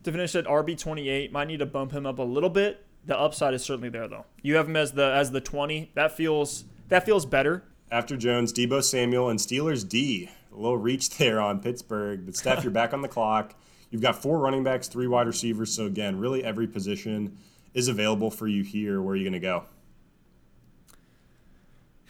to 0.03 0.11
finish 0.11 0.33
at 0.35 0.45
RB 0.45 0.77
28. 0.77 1.33
Might 1.33 1.47
need 1.49 1.59
to 1.59 1.65
bump 1.65 1.91
him 1.91 2.05
up 2.05 2.19
a 2.19 2.23
little 2.23 2.49
bit. 2.49 2.85
The 3.05 3.19
upside 3.19 3.53
is 3.53 3.63
certainly 3.63 3.89
there 3.89 4.07
though. 4.07 4.25
You 4.41 4.55
have 4.55 4.69
him 4.69 4.75
as 4.77 4.93
the 4.93 5.11
as 5.11 5.31
the 5.31 5.41
20. 5.41 5.91
That 5.95 6.15
feels 6.15 6.65
that 6.89 7.03
feels 7.03 7.25
better. 7.25 7.63
After 7.91 8.15
Jones, 8.15 8.53
Deebo 8.53 8.83
Samuel 8.83 9.29
and 9.29 9.39
Steelers 9.39 9.87
D. 9.87 10.29
A 10.53 10.55
little 10.55 10.77
reach 10.77 11.17
there 11.17 11.41
on 11.41 11.59
Pittsburgh, 11.59 12.25
but 12.25 12.35
Steph, 12.35 12.63
you're 12.63 12.71
back 12.71 12.93
on 12.93 13.01
the 13.01 13.07
clock. 13.07 13.55
You've 13.91 14.01
got 14.01 14.21
four 14.21 14.39
running 14.39 14.63
backs, 14.63 14.87
three 14.87 15.07
wide 15.07 15.27
receivers. 15.27 15.73
So 15.75 15.85
again, 15.85 16.17
really 16.17 16.43
every 16.43 16.65
position 16.67 17.37
is 17.73 17.87
available 17.87 18.31
for 18.31 18.47
you 18.47 18.63
here. 18.63 19.01
Where 19.01 19.13
are 19.13 19.17
you 19.17 19.29
going 19.29 19.33
to 19.33 19.39
go? 19.39 19.65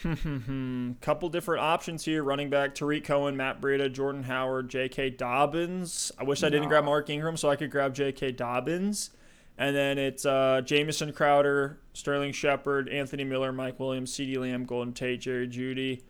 Couple 1.01 1.29
different 1.29 1.63
options 1.63 2.05
here. 2.05 2.23
Running 2.23 2.49
back 2.49 2.73
Tarik 2.73 3.03
Cohen, 3.03 3.37
Matt 3.37 3.61
Breida, 3.61 3.91
Jordan 3.91 4.23
Howard, 4.23 4.69
J.K. 4.69 5.11
Dobbins. 5.11 6.11
I 6.17 6.23
wish 6.23 6.43
I 6.43 6.49
didn't 6.49 6.69
grab 6.69 6.85
Mark 6.85 7.09
Ingram 7.09 7.37
so 7.37 7.49
I 7.49 7.55
could 7.55 7.69
grab 7.71 7.93
J.K. 7.93 8.31
Dobbins. 8.31 9.11
And 9.57 9.75
then 9.75 9.99
it's 9.99 10.25
uh, 10.25 10.61
Jamison 10.65 11.13
Crowder, 11.13 11.79
Sterling 11.93 12.31
Shepard, 12.31 12.89
Anthony 12.89 13.23
Miller, 13.23 13.51
Mike 13.51 13.79
Williams, 13.79 14.11
CeeDee 14.11 14.37
Lamb, 14.37 14.65
Golden 14.65 14.93
Tate, 14.93 15.21
Jerry 15.21 15.47
Jeudy, 15.47 16.01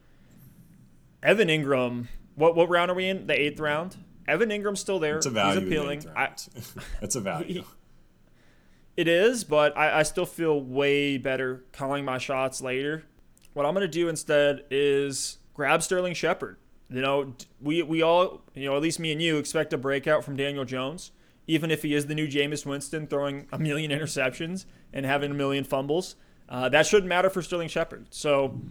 Evan 1.22 1.50
Engram. 1.50 2.08
What 2.36 2.56
what 2.56 2.70
round 2.70 2.92
are 2.92 2.94
we 2.94 3.10
in? 3.10 3.28
The 3.28 3.38
eighth 3.38 3.60
round. 3.60 3.98
Evan 4.32 4.50
Engram's 4.50 4.80
still 4.80 4.98
there. 4.98 5.18
It's 5.18 5.26
a 5.26 5.30
value. 5.30 5.60
He's 5.60 5.68
appealing. 5.68 6.06
I, 6.16 6.30
That's 7.02 7.16
a 7.16 7.20
value. 7.20 7.66
It 8.96 9.10
is, 9.10 9.44
but 9.44 9.78
I, 9.78 10.00
I 10.00 10.04
still 10.04 10.26
feel 10.26 10.62
way 10.62 11.18
better 11.18 11.66
calling 11.74 12.06
my 12.06 12.18
shots 12.18 12.62
later. 12.62 13.04
What 13.54 13.66
I'm 13.66 13.74
going 13.74 13.82
to 13.82 13.92
do 13.92 14.08
instead 14.08 14.64
is 14.72 15.38
grab 15.54 15.84
Sterling 15.84 16.14
Shepard. 16.14 16.58
You 16.90 17.02
know, 17.02 17.34
we, 17.62 17.84
we 17.84 18.02
all, 18.02 18.42
you 18.54 18.70
know, 18.70 18.76
at 18.78 18.82
least 18.82 19.00
me 19.00 19.12
and 19.12 19.22
you 19.22 19.38
expect 19.38 19.74
a 19.74 19.78
breakout 19.78 20.24
from 20.24 20.38
Daniel 20.38 20.64
Jones, 20.64 21.12
even 21.48 21.70
if 21.70 21.84
he 21.84 21.94
is 21.94 22.06
the 22.06 22.16
new 22.16 22.28
Jameis 22.28 22.66
Winston 22.66 23.08
throwing 23.08 23.48
a 23.52 23.60
million 23.60 23.92
interceptions 23.98 24.66
and 24.94 25.06
having 25.06 25.32
a 25.32 25.34
million 25.34 25.66
fumbles. 25.66 26.16
Uh, 26.48 26.70
that 26.70 26.86
shouldn't 26.86 27.10
matter 27.10 27.30
for 27.30 27.42
Sterling 27.42 27.70
Shepard. 27.70 28.08
So, 28.12 28.62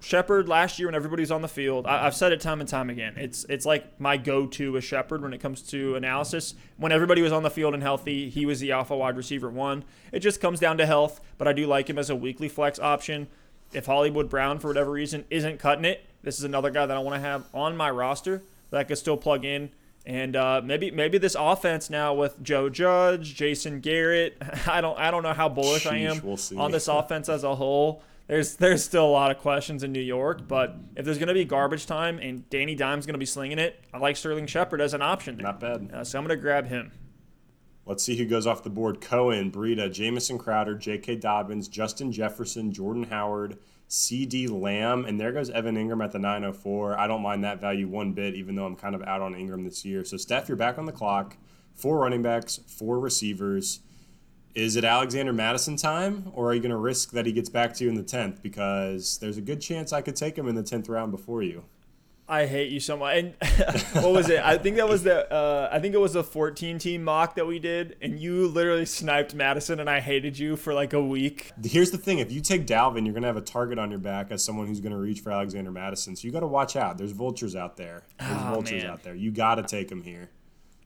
Shepard 0.00 0.48
last 0.48 0.78
year 0.78 0.88
when 0.88 0.94
everybody's 0.94 1.30
on 1.30 1.42
the 1.42 1.48
field, 1.48 1.86
I, 1.86 2.04
have 2.04 2.14
said 2.14 2.32
it 2.32 2.40
time 2.40 2.60
and 2.60 2.68
time 2.68 2.88
again. 2.90 3.14
It's 3.16 3.44
it's 3.48 3.66
like 3.66 4.00
my 4.00 4.16
go-to 4.16 4.72
with 4.72 4.84
Shepard 4.84 5.22
when 5.22 5.32
it 5.32 5.38
comes 5.38 5.62
to 5.70 5.96
analysis. 5.96 6.54
When 6.76 6.92
everybody 6.92 7.22
was 7.22 7.32
on 7.32 7.42
the 7.42 7.50
field 7.50 7.74
and 7.74 7.82
healthy, 7.82 8.28
he 8.30 8.46
was 8.46 8.60
the 8.60 8.72
alpha 8.72 8.96
wide 8.96 9.16
receiver 9.16 9.50
one. 9.50 9.84
It 10.12 10.20
just 10.20 10.40
comes 10.40 10.60
down 10.60 10.78
to 10.78 10.86
health, 10.86 11.20
but 11.36 11.48
I 11.48 11.52
do 11.52 11.66
like 11.66 11.90
him 11.90 11.98
as 11.98 12.10
a 12.10 12.16
weekly 12.16 12.48
flex 12.48 12.78
option 12.78 13.28
if 13.72 13.86
Hollywood 13.86 14.28
Brown, 14.28 14.58
for 14.58 14.68
whatever 14.68 14.90
reason, 14.90 15.24
isn't 15.30 15.58
cutting 15.58 15.84
it, 15.84 16.04
this 16.22 16.38
is 16.38 16.44
another 16.44 16.70
guy 16.70 16.86
that 16.86 16.96
I 16.96 17.00
want 17.00 17.16
to 17.16 17.20
have 17.20 17.44
on 17.52 17.76
my 17.76 17.90
roster 17.90 18.42
that 18.70 18.78
I 18.78 18.84
could 18.84 18.98
still 18.98 19.16
plug 19.16 19.44
in. 19.44 19.70
And 20.06 20.36
uh, 20.36 20.62
maybe 20.64 20.90
maybe 20.90 21.18
this 21.18 21.36
offense 21.38 21.90
now 21.90 22.14
with 22.14 22.42
Joe 22.42 22.70
Judge, 22.70 23.34
Jason 23.34 23.80
Garrett, 23.80 24.40
I 24.66 24.80
don't 24.80 24.98
I 24.98 25.10
don't 25.10 25.22
know 25.22 25.34
how 25.34 25.50
bullish 25.50 25.84
Sheesh, 25.84 25.92
I 25.92 25.96
am 25.98 26.22
we'll 26.22 26.62
on 26.62 26.70
this 26.70 26.88
offense 26.88 27.28
as 27.28 27.44
a 27.44 27.54
whole. 27.54 28.02
There's 28.28 28.56
there's 28.56 28.84
still 28.84 29.06
a 29.06 29.10
lot 29.10 29.30
of 29.30 29.38
questions 29.38 29.82
in 29.82 29.90
New 29.90 30.00
York, 30.00 30.46
but 30.46 30.76
if 30.94 31.04
there's 31.04 31.18
going 31.18 31.28
to 31.28 31.34
be 31.34 31.46
garbage 31.46 31.86
time 31.86 32.18
and 32.18 32.48
Danny 32.50 32.74
Dimes 32.74 33.06
going 33.06 33.14
to 33.14 33.18
be 33.18 33.26
slinging 33.26 33.58
it, 33.58 33.82
I 33.92 33.98
like 33.98 34.16
Sterling 34.16 34.46
Shepard 34.46 34.82
as 34.82 34.92
an 34.92 35.00
option. 35.00 35.38
Not 35.38 35.60
bad. 35.60 35.90
Uh, 35.92 36.04
so 36.04 36.18
I'm 36.18 36.26
going 36.26 36.36
to 36.36 36.40
grab 36.40 36.66
him. 36.66 36.92
Let's 37.86 38.04
see 38.04 38.16
who 38.16 38.26
goes 38.26 38.46
off 38.46 38.62
the 38.62 38.70
board. 38.70 39.00
Cohen, 39.00 39.50
Breida, 39.50 39.90
Jamison 39.90 40.36
Crowder, 40.36 40.74
J.K. 40.74 41.16
Dobbins, 41.16 41.68
Justin 41.68 42.12
Jefferson, 42.12 42.70
Jordan 42.70 43.04
Howard, 43.04 43.56
CeeDee 43.88 44.50
Lamb, 44.50 45.06
and 45.06 45.18
there 45.18 45.32
goes 45.32 45.48
Evan 45.48 45.76
Engram 45.76 46.04
at 46.04 46.12
the 46.12 46.18
904. 46.18 46.98
I 46.98 47.06
don't 47.06 47.22
mind 47.22 47.44
that 47.44 47.62
value 47.62 47.88
one 47.88 48.12
bit, 48.12 48.34
even 48.34 48.56
though 48.56 48.66
I'm 48.66 48.76
kind 48.76 48.94
of 48.94 49.02
out 49.04 49.22
on 49.22 49.32
Engram 49.32 49.64
this 49.64 49.86
year. 49.86 50.04
So, 50.04 50.18
Steph, 50.18 50.48
you're 50.48 50.56
back 50.58 50.76
on 50.76 50.84
the 50.84 50.92
clock. 50.92 51.38
Four 51.74 52.00
running 52.00 52.20
backs, 52.20 52.60
four 52.66 53.00
receivers. 53.00 53.80
Is 54.58 54.74
it 54.74 54.82
Alexander 54.82 55.32
Mattison 55.32 55.76
time, 55.76 56.32
or 56.32 56.50
are 56.50 56.54
you 56.54 56.58
going 56.58 56.72
to 56.72 56.76
risk 56.76 57.12
that 57.12 57.26
he 57.26 57.30
gets 57.30 57.48
back 57.48 57.74
to 57.74 57.84
you 57.84 57.90
in 57.90 57.94
the 57.94 58.02
10th? 58.02 58.42
Because 58.42 59.16
there's 59.18 59.36
a 59.36 59.40
good 59.40 59.60
chance 59.60 59.92
I 59.92 60.00
could 60.00 60.16
take 60.16 60.36
him 60.36 60.48
in 60.48 60.56
the 60.56 60.64
10th 60.64 60.88
round 60.88 61.12
before 61.12 61.44
you. 61.44 61.62
I 62.28 62.44
hate 62.44 62.72
you 62.72 62.80
so 62.80 62.96
much. 62.96 63.14
And 63.18 63.34
what 64.02 64.12
was 64.12 64.28
it? 64.28 64.40
I 64.40 64.58
think 64.58 64.74
that 64.78 64.88
was 64.88 65.04
the 65.04 65.32
uh, 65.32 65.68
I 65.70 65.78
think 65.78 65.94
it 65.94 66.00
was 66.00 66.14
the 66.14 66.24
14 66.24 66.80
team 66.80 67.04
mock 67.04 67.36
that 67.36 67.46
we 67.46 67.60
did, 67.60 67.98
and 68.02 68.18
you 68.18 68.48
literally 68.48 68.84
sniped 68.84 69.32
Mattison, 69.32 69.78
and 69.78 69.88
I 69.88 70.00
hated 70.00 70.36
you 70.36 70.56
for 70.56 70.74
like 70.74 70.92
a 70.92 71.00
week. 71.00 71.52
Here's 71.64 71.92
the 71.92 71.96
thing: 71.96 72.18
if 72.18 72.32
you 72.32 72.40
take 72.40 72.66
Dalvin, 72.66 73.04
you're 73.04 73.14
gonna 73.14 73.28
have 73.28 73.36
a 73.36 73.40
target 73.40 73.78
on 73.78 73.90
your 73.90 74.00
back 74.00 74.32
as 74.32 74.44
someone 74.44 74.66
who's 74.66 74.80
gonna 74.80 74.98
reach 74.98 75.20
for 75.20 75.30
Alexander 75.30 75.70
Mattison. 75.70 76.16
So 76.16 76.26
you 76.26 76.32
got 76.32 76.40
to 76.40 76.48
watch 76.48 76.74
out. 76.74 76.98
There's 76.98 77.12
vultures 77.12 77.54
out 77.54 77.76
there. 77.76 78.02
There's 78.18 78.32
oh, 78.32 78.50
vultures 78.54 78.82
man. 78.82 78.90
out 78.90 79.04
there. 79.04 79.14
You 79.14 79.30
got 79.30 79.54
to 79.54 79.62
take 79.62 79.90
him 79.90 80.02
here. 80.02 80.30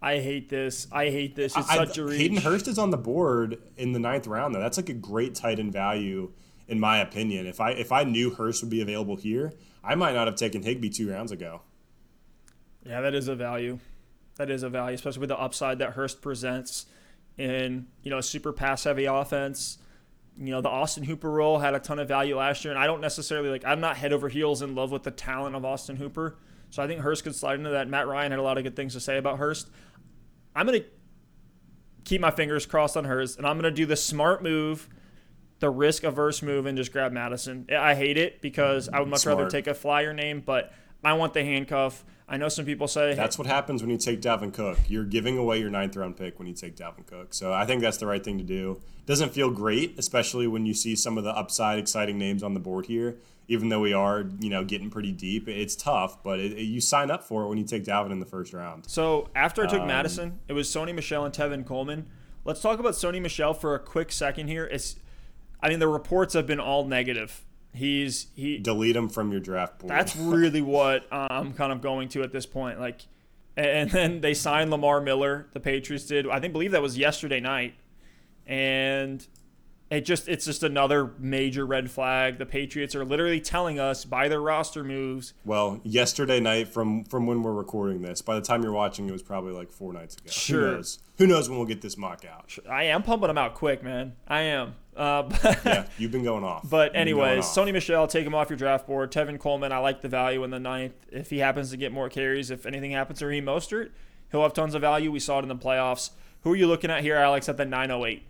I 0.03 0.19
hate 0.19 0.49
this. 0.49 0.89
I 0.91 1.05
hate 1.11 1.37
this. 1.37 1.57
It's 1.57 1.71
I, 1.71 1.77
such 1.77 1.97
a 1.97 2.05
reach. 2.05 2.19
Hayden 2.19 2.37
Hurst 2.39 2.67
is 2.67 2.77
on 2.77 2.91
the 2.91 2.99
board 2.99 3.63
in 3.77 3.93
the 3.93 4.01
ninth 4.01 4.27
round, 4.27 4.53
though. 4.55 4.61
That's 4.61 4.77
like 4.77 4.89
a 4.89 4.95
great 4.95 5.37
tight 5.37 5.61
end 5.61 5.73
value, 5.73 6.33
in 6.67 6.81
my 6.81 6.99
opinion. 6.99 7.47
If 7.47 7.61
I 7.61 7.71
if 7.71 7.93
I 7.93 8.03
knew 8.03 8.31
Hurst 8.31 8.63
would 8.63 8.71
be 8.71 8.81
available 8.83 9.15
here, 9.15 9.53
I 9.85 9.95
might 9.95 10.15
not 10.15 10.27
have 10.27 10.35
taken 10.35 10.63
Higbee 10.63 10.91
two 10.91 11.11
rounds 11.11 11.31
ago. 11.31 11.63
Yeah, 12.85 13.01
that 13.01 13.15
is 13.15 13.29
a 13.29 13.37
value. 13.37 13.79
That 14.37 14.51
is 14.51 14.65
a 14.65 14.69
value, 14.69 14.97
especially 14.97 15.21
with 15.21 15.29
the 15.29 15.39
upside 15.39 15.79
that 15.79 15.93
Hurst 15.93 16.21
presents 16.21 16.87
in 17.39 17.87
you 18.03 18.11
know 18.11 18.19
a 18.19 18.23
super 18.23 18.53
pass 18.53 18.85
heavy 18.85 19.05
offense. 19.05 19.79
You 20.37 20.51
know 20.51 20.61
the 20.61 20.69
Austin 20.69 21.05
Hooper 21.05 21.31
role 21.31 21.61
had 21.61 21.75
a 21.75 21.79
ton 21.79 22.01
of 22.01 22.09
value 22.09 22.37
last 22.37 22.65
year, 22.65 22.73
and 22.73 22.83
I 22.83 22.89
don't 22.89 23.01
necessarily 23.01 23.51
like. 23.51 23.65
I'm 23.65 23.81
not 23.81 23.99
head 23.99 24.13
over 24.13 24.29
heels 24.29 24.63
in 24.63 24.75
love 24.75 24.91
with 24.91 25.05
the 25.05 25.13
talent 25.13 25.55
of 25.55 25.65
Austin 25.65 25.95
Hooper, 25.95 26.39
so 26.71 26.83
I 26.83 26.89
think 26.89 27.03
Hurst 27.03 27.23
could 27.23 27.37
slide 27.37 27.59
into 27.59 27.71
that. 27.71 27.87
Matt 27.87 28.09
Ryan 28.09 28.33
had 28.33 28.41
a 28.41 28.43
lot 28.43 28.59
of 28.59 28.65
good 28.65 28.75
things 28.75 28.95
to 28.95 29.01
say 29.01 29.19
about 29.19 29.39
Hurst. 29.39 29.69
I'm 30.55 30.67
gonna 30.67 30.85
keep 32.05 32.21
my 32.21 32.31
fingers 32.31 32.67
crossed 32.67 32.97
on 32.97 33.05
Hurst, 33.05 33.39
and 33.39 33.47
I'm 33.47 33.57
gonna 33.57 33.71
do 33.71 33.87
the 33.87 33.97
smart 33.97 34.43
move 34.43 34.89
the 35.63 35.71
risk 35.71 36.03
averse 36.03 36.43
move 36.43 36.67
and 36.67 36.77
just 36.77 36.93
grab 36.93 37.13
Mattison. 37.13 37.69
I 37.73 37.95
hate 37.95 38.19
it 38.19 38.43
because 38.43 38.89
I 38.89 38.99
would 38.99 39.09
much 39.09 39.21
Smart. 39.21 39.39
rather 39.39 39.49
take 39.51 39.69
a 39.69 39.75
flyer 39.75 40.13
name, 40.13 40.43
but 40.45 40.73
I 41.05 41.13
want 41.13 41.35
the 41.35 41.45
handcuff. 41.45 42.05
I 42.33 42.39
know 42.39 42.49
some 42.49 42.65
people 42.65 42.89
say 42.89 43.15
that's 43.15 43.37
what 43.37 43.47
happens 43.47 43.83
when 43.83 43.91
you 43.91 43.99
take 43.99 44.23
Dalvin 44.23 44.55
Cook. 44.55 44.79
You're 44.89 45.05
giving 45.05 45.37
away 45.37 45.61
your 45.61 45.69
ninth 45.69 45.95
round 45.95 46.17
pick 46.17 46.39
when 46.39 46.49
you 46.49 46.55
take 46.55 46.75
Dalvin 46.75 47.07
Cook. 47.07 47.35
So 47.35 47.53
I 47.53 47.67
think 47.67 47.83
that's 47.83 47.99
the 47.99 48.07
right 48.07 48.25
thing 48.25 48.39
to 48.39 48.45
do. 48.45 48.81
Doesn't 49.05 49.35
feel 49.35 49.51
great, 49.51 49.99
especially 49.99 50.47
when 50.47 50.65
you 50.65 50.73
see 50.73 50.97
some 50.97 51.19
of 51.19 51.25
the 51.25 51.31
upside, 51.31 51.79
exciting 51.79 52.17
names 52.17 52.43
on 52.43 52.55
the 52.55 52.61
board 52.61 52.87
here. 52.87 53.19
Even 53.49 53.69
though 53.69 53.81
we 53.81 53.93
are, 53.93 54.25
you 54.41 54.49
know, 54.49 54.65
getting 54.65 54.89
pretty 54.89 55.13
deep, 55.13 55.47
it's 55.47 55.77
tough. 55.77 56.23
But 56.23 56.41
it, 56.41 56.53
it, 56.53 56.63
you 56.63 56.81
sign 56.81 57.11
up 57.11 57.23
for 57.23 57.43
it 57.43 57.49
when 57.49 57.59
you 57.59 57.65
take 57.65 57.85
Dalvin 57.85 58.13
in 58.13 58.21
the 58.21 58.25
first 58.25 58.55
round. 58.55 58.89
So 58.89 59.29
after 59.35 59.65
I 59.65 59.67
took 59.67 59.83
um, 59.83 59.89
Mattison, 59.89 60.39
it 60.49 60.55
was 60.55 60.69
Sony 60.69 60.95
Michel 60.95 61.27
and 61.27 61.35
Tevin 61.35 61.67
Coleman. 61.67 62.07
Let's 62.47 62.63
talk 62.63 62.79
about 62.79 62.95
Sony 62.95 63.21
Michel 63.21 63.53
for 63.53 63.75
a 63.75 63.79
quick 63.79 64.11
second 64.11 64.49
here. 64.49 64.65
It's 64.65 64.97
I 65.61 65.69
mean, 65.69 65.81
the 65.81 65.89
reports 65.89 66.33
have 66.33 66.47
been 66.47 66.61
all 66.61 66.87
negative. 66.87 67.45
He's 67.75 68.27
he 68.35 68.59
delete 68.59 68.95
him 68.97 69.09
from 69.09 69.33
your 69.33 69.41
draft 69.41 69.79
board. 69.79 69.91
That's 69.91 70.15
really 70.15 70.61
what 70.61 71.07
I'm 71.11 71.55
kind 71.55 71.73
of 71.73 71.81
going 71.81 72.09
to 72.11 72.23
at 72.23 72.33
this 72.33 72.45
point. 72.45 72.79
Like, 72.79 73.01
and 73.57 73.91
then 73.91 74.21
they 74.21 74.35
signed 74.35 74.71
Lamar 74.71 75.01
Miller. 75.01 75.47
The 75.53 75.61
Patriots 75.61 76.05
did. 76.05 76.29
I 76.29 76.39
think 76.39 76.53
believe 76.53 76.73
that 76.73 76.83
was 76.83 76.99
yesterday 76.99 77.41
night, 77.41 77.75
and 78.47 79.27
it 79.91 80.07
just 80.07 80.29
it's 80.29 80.45
just 80.45 80.63
another 80.63 81.13
major 81.19 81.67
red 81.67 81.91
flag. 81.91 82.39
The 82.39 82.47
Patriots 82.47 82.95
are 82.95 83.05
literally 83.05 83.41
telling 83.41 83.79
us 83.79 84.05
by 84.05 84.29
their 84.29 84.41
roster 84.41 84.85
moves. 84.85 85.35
Well, 85.45 85.81
yesterday 85.83 86.41
night 86.41 86.69
from 86.69 87.05
from 87.05 87.27
when 87.27 87.43
we're 87.43 87.53
recording 87.53 88.03
this, 88.03 88.23
by 88.23 88.35
the 88.35 88.43
time 88.43 88.63
you're 88.63 88.73
watching, 88.73 89.09
it 89.09 89.13
was 89.13 89.23
probably 89.23 89.53
like 89.53 89.71
four 89.71 89.93
nights 89.93 90.17
ago. 90.17 90.31
Sure. 90.31 90.61
Who 90.61 90.77
knows? 90.77 90.99
Who 91.19 91.27
knows 91.27 91.49
when 91.49 91.59
we'll 91.59 91.69
get 91.69 91.81
this 91.83 91.97
mock 91.97 92.25
out? 92.25 92.59
I 92.69 92.85
am 92.85 93.03
pumping 93.03 93.29
them 93.29 93.39
out 93.39 93.55
quick, 93.55 93.83
man. 93.83 94.15
I 94.27 94.43
am. 94.43 94.75
Uh, 94.97 95.25
yeah, 95.65 95.87
you've 95.99 96.13
been 96.13 96.25
going 96.25 96.45
off. 96.45 96.69
But 96.69 96.95
anyways, 96.95 97.45
Sony 97.45 97.73
Michel, 97.73 98.07
take 98.07 98.27
him 98.27 98.35
off 98.35 98.51
your 98.51 98.59
draft 98.59 98.87
board. 98.87 99.11
Tevin 99.11 99.39
Coleman, 99.39 99.73
I 99.73 99.79
like 99.79 100.03
the 100.03 100.09
value 100.09 100.45
in 100.45 100.51
the 100.51 100.61
ninth. 100.61 100.95
If 101.11 101.31
he 101.31 101.39
happens 101.39 101.71
to 101.71 101.77
get 101.77 101.93
more 101.93 102.09
carries, 102.09 102.51
if 102.51 102.67
anything 102.67 102.91
happens 102.91 103.21
to 103.21 103.27
Raheem 103.27 103.47
Mostert, 103.47 103.91
he'll 104.31 104.43
have 104.43 104.53
tons 104.53 104.75
of 104.75 104.83
value. 104.83 105.11
We 105.11 105.21
saw 105.21 105.39
it 105.39 105.43
in 105.43 105.49
the 105.49 105.57
playoffs. 105.57 106.11
Who 106.43 106.53
are 106.53 106.57
you 106.57 106.67
looking 106.67 106.91
at 106.91 107.03
here, 107.03 107.17
Alex, 107.17 107.49
at 107.49 107.57
the 107.57 107.65
908? 107.65 108.25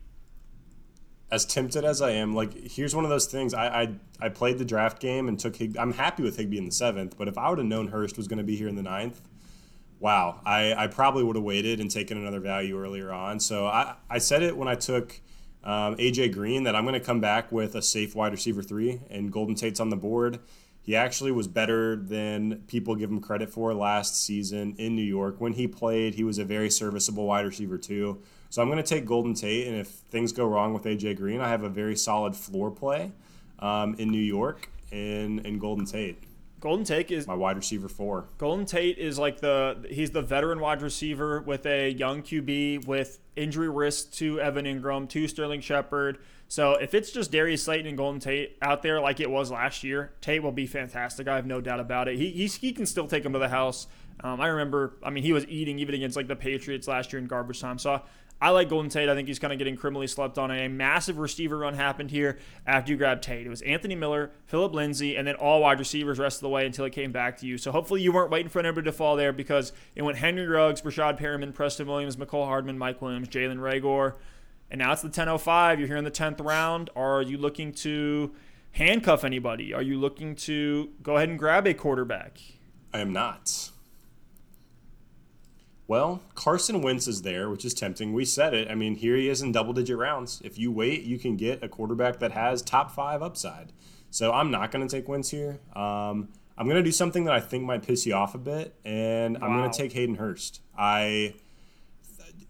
as 1.32 1.46
tempted 1.46 1.82
as 1.82 2.02
I 2.02 2.10
am, 2.10 2.34
like 2.34 2.52
here's 2.52 2.94
one 2.94 3.04
of 3.04 3.10
those 3.10 3.24
things. 3.24 3.54
I 3.54 3.66
I, 3.66 3.94
I 4.20 4.28
played 4.28 4.58
the 4.58 4.66
draft 4.66 5.00
game 5.00 5.28
and 5.28 5.40
took 5.40 5.56
Hig- 5.56 5.78
I'm 5.78 5.94
happy 5.94 6.22
with 6.22 6.36
Higbee 6.36 6.58
in 6.58 6.66
the 6.66 6.72
seventh, 6.72 7.16
but 7.16 7.26
if 7.26 7.38
I 7.38 7.48
would 7.48 7.56
have 7.56 7.66
known 7.66 7.88
Hurst 7.88 8.18
was 8.18 8.28
going 8.28 8.36
to 8.36 8.44
be 8.44 8.54
here 8.54 8.68
in 8.68 8.76
the 8.76 8.82
ninth, 8.82 9.22
wow, 9.98 10.40
I, 10.44 10.74
I 10.74 10.86
probably 10.88 11.24
would 11.24 11.36
have 11.36 11.44
waited 11.44 11.80
and 11.80 11.90
taken 11.90 12.18
another 12.18 12.38
value 12.38 12.78
earlier 12.78 13.10
on. 13.10 13.40
So 13.40 13.66
I, 13.66 13.94
I 14.10 14.18
said 14.18 14.42
it 14.42 14.58
when 14.58 14.68
I 14.68 14.74
took 14.74 15.20
um, 15.64 15.96
AJ 15.96 16.32
Green 16.32 16.64
that 16.64 16.74
I'm 16.74 16.84
going 16.84 16.94
to 16.94 17.00
come 17.00 17.20
back 17.20 17.52
with 17.52 17.74
a 17.74 17.82
safe 17.82 18.14
wide 18.14 18.32
receiver 18.32 18.62
three, 18.62 19.00
and 19.10 19.32
Golden 19.32 19.54
Tate's 19.54 19.80
on 19.80 19.90
the 19.90 19.96
board. 19.96 20.40
He 20.82 20.96
actually 20.96 21.30
was 21.30 21.46
better 21.46 21.94
than 21.94 22.64
people 22.66 22.96
give 22.96 23.08
him 23.08 23.20
credit 23.20 23.50
for 23.50 23.72
last 23.72 24.20
season 24.20 24.74
in 24.78 24.96
New 24.96 25.02
York. 25.02 25.36
When 25.38 25.52
he 25.52 25.68
played, 25.68 26.14
he 26.14 26.24
was 26.24 26.38
a 26.38 26.44
very 26.44 26.70
serviceable 26.70 27.26
wide 27.26 27.44
receiver 27.44 27.78
too. 27.78 28.20
So 28.50 28.60
I'm 28.60 28.68
going 28.68 28.82
to 28.82 28.88
take 28.88 29.06
Golden 29.06 29.34
Tate, 29.34 29.68
and 29.68 29.76
if 29.76 29.88
things 29.88 30.32
go 30.32 30.44
wrong 30.44 30.74
with 30.74 30.82
AJ 30.84 31.16
Green, 31.16 31.40
I 31.40 31.48
have 31.48 31.62
a 31.62 31.68
very 31.68 31.96
solid 31.96 32.34
floor 32.34 32.70
play 32.70 33.12
um, 33.60 33.94
in 33.98 34.10
New 34.10 34.18
York 34.18 34.68
in 34.90 35.38
in 35.40 35.58
Golden 35.58 35.86
Tate. 35.86 36.22
Golden 36.62 36.84
Tate 36.84 37.10
is 37.10 37.26
my 37.26 37.34
wide 37.34 37.56
receiver 37.56 37.88
four. 37.88 38.28
Golden 38.38 38.64
Tate 38.64 38.96
is 38.96 39.18
like 39.18 39.40
the 39.40 39.84
he's 39.90 40.12
the 40.12 40.22
veteran 40.22 40.60
wide 40.60 40.80
receiver 40.80 41.42
with 41.42 41.66
a 41.66 41.90
young 41.90 42.22
QB 42.22 42.86
with 42.86 43.18
injury 43.34 43.68
risk 43.68 44.12
to 44.12 44.40
Evan 44.40 44.64
Engram, 44.64 45.08
to 45.08 45.26
Sterling 45.26 45.60
Shepard. 45.60 46.18
So 46.46 46.74
if 46.74 46.94
it's 46.94 47.10
just 47.10 47.32
Darius 47.32 47.64
Slayton 47.64 47.88
and 47.88 47.98
Golden 47.98 48.20
Tate 48.20 48.58
out 48.62 48.82
there 48.82 49.00
like 49.00 49.18
it 49.18 49.28
was 49.28 49.50
last 49.50 49.82
year, 49.82 50.12
Tate 50.20 50.40
will 50.40 50.52
be 50.52 50.66
fantastic. 50.68 51.26
I 51.26 51.34
have 51.34 51.46
no 51.46 51.60
doubt 51.60 51.80
about 51.80 52.06
it. 52.06 52.16
He 52.16 52.30
he, 52.30 52.46
he 52.46 52.72
can 52.72 52.86
still 52.86 53.08
take 53.08 53.24
him 53.24 53.32
to 53.32 53.40
the 53.40 53.48
house. 53.48 53.88
Um, 54.20 54.40
I 54.40 54.46
remember, 54.46 54.98
I 55.02 55.10
mean, 55.10 55.24
he 55.24 55.32
was 55.32 55.44
eating 55.48 55.80
even 55.80 55.96
against 55.96 56.16
like 56.16 56.28
the 56.28 56.36
Patriots 56.36 56.86
last 56.86 57.12
year 57.12 57.20
in 57.20 57.26
garbage 57.26 57.60
time. 57.60 57.78
So 57.78 58.02
I 58.42 58.50
like 58.50 58.68
Golden 58.68 58.90
Tate. 58.90 59.08
I 59.08 59.14
think 59.14 59.28
he's 59.28 59.38
kind 59.38 59.52
of 59.52 59.58
getting 59.60 59.76
criminally 59.76 60.08
slept 60.08 60.36
on. 60.36 60.50
A 60.50 60.66
massive 60.66 61.18
receiver 61.18 61.58
run 61.58 61.74
happened 61.74 62.10
here 62.10 62.40
after 62.66 62.90
you 62.90 62.98
grabbed 62.98 63.22
Tate. 63.22 63.46
It 63.46 63.48
was 63.48 63.62
Anthony 63.62 63.94
Miller, 63.94 64.32
Philip 64.46 64.74
Lindsay, 64.74 65.14
and 65.14 65.24
then 65.28 65.36
all 65.36 65.60
wide 65.60 65.78
receivers 65.78 66.18
rest 66.18 66.38
of 66.38 66.40
the 66.40 66.48
way 66.48 66.66
until 66.66 66.84
it 66.84 66.90
came 66.90 67.12
back 67.12 67.36
to 67.38 67.46
you. 67.46 67.56
So 67.56 67.70
hopefully 67.70 68.02
you 68.02 68.10
weren't 68.10 68.32
waiting 68.32 68.48
for 68.48 68.58
anybody 68.58 68.86
to 68.86 68.92
fall 68.92 69.14
there 69.14 69.32
because 69.32 69.72
it 69.94 70.02
went 70.02 70.18
Henry 70.18 70.44
Ruggs, 70.44 70.82
Breshad 70.82 71.20
Perriman, 71.20 71.54
Preston 71.54 71.86
Williams, 71.86 72.16
Mecole 72.16 72.46
Hardman, 72.46 72.76
Mike 72.78 73.00
Williams, 73.00 73.28
Jalen 73.28 73.58
Reagor. 73.58 74.16
And 74.72 74.80
now 74.80 74.90
it's 74.92 75.02
the 75.02 75.08
10.05. 75.08 75.78
You're 75.78 75.86
here 75.86 75.96
in 75.96 76.02
the 76.02 76.10
10th 76.10 76.44
round. 76.44 76.90
Are 76.96 77.22
you 77.22 77.38
looking 77.38 77.72
to 77.74 78.34
handcuff 78.72 79.22
anybody? 79.22 79.72
Are 79.72 79.82
you 79.82 80.00
looking 80.00 80.34
to 80.34 80.90
go 81.00 81.16
ahead 81.16 81.28
and 81.28 81.38
grab 81.38 81.68
a 81.68 81.74
quarterback? 81.74 82.40
I 82.92 82.98
am 82.98 83.12
not. 83.12 83.70
Well, 85.92 86.22
Carson 86.34 86.80
Wentz 86.80 87.06
is 87.06 87.20
there, 87.20 87.50
which 87.50 87.66
is 87.66 87.74
tempting. 87.74 88.14
We 88.14 88.24
said 88.24 88.54
it. 88.54 88.70
I 88.70 88.74
mean, 88.74 88.94
here 88.94 89.14
he 89.14 89.28
is 89.28 89.42
in 89.42 89.52
double 89.52 89.74
digit 89.74 89.98
rounds. 89.98 90.40
If 90.42 90.58
you 90.58 90.72
wait, 90.72 91.02
you 91.02 91.18
can 91.18 91.36
get 91.36 91.62
a 91.62 91.68
quarterback 91.68 92.18
that 92.20 92.32
has 92.32 92.62
top 92.62 92.92
five 92.92 93.20
upside. 93.20 93.74
So 94.10 94.32
I'm 94.32 94.50
not 94.50 94.70
going 94.70 94.88
to 94.88 94.96
take 94.96 95.06
Wentz 95.06 95.28
here. 95.28 95.60
Um, 95.76 96.30
I'm 96.56 96.64
going 96.64 96.78
to 96.78 96.82
do 96.82 96.92
something 96.92 97.24
that 97.24 97.34
I 97.34 97.40
think 97.40 97.64
might 97.64 97.82
piss 97.82 98.06
you 98.06 98.14
off 98.14 98.34
a 98.34 98.38
bit, 98.38 98.74
and 98.86 99.38
wow. 99.38 99.46
I'm 99.46 99.58
going 99.58 99.70
to 99.70 99.76
take 99.76 99.92
Hayden 99.92 100.14
Hurst. 100.14 100.62
I 100.78 101.34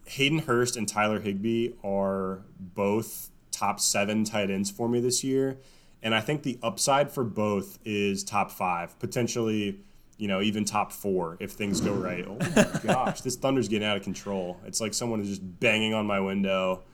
Hayden 0.05 0.38
Hurst 0.38 0.76
and 0.76 0.88
Tyler 0.88 1.18
Higbee 1.18 1.70
are 1.82 2.45
both 2.61 3.30
top 3.51 3.80
seven 3.80 4.22
tight 4.22 4.53
ends 4.53 4.70
for 4.70 4.88
me 4.88 5.01
this 5.01 5.24
year, 5.24 5.59
and 6.01 6.14
I 6.14 6.20
think 6.20 6.45
the 6.45 6.61
upside 6.62 7.11
for 7.11 7.24
both 7.24 7.80
is 7.84 8.22
top 8.22 8.53
five, 8.53 8.97
potentially 9.01 9.80
you 10.22 10.28
know, 10.28 10.40
even 10.40 10.64
top 10.64 10.92
four 10.92 11.36
if 11.40 11.50
things 11.50 11.80
go 11.80 11.92
right. 11.92 12.24
Oh 12.24 12.38
my 12.54 12.80
gosh, 12.84 13.22
this 13.22 13.34
thunder's 13.34 13.66
getting 13.66 13.88
out 13.88 13.96
of 13.96 14.04
control. 14.04 14.56
It's 14.64 14.80
like 14.80 14.94
someone 14.94 15.20
is 15.20 15.28
just 15.28 15.58
banging 15.58 15.94
on 15.94 16.06
my 16.06 16.20
window. 16.20 16.84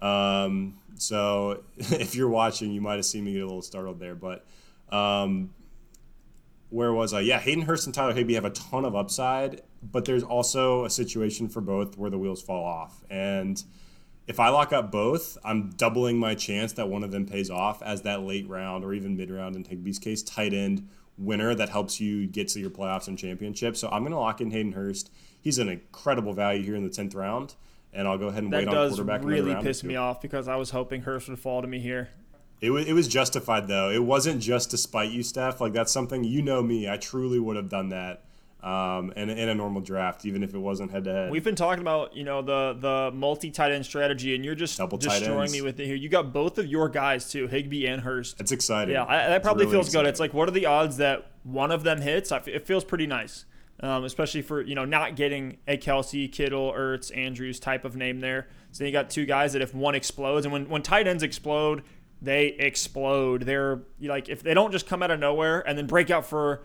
Um, 0.00 0.78
so 0.94 1.64
if 1.76 2.14
you're 2.14 2.30
watching, 2.30 2.72
you 2.72 2.80
might 2.80 2.94
have 2.94 3.04
seen 3.04 3.24
me 3.24 3.34
get 3.34 3.42
a 3.42 3.44
little 3.44 3.60
startled 3.60 4.00
there. 4.00 4.14
But 4.14 4.46
um, 4.88 5.52
where 6.70 6.94
was 6.94 7.12
I? 7.12 7.20
Yeah, 7.20 7.38
Hayden 7.40 7.64
Hurst 7.64 7.84
and 7.84 7.94
Tyler 7.94 8.14
Higbee 8.14 8.32
have 8.32 8.46
a 8.46 8.50
ton 8.50 8.86
of 8.86 8.96
upside, 8.96 9.60
but 9.82 10.06
there's 10.06 10.22
also 10.22 10.86
a 10.86 10.90
situation 10.90 11.50
for 11.50 11.60
both 11.60 11.98
where 11.98 12.08
the 12.08 12.16
wheels 12.16 12.40
fall 12.40 12.64
off. 12.64 13.04
And 13.10 13.62
if 14.26 14.40
I 14.40 14.48
lock 14.48 14.72
up 14.72 14.90
both, 14.90 15.36
I'm 15.44 15.72
doubling 15.76 16.18
my 16.18 16.34
chance 16.34 16.72
that 16.72 16.88
one 16.88 17.04
of 17.04 17.10
them 17.10 17.26
pays 17.26 17.50
off 17.50 17.82
as 17.82 18.00
that 18.02 18.22
late 18.22 18.48
round 18.48 18.82
or 18.82 18.94
even 18.94 19.14
mid 19.14 19.30
round 19.30 19.56
in 19.56 19.64
Higbee's 19.64 19.98
case, 19.98 20.22
tight 20.22 20.54
end 20.54 20.88
winner 21.18 21.54
that 21.54 21.68
helps 21.68 22.00
you 22.00 22.26
get 22.26 22.48
to 22.48 22.60
your 22.60 22.70
playoffs 22.70 23.08
and 23.08 23.18
championship. 23.18 23.76
So 23.76 23.88
I'm 23.88 24.02
going 24.02 24.12
to 24.12 24.18
lock 24.18 24.40
in 24.40 24.50
Hayden 24.50 24.72
Hurst. 24.72 25.10
He's 25.40 25.58
an 25.58 25.68
incredible 25.68 26.32
value 26.32 26.62
here 26.62 26.76
in 26.76 26.84
the 26.84 26.90
10th 26.90 27.14
round, 27.14 27.54
and 27.92 28.06
I'll 28.06 28.18
go 28.18 28.28
ahead 28.28 28.44
and 28.44 28.52
that 28.52 28.58
wait 28.58 28.68
on 28.68 28.88
quarterback. 28.88 29.20
That 29.20 29.28
does 29.28 29.44
really 29.44 29.62
piss 29.62 29.84
me 29.84 29.96
off 29.96 30.20
because 30.20 30.48
I 30.48 30.56
was 30.56 30.70
hoping 30.70 31.02
Hurst 31.02 31.28
would 31.28 31.38
fall 31.38 31.62
to 31.62 31.68
me 31.68 31.80
here. 31.80 32.10
It 32.60 32.70
was, 32.70 32.86
it 32.86 32.92
was 32.92 33.08
justified 33.08 33.66
though. 33.66 33.90
It 33.90 34.04
wasn't 34.04 34.40
just 34.40 34.70
to 34.70 34.78
spite 34.78 35.10
you, 35.10 35.24
Steph. 35.24 35.60
Like 35.60 35.72
that's 35.72 35.90
something 35.90 36.22
you 36.22 36.42
know 36.42 36.62
me. 36.62 36.88
I 36.88 36.96
truly 36.96 37.40
would 37.40 37.56
have 37.56 37.68
done 37.68 37.88
that 37.88 38.22
um, 38.62 39.12
in, 39.16 39.28
in 39.28 39.48
a 39.48 39.54
normal 39.54 39.80
draft, 39.80 40.24
even 40.24 40.42
if 40.42 40.54
it 40.54 40.58
wasn't 40.58 40.90
head 40.92 41.04
to 41.04 41.12
head. 41.12 41.30
We've 41.30 41.42
been 41.42 41.56
talking 41.56 41.80
about 41.80 42.14
you 42.14 42.24
know 42.24 42.42
the 42.42 42.76
the 42.78 43.10
multi 43.14 43.50
tight 43.50 43.72
end 43.72 43.84
strategy, 43.84 44.34
and 44.34 44.44
you're 44.44 44.54
just 44.54 44.78
Double 44.78 44.98
destroying 44.98 45.50
me 45.50 45.62
with 45.62 45.80
it 45.80 45.86
here. 45.86 45.96
You 45.96 46.08
got 46.08 46.32
both 46.32 46.58
of 46.58 46.66
your 46.66 46.88
guys 46.88 47.30
too, 47.30 47.48
Higbee 47.48 47.86
and 47.86 48.02
Hurst. 48.02 48.40
It's 48.40 48.52
exciting. 48.52 48.94
Yeah, 48.94 49.04
I, 49.04 49.28
that 49.28 49.42
probably 49.42 49.64
really 49.64 49.76
feels 49.76 49.86
exciting. 49.88 50.04
good. 50.04 50.10
It's 50.10 50.20
like 50.20 50.32
what 50.32 50.48
are 50.48 50.52
the 50.52 50.66
odds 50.66 50.98
that 50.98 51.30
one 51.42 51.72
of 51.72 51.82
them 51.82 52.00
hits? 52.00 52.30
It 52.30 52.66
feels 52.66 52.84
pretty 52.84 53.06
nice. 53.06 53.44
Um, 53.80 54.04
especially 54.04 54.42
for 54.42 54.60
you 54.60 54.76
know 54.76 54.84
not 54.84 55.16
getting 55.16 55.58
a 55.66 55.76
Kelce, 55.76 56.30
Kittle, 56.30 56.72
Ertz, 56.72 57.16
Andrews 57.16 57.58
type 57.58 57.84
of 57.84 57.96
name 57.96 58.20
there. 58.20 58.46
So 58.70 58.84
you 58.84 58.92
got 58.92 59.10
two 59.10 59.26
guys 59.26 59.54
that 59.54 59.62
if 59.62 59.74
one 59.74 59.96
explodes, 59.96 60.46
and 60.46 60.52
when 60.52 60.68
when 60.68 60.82
tight 60.82 61.08
ends 61.08 61.24
explode, 61.24 61.82
they 62.20 62.46
explode. 62.46 63.42
They're 63.42 63.80
like 64.00 64.28
if 64.28 64.44
they 64.44 64.54
don't 64.54 64.70
just 64.70 64.86
come 64.86 65.02
out 65.02 65.10
of 65.10 65.18
nowhere 65.18 65.66
and 65.66 65.76
then 65.76 65.88
break 65.88 66.10
out 66.10 66.24
for 66.24 66.62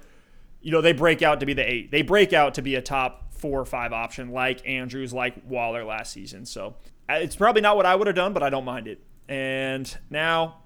you 0.61 0.71
know, 0.71 0.81
they 0.81 0.93
break 0.93 1.21
out 1.21 1.39
to 1.39 1.45
be 1.45 1.53
the 1.53 1.69
eight. 1.69 1.91
They 1.91 2.01
break 2.01 2.33
out 2.33 2.55
to 2.55 2.61
be 2.61 2.75
a 2.75 2.81
top 2.81 3.33
four 3.33 3.59
or 3.59 3.65
five 3.65 3.93
option, 3.93 4.31
like 4.31 4.67
Andrews, 4.67 5.13
like 5.13 5.35
Waller 5.47 5.83
last 5.83 6.11
season. 6.11 6.45
So 6.45 6.75
uh, 7.09 7.13
it's 7.13 7.35
probably 7.35 7.61
not 7.61 7.75
what 7.75 7.85
I 7.85 7.95
would 7.95 8.07
have 8.07 8.15
done, 8.15 8.33
but 8.33 8.43
I 8.43 8.49
don't 8.49 8.65
mind 8.65 8.87
it. 8.87 9.01
And 9.29 9.97
now 10.09 10.61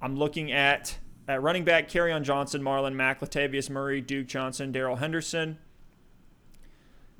I'm 0.00 0.16
looking 0.16 0.52
at 0.52 0.98
at 1.26 1.42
running 1.42 1.64
back, 1.64 1.88
Kerryon 1.88 2.22
Johnson, 2.22 2.62
Marlon 2.62 2.94
Mack, 2.94 3.20
Latavius 3.20 3.68
Murray, 3.68 4.00
Duke 4.00 4.26
Johnson, 4.26 4.72
Darrell 4.72 4.96
Henderson. 4.96 5.58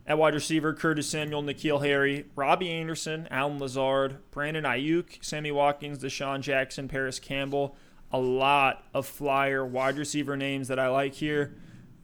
At 0.07 0.17
wide 0.17 0.33
receiver, 0.33 0.73
Curtis 0.73 1.11
Samuel, 1.11 1.43
N'Keal 1.43 1.85
Harry, 1.85 2.25
Robbie 2.35 2.71
Anderson, 2.71 3.29
Allen 3.31 3.59
Lazard, 3.59 4.17
Brandon 4.31 4.65
Aiyuk, 4.65 5.23
Sammy 5.23 5.53
Watkins, 5.53 5.99
DeSean 5.99 6.41
Jackson, 6.41 6.89
Parris 6.89 7.21
Campbell. 7.21 7.77
A 8.11 8.19
lot 8.19 8.85
of 8.95 9.07
flyer 9.07 9.67
wide 9.67 9.99
receiver 9.99 10.35
names 10.35 10.69
that 10.69 10.79
I 10.79 10.89
like 10.89 11.13
here. 11.13 11.57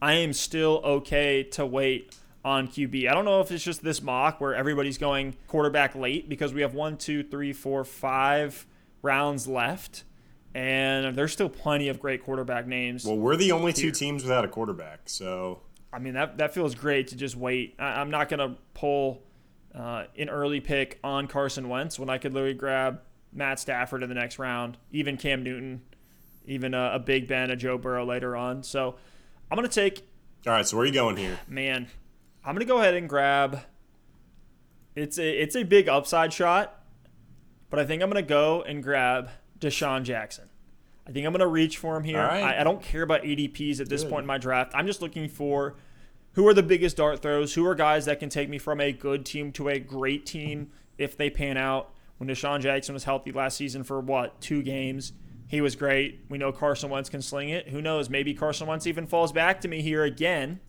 I 0.04 0.16
am 0.16 0.34
still 0.34 0.82
okay 0.84 1.44
to 1.52 1.64
wait 1.64 2.14
on 2.44 2.68
QB. 2.68 3.08
I 3.10 3.14
don't 3.14 3.24
know 3.24 3.40
if 3.40 3.50
it's 3.50 3.64
just 3.64 3.82
this 3.82 4.02
mock 4.02 4.38
where 4.38 4.54
everybody's 4.54 4.98
going 4.98 5.34
quarterback 5.48 5.94
late 5.94 6.28
because 6.28 6.52
we 6.52 6.60
have 6.60 6.74
one, 6.74 6.98
two, 6.98 7.22
three, 7.22 7.54
four, 7.54 7.86
five 7.86 8.66
rounds 9.00 9.48
left. 9.48 10.04
And 10.54 11.16
there's 11.16 11.32
still 11.32 11.48
plenty 11.48 11.88
of 11.88 12.00
great 12.00 12.22
quarterback 12.22 12.66
names. 12.66 13.06
Well, 13.06 13.16
we're 13.16 13.36
the 13.36 13.52
only 13.52 13.72
here. 13.72 13.84
two 13.84 13.92
teams 13.92 14.24
without 14.24 14.44
a 14.44 14.48
quarterback. 14.48 15.08
So, 15.08 15.62
I 15.90 16.00
mean, 16.00 16.12
that, 16.12 16.36
that 16.36 16.52
feels 16.52 16.74
great 16.74 17.08
to 17.08 17.16
just 17.16 17.34
wait. 17.34 17.74
I, 17.78 18.02
am 18.02 18.10
not 18.10 18.28
going 18.28 18.40
to 18.40 18.58
pull 18.74 19.22
uh, 19.74 20.04
an 20.18 20.28
early 20.28 20.60
pick 20.60 20.98
on 21.02 21.28
Carson 21.28 21.70
Wentz 21.70 21.98
when 21.98 22.10
I 22.10 22.18
could 22.18 22.34
literally 22.34 22.52
grab 22.52 23.00
Matt 23.32 23.58
Stafford 23.58 24.02
in 24.02 24.10
the 24.10 24.14
next 24.14 24.38
round, 24.38 24.76
even 24.92 25.16
Cam 25.16 25.42
Newton, 25.42 25.80
even 26.44 26.74
a, 26.74 26.96
a 26.96 26.98
Big 26.98 27.26
Ben, 27.26 27.50
a 27.50 27.56
Joe 27.56 27.78
Burrow 27.78 28.04
later 28.04 28.36
on. 28.36 28.62
So, 28.62 28.96
I'm 29.50 29.56
gonna 29.56 29.68
take. 29.68 30.06
All 30.46 30.52
right, 30.52 30.66
so 30.66 30.76
where 30.76 30.84
are 30.84 30.86
you 30.86 30.92
going 30.92 31.16
here? 31.16 31.38
Man, 31.48 31.88
I'm 32.44 32.54
gonna 32.54 32.64
go 32.64 32.78
ahead 32.78 32.94
and 32.94 33.08
grab. 33.08 33.60
It's 34.94 35.18
a 35.18 35.42
it's 35.42 35.56
a 35.56 35.62
big 35.62 35.88
upside 35.88 36.32
shot, 36.32 36.82
but 37.70 37.78
I 37.78 37.84
think 37.84 38.02
I'm 38.02 38.10
gonna 38.10 38.22
go 38.22 38.62
and 38.62 38.82
grab 38.82 39.30
DeSean 39.58 40.02
Jackson. 40.02 40.48
I 41.06 41.12
think 41.12 41.26
I'm 41.26 41.32
gonna 41.32 41.46
reach 41.46 41.78
for 41.78 41.96
him 41.96 42.04
here. 42.04 42.18
Right. 42.18 42.42
I, 42.42 42.60
I, 42.60 42.64
don't 42.64 42.82
care 42.82 43.02
about 43.02 43.22
ADPs 43.22 43.80
at 43.80 43.88
this 43.88 44.02
Good. 44.02 44.10
point 44.10 44.22
in 44.22 44.26
my 44.26 44.38
draft. 44.38 44.72
I'm 44.74 44.86
just 44.86 45.02
looking 45.02 45.28
for 45.28 45.76
who 46.32 46.46
are 46.48 46.54
the 46.54 46.62
biggest 46.62 46.96
dart 46.96 47.20
throws, 47.20 47.54
who 47.54 47.66
are 47.66 47.74
guys 47.74 48.06
that 48.06 48.20
can 48.20 48.28
take 48.28 48.48
me 48.48 48.58
from 48.58 48.80
a 48.80 48.92
good 48.92 49.24
team 49.24 49.52
to 49.52 49.68
a 49.68 49.78
great 49.78 50.26
team 50.26 50.70
if 50.98 51.16
they 51.16 51.30
pan 51.30 51.56
out. 51.56 51.90
When 52.18 52.28
DeSean 52.28 52.60
Jackson 52.60 52.94
was 52.94 53.04
healthy 53.04 53.32
last 53.32 53.56
season 53.56 53.82
for 53.82 54.00
what 54.00 54.40
two 54.40 54.62
games, 54.62 55.12
he 55.54 55.60
was 55.60 55.76
great. 55.76 56.20
We 56.28 56.38
know 56.38 56.52
Carson 56.52 56.90
Wentz 56.90 57.08
can 57.08 57.22
sling 57.22 57.48
it. 57.48 57.68
Who 57.68 57.80
knows? 57.80 58.10
Maybe 58.10 58.34
Carson 58.34 58.66
Wentz 58.66 58.86
even 58.86 59.06
falls 59.06 59.32
back 59.32 59.60
to 59.62 59.68
me 59.68 59.80
here 59.80 60.04
again, 60.04 60.60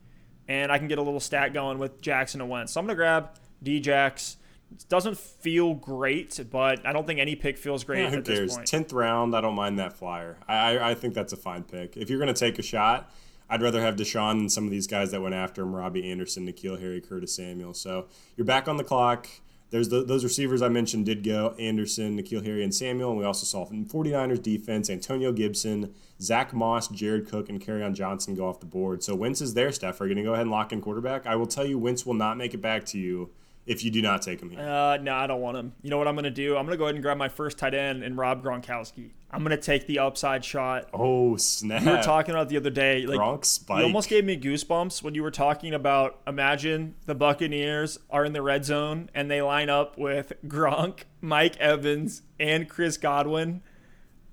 and 0.48 0.72
I 0.72 0.78
can 0.78 0.88
get 0.88 0.98
a 0.98 1.02
little 1.02 1.20
stat 1.20 1.54
going 1.54 1.80
with 1.80 2.02
Jackson 2.02 2.42
and 2.42 2.50
Wentz. 2.50 2.74
So 2.74 2.80
I'm 2.80 2.86
going 2.86 2.96
to 2.96 2.98
grab 2.98 3.32
Djax. 3.64 4.38
It 4.72 4.86
doesn't 4.90 5.18
feel 5.18 5.74
great, 5.74 6.40
but 6.52 6.86
I 6.86 6.94
don't 6.94 7.06
think 7.06 7.20
any 7.20 7.36
pick 7.36 7.58
feels 7.58 7.84
great. 7.84 8.04
Yeah, 8.04 8.10
who 8.10 8.22
cares? 8.22 8.58
Tenth 8.66 8.94
round, 8.94 9.36
I 9.36 9.42
don't 9.42 9.56
mind 9.56 9.80
that 9.80 9.94
flyer. 9.94 10.38
I, 10.48 10.92
I 10.92 10.94
think 10.96 11.14
that's 11.14 11.34
a 11.34 11.38
fine 11.38 11.64
pick. 11.64 11.98
If 11.98 12.10
you're 12.10 12.20
going 12.20 12.34
to 12.34 12.40
take 12.40 12.58
a 12.60 12.64
shot, 12.64 13.12
I'd 13.50 13.62
rather 13.62 13.82
have 13.82 13.96
DeSean 13.96 14.40
than 14.40 14.50
some 14.50 14.66
of 14.66 14.72
these 14.72 14.88
guys 14.88 15.12
that 15.12 15.22
went 15.22 15.36
after 15.36 15.62
him: 15.62 15.76
Robbie 15.76 16.10
Anderson, 16.10 16.48
N'Keal 16.48 16.82
Harry, 16.82 17.00
Curtis 17.00 17.36
Samuel. 17.36 17.74
So 17.74 18.08
you're 18.36 18.46
back 18.46 18.68
on 18.68 18.78
the 18.78 18.84
clock. 18.84 19.28
There's 19.72 19.90
the, 19.90 20.04
those 20.04 20.24
receivers 20.24 20.62
I 20.62 20.70
mentioned 20.70 21.06
did 21.06 21.24
go 21.24 21.56
Anderson, 21.60 22.18
N'Keal 22.18 22.46
Harry, 22.46 22.64
and 22.64 22.74
Samuel. 22.74 23.10
And 23.10 23.20
we 23.20 23.26
also 23.26 23.46
saw 23.46 23.66
from 23.66 23.86
49ers 23.86 24.42
defense, 24.42 24.90
Antonio 24.90 25.32
Gibson, 25.32 25.94
Zach 26.22 26.54
Moss, 26.54 26.88
Jared 26.88 27.28
Cook, 27.28 27.50
and 27.50 27.60
Kerryon 27.60 27.94
Johnson 27.94 28.36
go 28.36 28.48
off 28.48 28.60
the 28.60 28.66
board. 28.66 29.04
So 29.04 29.16
Wentz 29.16 29.42
is 29.42 29.54
there, 29.54 29.72
Steph. 29.72 30.00
Are 30.00 30.08
you 30.08 30.14
going 30.14 30.24
to 30.24 30.30
go 30.30 30.34
ahead 30.34 30.44
and 30.44 30.52
lock 30.52 30.72
in 30.72 30.82
quarterback? 30.82 31.26
I 31.26 31.36
will 31.36 31.48
tell 31.48 31.66
you, 31.66 31.78
Wentz 31.78 32.06
will 32.06 32.14
not 32.14 32.38
make 32.38 32.54
it 32.54 32.62
back 32.62 32.86
to 32.88 33.00
you 33.00 33.32
if 33.66 33.84
you 33.84 33.92
do 33.92 34.02
not 34.02 34.22
take 34.22 34.42
him 34.42 34.50
here. 34.52 34.60
Uh, 34.60 34.98
no, 34.98 35.16
I 35.16 35.28
don't 35.28 35.42
want 35.42 35.58
him. 35.58 35.74
You 35.82 35.90
know 35.90 35.98
what 35.98 36.08
I'm 36.08 36.16
going 36.16 36.26
to 36.26 36.32
do? 36.32 36.56
I'm 36.56 36.66
going 36.66 36.74
to 36.74 36.78
go 36.78 36.86
ahead 36.86 36.96
and 36.96 37.04
grab 37.04 37.18
my 37.18 37.30
first 37.30 37.58
tight 37.58 37.74
end 37.74 38.04
and 38.04 38.18
Rob 38.18 38.44
Gronkowski. 38.44 39.10
I'm 39.36 39.44
gonna 39.44 39.58
take 39.58 39.86
the 39.86 40.00
upside 40.00 40.46
shot. 40.46 40.90
Oh 40.94 41.36
snap! 41.36 41.82
We 41.82 41.92
were 41.92 42.02
talking 42.02 42.34
about 42.34 42.48
the 42.48 42.56
other 42.56 42.70
day. 42.70 43.06
Like 43.06 43.20
Gronk 43.20 43.44
spike. 43.44 43.80
you 43.80 43.84
almost 43.84 44.08
gave 44.08 44.24
me 44.24 44.40
goosebumps 44.40 45.04
when 45.04 45.14
you 45.14 45.24
were 45.24 45.32
talking 45.32 45.74
about. 45.74 46.22
Imagine 46.26 46.96
the 47.06 47.16
Buccaneers 47.16 48.00
are 48.10 48.24
in 48.24 48.32
the 48.32 48.42
red 48.42 48.64
zone 48.64 49.10
and 49.14 49.30
they 49.30 49.42
line 49.42 49.70
up 49.70 49.98
with 49.98 50.32
Gronk, 50.48 51.02
Mike 51.20 51.58
Evans, 51.58 52.22
and 52.40 52.70
Chris 52.70 52.96
Godwin 52.96 53.62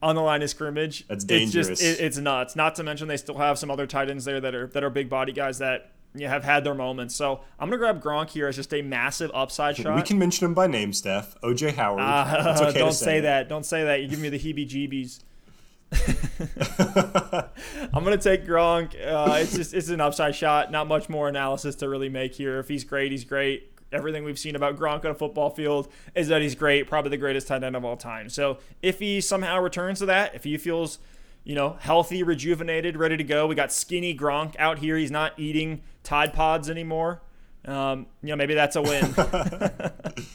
on 0.00 0.14
the 0.14 0.22
line 0.22 0.42
of 0.42 0.50
scrimmage. 0.50 1.06
That's 1.08 1.24
dangerous. 1.24 1.68
It's 1.68 1.80
just 1.80 2.00
it, 2.00 2.04
it's 2.04 2.18
nuts. 2.18 2.54
Not 2.54 2.76
to 2.76 2.84
mention 2.84 3.08
they 3.08 3.16
still 3.16 3.38
have 3.38 3.58
some 3.58 3.70
other 3.72 3.88
tight 3.88 4.08
ends 4.08 4.24
there 4.24 4.40
that 4.40 4.54
are 4.54 4.68
that 4.68 4.84
are 4.84 4.90
big 4.90 5.10
body 5.10 5.32
guys 5.32 5.58
that 5.58 5.90
you 6.01 6.01
have 6.20 6.44
had 6.44 6.64
their 6.64 6.74
moments. 6.74 7.14
So 7.14 7.40
I'm 7.58 7.68
gonna 7.68 7.78
grab 7.78 8.02
Gronk 8.02 8.30
here 8.30 8.48
as 8.48 8.56
just 8.56 8.72
a 8.74 8.82
massive 8.82 9.30
upside 9.34 9.76
shot. 9.76 9.96
We 9.96 10.02
can 10.02 10.18
mention 10.18 10.44
him 10.46 10.54
by 10.54 10.66
name, 10.66 10.92
Steph. 10.92 11.40
OJ 11.40 11.74
Howard. 11.74 12.00
Uh, 12.00 12.56
okay 12.68 12.78
don't 12.78 12.92
say, 12.92 13.04
say 13.04 13.20
that. 13.20 13.48
Don't 13.48 13.64
say 13.64 13.84
that. 13.84 14.02
You 14.02 14.08
give 14.08 14.20
me 14.20 14.28
the 14.28 14.38
heebie-jeebies. 14.38 15.20
I'm 17.92 18.04
gonna 18.04 18.16
take 18.16 18.46
Gronk. 18.46 18.94
Uh, 18.94 19.38
it's 19.40 19.54
just 19.54 19.74
it's 19.74 19.88
an 19.88 20.00
upside 20.00 20.34
shot. 20.34 20.70
Not 20.70 20.86
much 20.88 21.08
more 21.08 21.28
analysis 21.28 21.74
to 21.76 21.88
really 21.88 22.08
make 22.08 22.34
here. 22.34 22.58
If 22.58 22.68
he's 22.68 22.84
great, 22.84 23.12
he's 23.12 23.24
great. 23.24 23.68
Everything 23.92 24.24
we've 24.24 24.38
seen 24.38 24.56
about 24.56 24.78
Gronk 24.78 25.04
on 25.04 25.10
a 25.10 25.14
football 25.14 25.50
field 25.50 25.88
is 26.14 26.28
that 26.28 26.40
he's 26.40 26.54
great, 26.54 26.88
probably 26.88 27.10
the 27.10 27.18
greatest 27.18 27.46
tight 27.46 27.62
end 27.62 27.76
of 27.76 27.84
all 27.84 27.96
time. 27.96 28.30
So 28.30 28.58
if 28.80 29.00
he 29.00 29.20
somehow 29.20 29.60
returns 29.60 29.98
to 29.98 30.06
that, 30.06 30.34
if 30.34 30.44
he 30.44 30.56
feels, 30.56 30.98
you 31.44 31.54
know, 31.54 31.76
healthy, 31.80 32.22
rejuvenated, 32.22 32.96
ready 32.96 33.16
to 33.16 33.24
go, 33.24 33.46
we 33.46 33.54
got 33.54 33.72
skinny 33.72 34.16
Gronk 34.16 34.54
out 34.58 34.78
here. 34.78 34.96
He's 34.96 35.10
not 35.10 35.38
eating 35.38 35.82
Tide 36.02 36.32
Pods 36.32 36.70
anymore. 36.70 37.22
Um, 37.64 38.06
you 38.22 38.30
know, 38.30 38.36
maybe 38.36 38.54
that's 38.54 38.76
a 38.76 38.82
win. 38.82 39.14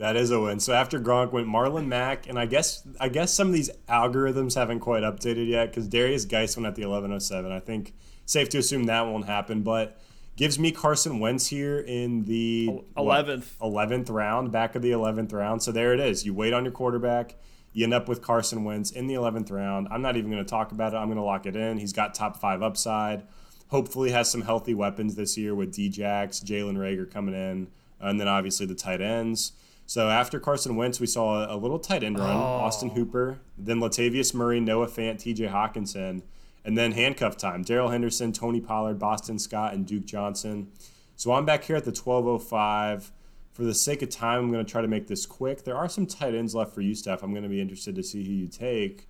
That 0.00 0.16
is 0.16 0.30
a 0.30 0.40
win. 0.40 0.60
So 0.60 0.72
after 0.72 0.98
Gronk 0.98 1.30
went 1.30 1.46
Marlon 1.46 1.86
Mack, 1.86 2.26
and 2.26 2.38
I 2.38 2.46
guess 2.46 2.88
I 2.98 3.10
guess 3.10 3.34
some 3.34 3.48
of 3.48 3.52
these 3.52 3.68
algorithms 3.86 4.54
haven't 4.54 4.80
quite 4.80 5.02
updated 5.02 5.46
yet 5.46 5.66
because 5.66 5.90
Derrius 5.90 6.26
Guice 6.26 6.56
went 6.56 6.66
at 6.66 6.74
the 6.74 6.82
11:07. 6.82 7.52
I 7.52 7.60
think 7.60 7.92
safe 8.24 8.48
to 8.48 8.58
assume 8.58 8.84
that 8.84 9.06
won't 9.06 9.26
happen, 9.26 9.62
but 9.62 10.00
gives 10.36 10.58
me 10.58 10.72
Carson 10.72 11.20
Wentz 11.20 11.48
here 11.48 11.78
in 11.80 12.24
the 12.24 12.70
11th. 12.96 13.58
11th 13.60 14.08
round, 14.08 14.50
back 14.50 14.74
of 14.74 14.80
the 14.80 14.90
11th 14.90 15.34
round. 15.34 15.62
So 15.62 15.70
there 15.70 15.92
it 15.92 16.00
is. 16.00 16.24
You 16.24 16.32
wait 16.32 16.54
on 16.54 16.64
your 16.64 16.72
quarterback. 16.72 17.34
You 17.72 17.84
end 17.84 17.94
up 17.94 18.08
with 18.08 18.20
Carson 18.22 18.64
Wentz 18.64 18.90
in 18.90 19.06
the 19.06 19.14
11th 19.14 19.50
round. 19.50 19.88
I'm 19.90 20.02
not 20.02 20.16
even 20.16 20.30
going 20.30 20.44
to 20.44 20.48
talk 20.48 20.72
about 20.72 20.92
it. 20.92 20.96
I'm 20.96 21.06
going 21.06 21.16
to 21.18 21.22
lock 21.22 21.46
it 21.46 21.54
in. 21.54 21.78
He's 21.78 21.92
got 21.92 22.14
top 22.14 22.36
five 22.36 22.62
upside. 22.62 23.22
Hopefully, 23.68 24.10
has 24.10 24.28
some 24.30 24.42
healthy 24.42 24.74
weapons 24.74 25.14
this 25.14 25.36
year 25.38 25.54
with 25.54 25.72
Djax, 25.72 26.42
Jalen 26.44 26.76
Reagor 26.76 27.08
coming 27.08 27.34
in, 27.34 27.68
and 28.00 28.20
then 28.20 28.26
obviously 28.26 28.66
the 28.66 28.74
tight 28.74 29.00
ends. 29.00 29.52
So 29.86 30.08
after 30.08 30.40
Carson 30.40 30.74
Wentz, 30.76 30.98
we 31.00 31.06
saw 31.06 31.52
a 31.52 31.54
little 31.56 31.78
tight 31.78 32.02
end 32.02 32.18
run, 32.18 32.36
Oh. 32.36 32.40
Austin 32.40 32.90
Hooper, 32.90 33.38
then 33.56 33.78
Latavius 33.78 34.34
Murray, 34.34 34.58
Noah 34.60 34.86
Fant, 34.88 35.18
T.J. 35.20 35.46
Hockenson, 35.46 36.22
and 36.64 36.76
then 36.76 36.92
handcuff 36.92 37.36
time: 37.36 37.62
Darrell 37.62 37.90
Henderson, 37.90 38.32
Tony 38.32 38.60
Pollard, 38.60 38.98
Boston 38.98 39.38
Scott, 39.38 39.74
and 39.74 39.86
Duke 39.86 40.04
Johnson. 40.04 40.68
So 41.14 41.32
I'm 41.32 41.44
back 41.44 41.64
here 41.64 41.76
at 41.76 41.84
the 41.84 41.92
12:05. 41.92 43.10
For 43.52 43.64
the 43.64 43.74
sake 43.74 44.02
of 44.02 44.10
time, 44.10 44.44
I'm 44.44 44.52
going 44.52 44.64
to 44.64 44.70
try 44.70 44.80
to 44.80 44.88
make 44.88 45.06
this 45.06 45.26
quick. 45.26 45.64
There 45.64 45.76
are 45.76 45.88
some 45.88 46.06
tight 46.06 46.34
ends 46.34 46.54
left 46.54 46.72
for 46.74 46.80
you, 46.80 46.94
Steph. 46.94 47.22
I'm 47.22 47.32
going 47.32 47.42
to 47.42 47.48
be 47.48 47.60
interested 47.60 47.94
to 47.96 48.02
see 48.02 48.24
who 48.24 48.32
you 48.32 48.46
take. 48.48 49.08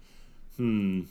Hmm. 0.56 1.02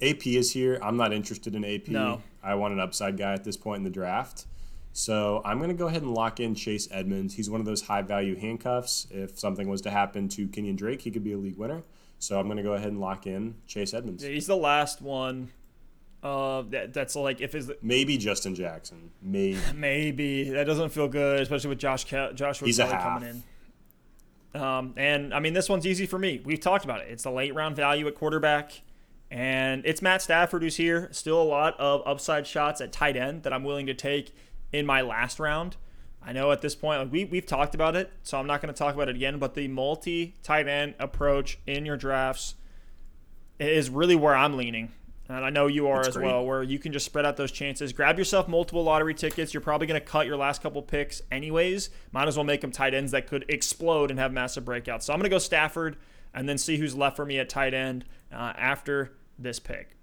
AP 0.00 0.26
is 0.26 0.52
here. 0.52 0.78
I'm 0.82 0.96
not 0.96 1.12
interested 1.12 1.54
in 1.54 1.64
AP. 1.64 1.88
No. 1.88 2.22
I 2.42 2.54
want 2.54 2.74
an 2.74 2.80
upside 2.80 3.16
guy 3.16 3.34
at 3.34 3.44
this 3.44 3.56
point 3.56 3.78
in 3.78 3.84
the 3.84 3.90
draft. 3.90 4.46
So 4.92 5.40
I'm 5.44 5.58
going 5.58 5.70
to 5.70 5.76
go 5.76 5.86
ahead 5.86 6.02
and 6.02 6.12
lock 6.12 6.40
in 6.40 6.54
Chase 6.54 6.88
Edmonds. 6.90 7.34
He's 7.34 7.48
one 7.48 7.60
of 7.60 7.66
those 7.66 7.82
high 7.82 8.02
value 8.02 8.36
handcuffs. 8.36 9.06
If 9.10 9.38
something 9.38 9.68
was 9.68 9.80
to 9.82 9.90
happen 9.90 10.28
to 10.30 10.48
Kenyon 10.48 10.76
Drake, 10.76 11.02
he 11.02 11.10
could 11.10 11.24
be 11.24 11.32
a 11.32 11.38
league 11.38 11.56
winner. 11.56 11.82
So 12.18 12.38
I'm 12.38 12.46
going 12.46 12.58
to 12.58 12.62
go 12.62 12.74
ahead 12.74 12.88
and 12.88 13.00
lock 13.00 13.26
in 13.26 13.56
Chase 13.66 13.94
Edmonds. 13.94 14.22
Yeah, 14.22 14.30
he's 14.30 14.46
the 14.46 14.56
last 14.56 15.00
one. 15.00 15.50
Uh, 16.22 16.62
that, 16.70 16.92
that's 16.92 17.16
like 17.16 17.40
if 17.40 17.52
his 17.52 17.70
Maybe 17.82 18.16
Justin 18.16 18.54
Jackson. 18.54 19.10
Maybe. 19.20 19.58
maybe 19.74 20.50
that 20.50 20.64
doesn't 20.64 20.90
feel 20.90 21.08
good, 21.08 21.40
especially 21.40 21.70
with 21.70 21.78
Josh 21.78 22.04
Ke- 22.04 22.34
Joshua 22.34 22.66
He's 22.66 22.78
Kelly 22.78 22.92
coming 22.92 23.28
in. 24.54 24.60
Um, 24.60 24.94
and 24.96 25.34
I 25.34 25.40
mean 25.40 25.52
this 25.52 25.68
one's 25.68 25.86
easy 25.86 26.06
for 26.06 26.18
me. 26.18 26.40
We've 26.44 26.60
talked 26.60 26.84
about 26.84 27.00
it. 27.00 27.08
It's 27.10 27.24
the 27.24 27.32
late 27.32 27.54
round 27.54 27.74
value 27.74 28.06
at 28.06 28.14
quarterback, 28.14 28.82
and 29.30 29.84
it's 29.84 30.00
Matt 30.00 30.22
Stafford 30.22 30.62
who's 30.62 30.76
here. 30.76 31.08
Still 31.10 31.42
a 31.42 31.44
lot 31.44 31.78
of 31.80 32.02
upside 32.06 32.46
shots 32.46 32.80
at 32.80 32.92
tight 32.92 33.16
end 33.16 33.42
that 33.42 33.52
I'm 33.52 33.64
willing 33.64 33.86
to 33.86 33.94
take 33.94 34.32
in 34.72 34.86
my 34.86 35.00
last 35.00 35.40
round. 35.40 35.76
I 36.24 36.32
know 36.32 36.52
at 36.52 36.60
this 36.60 36.76
point 36.76 37.00
like 37.00 37.10
we 37.10 37.24
we've 37.24 37.46
talked 37.46 37.74
about 37.74 37.96
it, 37.96 38.12
so 38.22 38.38
I'm 38.38 38.46
not 38.46 38.60
going 38.60 38.72
to 38.72 38.78
talk 38.78 38.94
about 38.94 39.08
it 39.08 39.16
again. 39.16 39.38
But 39.40 39.54
the 39.54 39.66
multi 39.66 40.36
tight 40.44 40.68
end 40.68 40.94
approach 41.00 41.58
in 41.66 41.84
your 41.84 41.96
drafts 41.96 42.54
is 43.58 43.90
really 43.90 44.14
where 44.14 44.36
I'm 44.36 44.56
leaning. 44.56 44.92
And 45.32 45.44
I 45.44 45.50
know 45.50 45.66
you 45.66 45.88
are 45.88 45.96
That's 45.96 46.08
as 46.08 46.14
great. 46.16 46.26
well, 46.26 46.44
where 46.44 46.62
you 46.62 46.78
can 46.78 46.92
just 46.92 47.06
spread 47.06 47.24
out 47.24 47.36
those 47.36 47.52
chances. 47.52 47.92
Grab 47.92 48.18
yourself 48.18 48.48
multiple 48.48 48.84
lottery 48.84 49.14
tickets. 49.14 49.54
You're 49.54 49.60
probably 49.60 49.86
going 49.86 50.00
to 50.00 50.06
cut 50.06 50.26
your 50.26 50.36
last 50.36 50.62
couple 50.62 50.82
picks 50.82 51.22
anyways. 51.30 51.90
Might 52.12 52.28
as 52.28 52.36
well 52.36 52.44
make 52.44 52.60
them 52.60 52.70
tight 52.70 52.94
ends 52.94 53.12
that 53.12 53.26
could 53.26 53.44
explode 53.48 54.10
and 54.10 54.18
have 54.18 54.32
massive 54.32 54.64
breakouts. 54.64 55.02
So 55.02 55.12
I'm 55.12 55.18
going 55.18 55.30
to 55.30 55.34
go 55.34 55.38
Stafford 55.38 55.96
and 56.34 56.48
then 56.48 56.58
see 56.58 56.76
who's 56.76 56.94
left 56.94 57.16
for 57.16 57.24
me 57.24 57.38
at 57.38 57.48
tight 57.48 57.74
end 57.74 58.04
uh, 58.32 58.52
after 58.56 59.12
this 59.38 59.58
pick. 59.58 59.96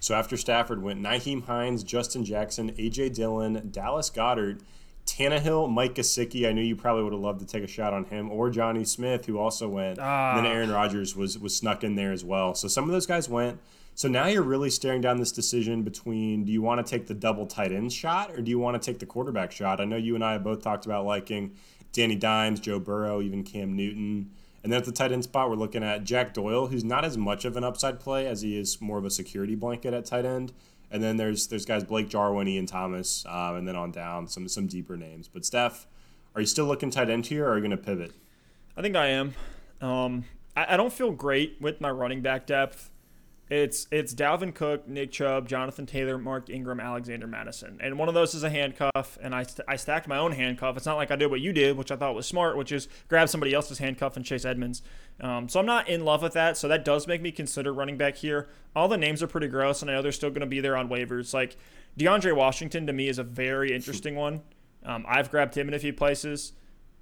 So 0.00 0.14
after 0.14 0.36
Stafford 0.36 0.82
went 0.82 1.02
Nyheim 1.02 1.44
Hines, 1.44 1.82
Justin 1.82 2.24
Jackson, 2.24 2.72
AJ 2.72 3.14
Dillon, 3.14 3.70
Dallas 3.70 4.10
Goedert, 4.10 4.60
Tannehill, 5.06 5.70
Mike 5.70 5.94
Gesicki. 5.94 6.48
I 6.48 6.52
knew 6.52 6.62
you 6.62 6.76
probably 6.76 7.04
would 7.04 7.12
have 7.12 7.22
loved 7.22 7.40
to 7.40 7.46
take 7.46 7.62
a 7.62 7.68
shot 7.68 7.94
on 7.94 8.04
him, 8.04 8.30
or 8.30 8.50
Jonnu 8.50 8.86
Smith, 8.86 9.26
who 9.26 9.38
also 9.38 9.68
went. 9.68 9.98
Ah. 10.00 10.36
And 10.36 10.44
then 10.44 10.52
Aaron 10.52 10.70
Rodgers 10.70 11.16
was 11.16 11.38
was 11.38 11.56
snuck 11.56 11.84
in 11.84 11.94
there 11.94 12.12
as 12.12 12.24
well. 12.24 12.54
So 12.54 12.68
some 12.68 12.84
of 12.84 12.90
those 12.90 13.06
guys 13.06 13.28
went. 13.28 13.60
So 13.94 14.08
now 14.08 14.26
you're 14.26 14.42
really 14.42 14.68
staring 14.68 15.00
down 15.00 15.16
this 15.16 15.32
decision 15.32 15.82
between 15.82 16.44
do 16.44 16.52
you 16.52 16.60
want 16.60 16.84
to 16.84 16.90
take 16.90 17.06
the 17.06 17.14
double 17.14 17.46
tight 17.46 17.72
end 17.72 17.94
shot 17.94 18.30
or 18.30 18.42
do 18.42 18.50
you 18.50 18.58
want 18.58 18.80
to 18.80 18.90
take 18.90 18.98
the 18.98 19.06
quarterback 19.06 19.52
shot? 19.52 19.80
I 19.80 19.86
know 19.86 19.96
you 19.96 20.14
and 20.14 20.22
I 20.22 20.32
have 20.32 20.44
both 20.44 20.62
talked 20.62 20.84
about 20.84 21.06
liking 21.06 21.54
Danny 21.92 22.14
Dimes, 22.14 22.60
Joe 22.60 22.78
Burrow, 22.78 23.22
even 23.22 23.42
Cam 23.42 23.74
Newton. 23.74 24.32
And 24.62 24.70
then 24.72 24.80
at 24.80 24.84
the 24.84 24.92
tight 24.92 25.12
end 25.12 25.24
spot, 25.24 25.48
we're 25.48 25.56
looking 25.56 25.82
at 25.82 26.04
Jack 26.04 26.34
Doyle, 26.34 26.66
who's 26.66 26.84
not 26.84 27.06
as 27.06 27.16
much 27.16 27.46
of 27.46 27.56
an 27.56 27.64
upside 27.64 27.98
play 27.98 28.26
as 28.26 28.42
he 28.42 28.58
is 28.58 28.82
more 28.82 28.98
of 28.98 29.04
a 29.06 29.10
security 29.10 29.54
blanket 29.54 29.94
at 29.94 30.04
tight 30.04 30.26
end. 30.26 30.52
And 30.90 31.02
then 31.02 31.16
there's 31.16 31.48
there's 31.48 31.64
guys 31.64 31.84
Blake 31.84 32.08
Jarwin, 32.08 32.48
Ian 32.48 32.66
Thomas, 32.66 33.24
um, 33.26 33.56
and 33.56 33.68
then 33.68 33.76
on 33.76 33.90
down 33.90 34.28
some 34.28 34.48
some 34.48 34.66
deeper 34.66 34.96
names. 34.96 35.28
But 35.28 35.44
Steph, 35.44 35.86
are 36.34 36.40
you 36.40 36.46
still 36.46 36.66
looking 36.66 36.90
tight 36.90 37.10
end 37.10 37.26
here, 37.26 37.46
or 37.46 37.52
are 37.52 37.54
you 37.56 37.60
going 37.60 37.70
to 37.70 37.76
pivot? 37.76 38.12
I 38.76 38.82
think 38.82 38.94
I 38.94 39.06
am. 39.08 39.34
Um, 39.80 40.24
I, 40.56 40.74
I 40.74 40.76
don't 40.76 40.92
feel 40.92 41.10
great 41.10 41.56
with 41.60 41.80
my 41.80 41.90
running 41.90 42.22
back 42.22 42.46
depth. 42.46 42.90
It's 43.48 43.86
it's 43.92 44.12
Dalvin 44.12 44.52
Cook, 44.52 44.88
Nick 44.88 45.12
Chubb, 45.12 45.48
Jonathan 45.48 45.86
Taylor, 45.86 46.18
Mark 46.18 46.50
Ingram, 46.50 46.80
Alexander 46.80 47.28
Mattison, 47.28 47.78
and 47.80 47.96
one 47.96 48.08
of 48.08 48.14
those 48.14 48.34
is 48.34 48.42
a 48.42 48.50
handcuff. 48.50 49.18
And 49.22 49.32
I, 49.36 49.44
st- 49.44 49.64
I 49.68 49.76
stacked 49.76 50.08
my 50.08 50.18
own 50.18 50.32
handcuff. 50.32 50.76
It's 50.76 50.86
not 50.86 50.96
like 50.96 51.12
I 51.12 51.16
did 51.16 51.30
what 51.30 51.40
you 51.40 51.52
did, 51.52 51.76
which 51.76 51.92
I 51.92 51.96
thought 51.96 52.16
was 52.16 52.26
smart, 52.26 52.56
which 52.56 52.72
is 52.72 52.88
grab 53.06 53.28
somebody 53.28 53.54
else's 53.54 53.78
handcuff 53.78 54.16
and 54.16 54.24
Chase 54.24 54.44
Edmonds. 54.44 54.82
Um, 55.20 55.48
so 55.48 55.60
I'm 55.60 55.66
not 55.66 55.88
in 55.88 56.04
love 56.04 56.22
with 56.22 56.32
that. 56.32 56.56
So 56.56 56.66
that 56.66 56.84
does 56.84 57.06
make 57.06 57.22
me 57.22 57.30
consider 57.30 57.72
running 57.72 57.96
back 57.96 58.16
here. 58.16 58.48
All 58.74 58.88
the 58.88 58.98
names 58.98 59.22
are 59.22 59.28
pretty 59.28 59.48
gross, 59.48 59.80
and 59.80 59.90
I 59.90 59.94
know 59.94 60.02
they're 60.02 60.10
still 60.10 60.30
going 60.30 60.40
to 60.40 60.46
be 60.46 60.60
there 60.60 60.76
on 60.76 60.88
waivers. 60.88 61.32
Like 61.32 61.56
DeAndre 61.96 62.34
Washington 62.34 62.84
to 62.88 62.92
me 62.92 63.08
is 63.08 63.18
a 63.18 63.24
very 63.24 63.72
interesting 63.72 64.16
one. 64.16 64.42
Um, 64.84 65.04
I've 65.08 65.30
grabbed 65.30 65.56
him 65.56 65.68
in 65.68 65.74
a 65.74 65.78
few 65.78 65.92
places 65.92 66.52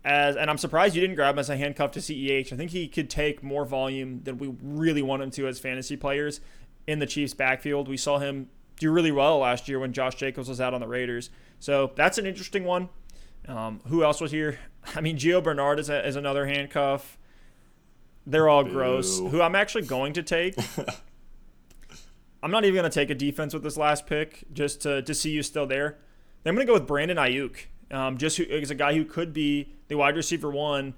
as 0.05 0.37
and 0.37 0.51
I'm 0.51 0.59
surprised 0.59 0.95
you 0.95 1.01
didn't 1.01 1.17
grab 1.17 1.35
him 1.35 1.39
as 1.39 1.49
a 1.49 1.57
handcuff 1.57 1.93
to 1.93 2.01
CEH. 2.01 2.53
I 2.53 2.57
think 2.57 2.73
he 2.73 2.89
could 2.89 3.09
take 3.09 3.43
more 3.43 3.65
volume 3.65 4.23
than 4.25 4.39
we 4.39 4.55
really 4.63 5.03
want 5.03 5.23
him 5.23 5.31
to 5.33 5.49
as 5.49 5.59
fantasy 5.59 5.97
players 5.97 6.41
in 6.87 6.99
the 6.99 7.07
Chiefs 7.07 7.35
backfield. 7.35 7.89
We 7.89 7.97
saw 7.97 8.19
him 8.19 8.49
do 8.79 8.91
really 8.91 9.13
well 9.13 9.39
last 9.39 9.69
year 9.69 9.79
when 9.79 9.93
Josh 9.93 10.17
Jacobs 10.17 10.49
was 10.49 10.61
out 10.61 10.75
on 10.75 10.81
the 10.81 10.89
Raiders. 10.89 11.31
So 11.59 11.93
that's 11.97 12.19
an 12.19 12.27
interesting 12.27 12.65
one. 12.65 12.91
Um, 13.49 13.81
who 13.87 14.05
else 14.05 14.21
was 14.21 14.31
here? 14.31 14.59
I 14.95 15.01
mean, 15.01 15.17
Gio 15.17 15.43
Bernard 15.43 15.79
is, 15.79 15.89
a, 15.89 16.07
is 16.07 16.17
another 16.17 16.47
handcuff. 16.47 17.19
They're 18.27 18.49
all 18.49 18.65
gross. 18.65 19.19
Who 19.19 19.43
I'm 19.43 19.55
actually 19.55 19.85
going 19.85 20.15
to 20.15 20.23
take. 20.23 20.57
I'm 22.43 22.51
not 22.51 22.65
even 22.65 22.75
going 22.75 22.91
to 22.91 22.95
take 22.95 23.11
a 23.11 23.15
defense 23.15 23.55
with 23.55 23.63
this 23.63 23.77
last 23.77 24.07
pick 24.07 24.45
just 24.53 24.83
to, 24.83 25.03
to 25.03 25.15
see 25.15 25.31
you 25.31 25.43
still 25.43 25.67
there. 25.67 25.99
Then 26.43 26.51
I'm 26.51 26.55
going 26.57 26.67
to 26.67 26.71
go 26.71 26.75
with 26.75 26.87
Brandon 26.87 27.17
Aiyuk. 27.17 27.67
Um, 27.91 28.17
just 28.17 28.37
who 28.37 28.45
is 28.45 28.71
a 28.71 28.75
guy 28.75 28.95
who 28.95 29.05
could 29.05 29.33
be 29.33 29.75
the 29.89 29.97
wide 29.97 30.17
receiver 30.17 30.51
one 30.51 30.95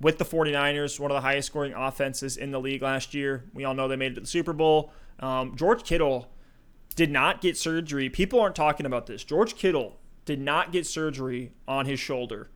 with 0.00 0.18
the 0.18 0.24
49ers, 0.24 1.00
one 1.00 1.10
of 1.10 1.14
the 1.14 1.20
highest 1.20 1.46
scoring 1.46 1.72
offenses 1.74 2.36
in 2.36 2.50
the 2.50 2.60
league 2.60 2.82
last 2.82 3.14
year. 3.14 3.44
We 3.54 3.64
all 3.64 3.74
know 3.74 3.88
they 3.88 3.96
made 3.96 4.12
it 4.12 4.14
to 4.16 4.20
the 4.20 4.26
Super 4.26 4.52
Bowl. 4.52 4.92
Um, 5.20 5.56
George 5.56 5.84
Kittle 5.84 6.28
did 6.96 7.10
not 7.10 7.40
get 7.40 7.56
surgery. 7.56 8.08
People 8.08 8.40
aren't 8.40 8.56
talking 8.56 8.86
about 8.86 9.06
this. 9.06 9.24
George 9.24 9.56
Kittle 9.56 9.98
did 10.24 10.40
not 10.40 10.72
get 10.72 10.86
surgery 10.86 11.52
on 11.66 11.86
his 11.86 12.00
shoulder. 12.00 12.50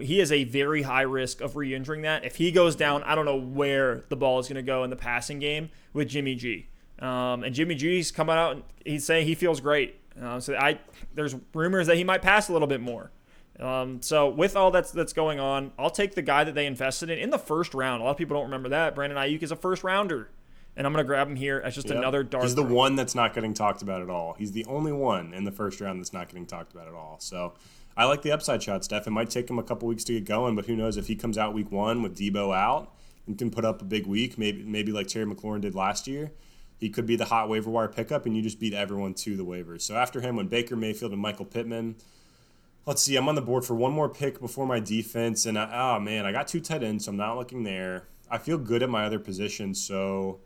He 0.00 0.20
is 0.20 0.32
a 0.32 0.44
very 0.44 0.82
high 0.82 1.02
risk 1.02 1.40
of 1.40 1.56
re 1.56 1.72
injuring 1.74 2.02
that. 2.02 2.24
If 2.24 2.36
he 2.36 2.50
goes 2.50 2.74
down, 2.74 3.02
I 3.04 3.14
don't 3.14 3.24
know 3.24 3.38
where 3.38 4.04
the 4.08 4.16
ball 4.16 4.40
is 4.40 4.48
going 4.48 4.56
to 4.56 4.62
go 4.62 4.82
in 4.82 4.90
the 4.90 4.96
passing 4.96 5.38
game 5.38 5.70
with 5.92 6.08
Jimmy 6.08 6.34
G. 6.34 6.68
Um, 6.98 7.44
and 7.44 7.54
Jimmy 7.54 7.74
G's 7.74 8.10
coming 8.10 8.34
out 8.36 8.52
and 8.52 8.64
he's 8.84 9.04
saying 9.04 9.26
he 9.26 9.34
feels 9.34 9.60
great. 9.60 10.00
Uh, 10.20 10.40
so 10.40 10.54
I 10.54 10.78
there's 11.14 11.34
rumors 11.52 11.86
that 11.86 11.96
he 11.96 12.04
might 12.04 12.22
pass 12.22 12.48
a 12.48 12.52
little 12.52 12.68
bit 12.68 12.80
more. 12.80 13.10
Um, 13.60 14.02
so 14.02 14.28
with 14.28 14.56
all 14.56 14.70
that's 14.70 14.90
that's 14.90 15.12
going 15.12 15.38
on, 15.38 15.72
I'll 15.78 15.90
take 15.90 16.14
the 16.14 16.22
guy 16.22 16.44
that 16.44 16.54
they 16.54 16.66
invested 16.66 17.10
in 17.10 17.18
in 17.18 17.30
the 17.30 17.38
first 17.38 17.74
round. 17.74 18.02
A 18.02 18.04
lot 18.04 18.12
of 18.12 18.16
people 18.16 18.36
don't 18.36 18.44
remember 18.44 18.68
that. 18.70 18.94
Brandon 18.94 19.18
Aiyuk 19.18 19.42
is 19.42 19.52
a 19.52 19.56
first 19.56 19.84
rounder, 19.84 20.30
and 20.76 20.86
I'm 20.86 20.92
gonna 20.92 21.04
grab 21.04 21.28
him 21.28 21.36
here 21.36 21.60
as 21.64 21.74
just 21.74 21.88
yep. 21.88 21.98
another 21.98 22.22
dark. 22.22 22.44
He's 22.44 22.54
the 22.54 22.62
one 22.62 22.96
that's 22.96 23.14
not 23.14 23.34
getting 23.34 23.54
talked 23.54 23.82
about 23.82 24.02
at 24.02 24.10
all. 24.10 24.34
He's 24.38 24.52
the 24.52 24.64
only 24.66 24.92
one 24.92 25.32
in 25.34 25.44
the 25.44 25.52
first 25.52 25.80
round 25.80 26.00
that's 26.00 26.12
not 26.12 26.28
getting 26.28 26.46
talked 26.46 26.72
about 26.72 26.88
at 26.88 26.94
all. 26.94 27.16
So 27.20 27.54
I 27.96 28.06
like 28.06 28.22
the 28.22 28.32
upside 28.32 28.62
shot, 28.62 28.84
Steph. 28.84 29.06
It 29.06 29.10
might 29.10 29.30
take 29.30 29.48
him 29.48 29.58
a 29.58 29.62
couple 29.62 29.86
weeks 29.86 30.04
to 30.04 30.14
get 30.14 30.24
going, 30.24 30.56
but 30.56 30.66
who 30.66 30.74
knows 30.74 30.96
if 30.96 31.06
he 31.06 31.14
comes 31.14 31.38
out 31.38 31.54
week 31.54 31.70
one 31.70 32.02
with 32.02 32.16
Deebo 32.16 32.56
out 32.56 32.92
and 33.26 33.38
can 33.38 33.50
put 33.50 33.64
up 33.64 33.80
a 33.82 33.84
big 33.84 34.06
week, 34.06 34.36
maybe 34.36 34.64
maybe 34.64 34.90
like 34.90 35.06
Terry 35.06 35.26
McLaurin 35.26 35.60
did 35.60 35.74
last 35.74 36.08
year. 36.08 36.32
He 36.78 36.90
could 36.90 37.06
be 37.06 37.16
the 37.16 37.26
hot 37.26 37.48
waiver 37.48 37.70
wire 37.70 37.88
pickup, 37.88 38.26
and 38.26 38.36
you 38.36 38.42
just 38.42 38.60
beat 38.60 38.74
everyone 38.74 39.14
to 39.14 39.36
the 39.36 39.44
waivers. 39.44 39.82
So 39.82 39.96
after 39.96 40.20
him, 40.20 40.36
when 40.36 40.48
Baker 40.48 40.76
Mayfield 40.76 41.12
and 41.12 41.20
Michael 41.20 41.46
Pittman 41.46 41.96
let's 42.86 43.02
see. 43.02 43.16
I'm 43.16 43.28
on 43.28 43.34
the 43.34 43.42
board 43.42 43.64
for 43.64 43.74
one 43.74 43.92
more 43.92 44.08
pick 44.08 44.40
before 44.40 44.66
my 44.66 44.80
defense, 44.80 45.46
and 45.46 45.58
I, 45.58 45.96
oh 45.96 46.00
man, 46.00 46.26
I 46.26 46.32
got 46.32 46.48
two 46.48 46.60
tight 46.60 46.82
ends, 46.82 47.04
so 47.04 47.10
I'm 47.10 47.16
not 47.16 47.36
looking 47.36 47.64
there. 47.64 48.08
I 48.30 48.38
feel 48.38 48.58
good 48.58 48.82
at 48.82 48.88
my 48.88 49.04
other 49.04 49.18
positions, 49.18 49.80
so 49.80 50.40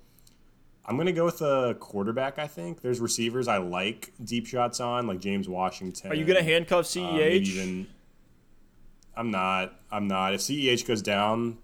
I'm 0.84 0.96
gonna 0.96 1.12
go 1.12 1.24
with 1.24 1.40
a 1.40 1.76
quarterback. 1.78 2.38
I 2.38 2.46
think 2.46 2.80
there's 2.80 3.00
receivers 3.00 3.48
I 3.48 3.58
like 3.58 4.12
deep 4.22 4.46
shots 4.46 4.80
on, 4.80 5.06
like 5.06 5.20
James 5.20 5.48
Washington. 5.48 6.10
Are 6.10 6.14
you 6.14 6.24
gonna 6.24 6.42
handcuff 6.42 6.86
CEH? 6.86 7.14
Uh, 7.14 7.18
even, 7.18 7.86
I'm 9.16 9.30
not. 9.30 9.74
I'm 9.90 10.08
not. 10.08 10.34
If 10.34 10.40
CEH 10.40 10.86
goes 10.86 11.02
down, 11.02 11.58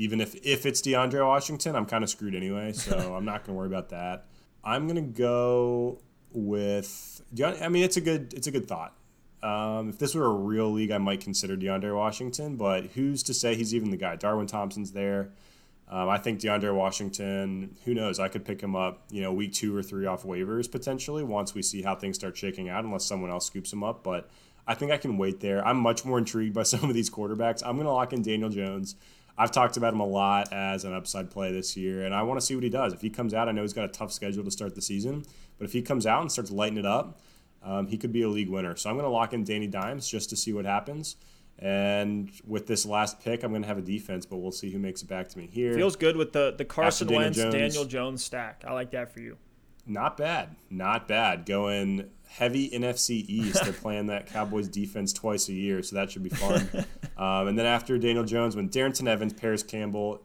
even 0.00 0.20
if 0.20 0.34
if 0.44 0.64
it's 0.64 0.80
DeAndre 0.80 1.26
Washington, 1.26 1.76
I'm 1.76 1.84
kind 1.84 2.02
of 2.02 2.08
screwed 2.08 2.34
anyway. 2.34 2.72
So 2.72 3.14
I'm 3.16 3.24
not 3.24 3.44
gonna 3.44 3.56
worry 3.56 3.66
about 3.66 3.90
that. 3.90 4.26
I'm 4.64 4.88
gonna 4.88 5.02
go 5.02 6.00
with. 6.32 7.22
I 7.44 7.68
mean, 7.68 7.84
it's 7.84 7.98
a 7.98 8.00
good. 8.00 8.32
It's 8.34 8.46
a 8.46 8.50
good 8.50 8.66
thought. 8.66 8.96
Um, 9.42 9.90
if 9.90 9.98
this 9.98 10.14
were 10.14 10.24
a 10.24 10.34
real 10.34 10.70
league, 10.70 10.90
I 10.90 10.98
might 10.98 11.20
consider 11.20 11.56
DeAndre 11.56 11.94
Washington, 11.94 12.56
but 12.56 12.86
who's 12.86 13.22
to 13.24 13.34
say 13.34 13.54
he's 13.54 13.74
even 13.74 13.90
the 13.90 13.96
guy? 13.96 14.16
Darwin 14.16 14.46
Thompson's 14.46 14.92
there. 14.92 15.30
Um, 15.88 16.08
I 16.08 16.18
think 16.18 16.40
DeAndre 16.40 16.74
Washington, 16.74 17.74
who 17.84 17.94
knows? 17.94 18.20
I 18.20 18.28
could 18.28 18.44
pick 18.44 18.60
him 18.60 18.76
up, 18.76 19.02
you 19.10 19.22
know, 19.22 19.32
week 19.32 19.54
two 19.54 19.74
or 19.74 19.82
three 19.82 20.04
off 20.06 20.24
waivers 20.24 20.70
potentially 20.70 21.24
once 21.24 21.54
we 21.54 21.62
see 21.62 21.82
how 21.82 21.94
things 21.94 22.16
start 22.16 22.36
shaking 22.36 22.68
out, 22.68 22.84
unless 22.84 23.04
someone 23.04 23.30
else 23.30 23.46
scoops 23.46 23.72
him 23.72 23.82
up. 23.82 24.04
But 24.04 24.28
I 24.66 24.74
think 24.74 24.92
I 24.92 24.98
can 24.98 25.16
wait 25.16 25.40
there. 25.40 25.66
I'm 25.66 25.78
much 25.78 26.04
more 26.04 26.18
intrigued 26.18 26.54
by 26.54 26.62
some 26.64 26.84
of 26.84 26.94
these 26.94 27.10
quarterbacks. 27.10 27.62
I'm 27.64 27.76
going 27.76 27.86
to 27.86 27.92
lock 27.92 28.12
in 28.12 28.22
Daniel 28.22 28.50
Jones. 28.50 28.94
I've 29.40 29.50
talked 29.50 29.78
about 29.78 29.94
him 29.94 30.00
a 30.00 30.06
lot 30.06 30.52
as 30.52 30.84
an 30.84 30.92
upside 30.92 31.30
play 31.30 31.50
this 31.50 31.74
year, 31.74 32.04
and 32.04 32.14
I 32.14 32.22
want 32.24 32.38
to 32.38 32.44
see 32.44 32.54
what 32.54 32.62
he 32.62 32.68
does. 32.68 32.92
If 32.92 33.00
he 33.00 33.08
comes 33.08 33.32
out, 33.32 33.48
I 33.48 33.52
know 33.52 33.62
he's 33.62 33.72
got 33.72 33.86
a 33.86 33.88
tough 33.88 34.12
schedule 34.12 34.44
to 34.44 34.50
start 34.50 34.74
the 34.74 34.82
season, 34.82 35.24
but 35.56 35.64
if 35.64 35.72
he 35.72 35.80
comes 35.80 36.06
out 36.06 36.20
and 36.20 36.30
starts 36.30 36.50
lighting 36.50 36.76
it 36.76 36.84
up, 36.84 37.22
um, 37.62 37.86
he 37.86 37.96
could 37.96 38.12
be 38.12 38.20
a 38.20 38.28
league 38.28 38.50
winner. 38.50 38.76
So 38.76 38.90
I'm 38.90 38.96
going 38.96 39.06
to 39.06 39.10
lock 39.10 39.32
in 39.32 39.44
Danny 39.44 39.66
Dimes 39.66 40.06
just 40.06 40.28
to 40.28 40.36
see 40.36 40.52
what 40.52 40.66
happens. 40.66 41.16
And 41.58 42.30
with 42.46 42.66
this 42.66 42.84
last 42.84 43.20
pick, 43.20 43.42
I'm 43.42 43.50
going 43.50 43.62
to 43.62 43.68
have 43.68 43.78
a 43.78 43.82
defense, 43.82 44.26
but 44.26 44.36
we'll 44.36 44.52
see 44.52 44.70
who 44.70 44.78
makes 44.78 45.00
it 45.00 45.08
back 45.08 45.30
to 45.30 45.38
me 45.38 45.48
here. 45.50 45.72
Feels 45.72 45.96
good 45.96 46.18
with 46.18 46.34
the 46.34 46.54
the 46.56 46.66
Carson 46.66 47.08
Wentz 47.08 47.38
Jones, 47.38 47.54
Daniel 47.54 47.86
Jones 47.86 48.22
stack. 48.22 48.64
I 48.66 48.74
like 48.74 48.90
that 48.90 49.10
for 49.10 49.20
you. 49.20 49.38
Not 49.86 50.16
bad, 50.16 50.56
not 50.68 51.08
bad. 51.08 51.46
Going 51.46 52.10
heavy 52.28 52.70
NFC 52.70 53.24
East. 53.28 53.64
They're 53.64 53.72
playing 53.72 54.06
that 54.06 54.26
Cowboys 54.26 54.68
defense 54.68 55.12
twice 55.12 55.48
a 55.48 55.52
year, 55.52 55.82
so 55.82 55.96
that 55.96 56.10
should 56.10 56.22
be 56.22 56.30
fun. 56.30 56.68
um, 57.16 57.48
and 57.48 57.58
then 57.58 57.66
after 57.66 57.98
Daniel 57.98 58.24
Jones, 58.24 58.54
when 58.54 58.68
Darrynton 58.68 59.08
Evans, 59.08 59.32
Paris 59.32 59.62
Campbell, 59.62 60.22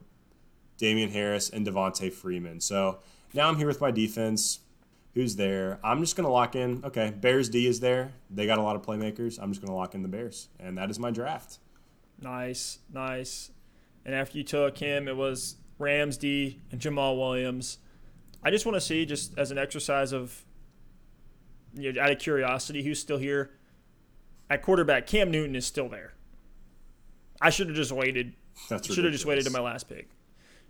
Damien 0.78 1.10
Harris, 1.10 1.50
and 1.50 1.66
Devonta 1.66 2.12
Freeman. 2.12 2.60
So 2.60 3.00
now 3.34 3.48
I'm 3.48 3.58
here 3.58 3.68
with 3.68 3.82
my 3.82 3.92
defense 3.92 4.60
who's 5.14 5.36
there. 5.38 5.80
I'm 5.84 6.02
just 6.02 6.16
going 6.16 6.26
to 6.26 6.32
lock 6.32 6.56
in. 6.56 6.84
Okay, 6.84 7.12
Bears 7.12 7.50
D 7.50 7.66
is 7.66 7.80
there. 7.80 8.12
They 8.30 8.46
got 8.46 8.58
a 8.58 8.62
lot 8.62 8.76
of 8.76 8.82
playmakers. 8.82 9.40
I'm 9.42 9.52
just 9.52 9.62
going 9.62 9.72
to 9.72 9.76
lock 9.76 9.96
in 9.96 10.04
the 10.04 10.10
Bears, 10.10 10.50
and 10.60 10.78
that 10.78 10.90
is 10.92 11.00
my 11.00 11.10
draft. 11.10 11.60
Nice, 12.22 12.80
nice. 12.94 13.52
And 14.06 14.14
after 14.14 14.38
you 14.38 14.44
took 14.44 14.78
him, 14.78 15.08
it 15.08 15.16
was 15.16 15.56
Rams 15.80 16.18
D 16.18 16.60
and 16.72 16.80
Jamaal 16.80 17.18
Williams. 17.18 17.80
I 18.46 18.52
just 18.52 18.66
want 18.66 18.76
to 18.76 18.82
see, 18.82 19.06
just 19.06 19.38
as 19.40 19.50
an 19.50 19.58
exercise 19.58 20.14
of, 20.14 20.46
you 21.74 21.92
know, 21.92 22.02
out 22.02 22.12
of 22.12 22.20
curiosity, 22.20 22.84
who's 22.84 23.00
still 23.00 23.18
here. 23.18 23.50
At 24.52 24.62
quarterback, 24.62 25.08
Cam 25.08 25.32
Newton 25.32 25.56
is 25.56 25.66
still 25.66 25.90
there. 25.90 26.14
I 27.42 27.50
should 27.50 27.68
have 27.68 27.76
just 27.76 27.92
waited. 27.92 28.34
That's 28.70 28.94
should 28.94 29.04
have 29.04 29.12
just 29.12 29.26
waited 29.26 29.46
to 29.46 29.50
my 29.50 29.60
last 29.60 29.90
pick. 29.90 30.10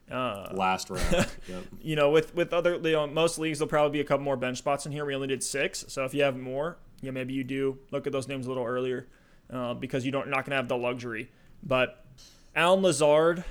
Uh, 0.10 0.48
Last 0.54 0.90
round. 0.90 1.04
Yep. 1.50 1.64
you 1.82 1.96
know, 1.96 2.12
with 2.12 2.34
with 2.34 2.54
other 2.54 2.76
you 2.76 2.94
know, 2.94 3.08
most 3.08 3.38
leagues, 3.38 3.60
there'll 3.60 3.70
probably 3.70 3.92
be 3.98 4.00
a 4.00 4.06
couple 4.06 4.24
more 4.24 4.38
bench 4.38 4.60
spots 4.60 4.86
in 4.86 4.92
here. 4.94 5.04
We 5.04 5.14
only 5.14 5.28
did 5.28 5.44
six, 5.44 5.84
so 5.90 6.06
if 6.06 6.14
you 6.14 6.24
have 6.24 6.38
more, 6.38 6.78
yeah, 7.02 7.12
maybe 7.12 7.34
you 7.34 7.44
do 7.44 7.78
look 7.92 8.08
at 8.08 8.14
those 8.14 8.28
names 8.28 8.46
a 8.46 8.50
little 8.50 8.66
earlier 8.66 9.08
uh, 9.52 9.74
because 9.74 10.06
you 10.06 10.12
don't 10.12 10.28
you're 10.28 10.36
not 10.36 10.46
gonna 10.46 10.56
have 10.56 10.70
the 10.70 10.78
luxury. 10.78 11.30
But 11.62 12.06
Allen 12.56 12.82
Lazard 12.82 13.44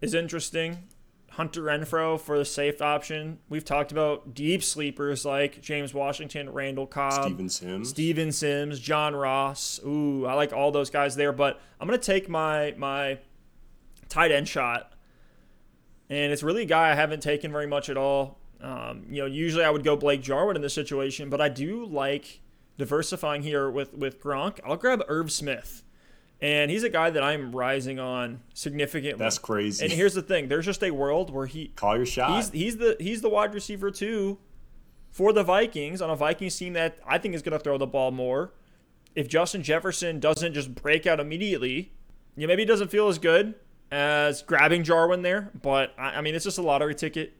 is 0.00 0.12
interesting. 0.12 0.78
Hunter 1.40 1.62
Renfrow 1.62 2.20
for 2.20 2.36
the 2.36 2.44
safe 2.44 2.82
option. 2.82 3.38
We've 3.48 3.64
talked 3.64 3.92
about 3.92 4.34
deep 4.34 4.62
sleepers 4.62 5.24
like 5.24 5.62
James 5.62 5.94
Washington, 5.94 6.50
Randall 6.50 6.86
Cobb, 6.86 7.24
Steven 7.24 7.48
Sims, 7.48 7.88
Steven 7.88 8.30
Sims, 8.30 8.78
John 8.78 9.16
Ross. 9.16 9.80
Ooh, 9.86 10.26
I 10.26 10.34
like 10.34 10.52
all 10.52 10.70
those 10.70 10.90
guys 10.90 11.16
there. 11.16 11.32
But 11.32 11.58
I'm 11.80 11.88
gonna 11.88 11.96
take 11.96 12.28
my 12.28 12.74
my 12.76 13.18
tight 14.10 14.32
end 14.32 14.48
shot 14.48 14.92
and 16.10 16.32
it's 16.32 16.42
really 16.42 16.64
a 16.64 16.66
guy 16.66 16.90
I 16.90 16.94
haven't 16.94 17.22
taken 17.22 17.52
very 17.52 17.68
much 17.68 17.88
at 17.88 17.96
all. 17.96 18.38
Um, 18.60 19.06
you 19.08 19.22
know, 19.22 19.26
usually 19.26 19.64
I 19.64 19.70
would 19.70 19.84
go 19.84 19.96
Blake 19.96 20.20
Jarwin 20.20 20.56
in 20.56 20.60
this 20.60 20.74
situation, 20.74 21.30
but 21.30 21.40
I 21.40 21.48
do 21.48 21.86
like 21.86 22.40
diversifying 22.76 23.42
here 23.42 23.70
with 23.70 23.94
with 23.94 24.20
Gronk. 24.20 24.58
I'll 24.66 24.76
grab 24.76 25.02
Irv 25.08 25.32
Smith, 25.32 25.84
and 26.42 26.70
he's 26.70 26.82
a 26.82 26.88
guy 26.88 27.10
that 27.10 27.22
I'm 27.22 27.52
rising 27.54 27.98
on 27.98 28.40
significantly. 28.54 29.18
That's 29.22 29.38
crazy. 29.38 29.84
And 29.84 29.92
here's 29.92 30.14
the 30.14 30.22
thing: 30.22 30.48
there's 30.48 30.66
just 30.66 30.82
a 30.82 30.90
world 30.90 31.30
where 31.30 31.46
he 31.46 31.68
call 31.68 31.96
your 31.96 32.06
shot. 32.06 32.36
He's 32.36 32.50
he's 32.50 32.76
the 32.76 32.96
he's 32.98 33.20
the 33.20 33.28
wide 33.28 33.54
receiver 33.54 33.90
too 33.90 34.38
for 35.10 35.32
the 35.32 35.42
Vikings 35.42 36.00
on 36.00 36.10
a 36.10 36.16
Vikings 36.16 36.56
team 36.56 36.74
that 36.74 36.98
I 37.06 37.18
think 37.18 37.34
is 37.34 37.42
going 37.42 37.58
to 37.58 37.62
throw 37.62 37.78
the 37.78 37.86
ball 37.86 38.10
more. 38.10 38.52
If 39.14 39.28
Justin 39.28 39.62
Jefferson 39.62 40.20
doesn't 40.20 40.54
just 40.54 40.74
break 40.74 41.06
out 41.06 41.18
immediately, 41.18 41.92
you 42.36 42.46
know, 42.46 42.46
maybe 42.46 42.62
he 42.62 42.66
doesn't 42.66 42.90
feel 42.90 43.08
as 43.08 43.18
good 43.18 43.54
as 43.90 44.42
grabbing 44.42 44.84
Jarwin 44.84 45.22
there. 45.22 45.50
But 45.60 45.92
I, 45.98 46.16
I 46.16 46.20
mean, 46.20 46.34
it's 46.34 46.44
just 46.44 46.58
a 46.58 46.62
lottery 46.62 46.94
ticket. 46.94 47.34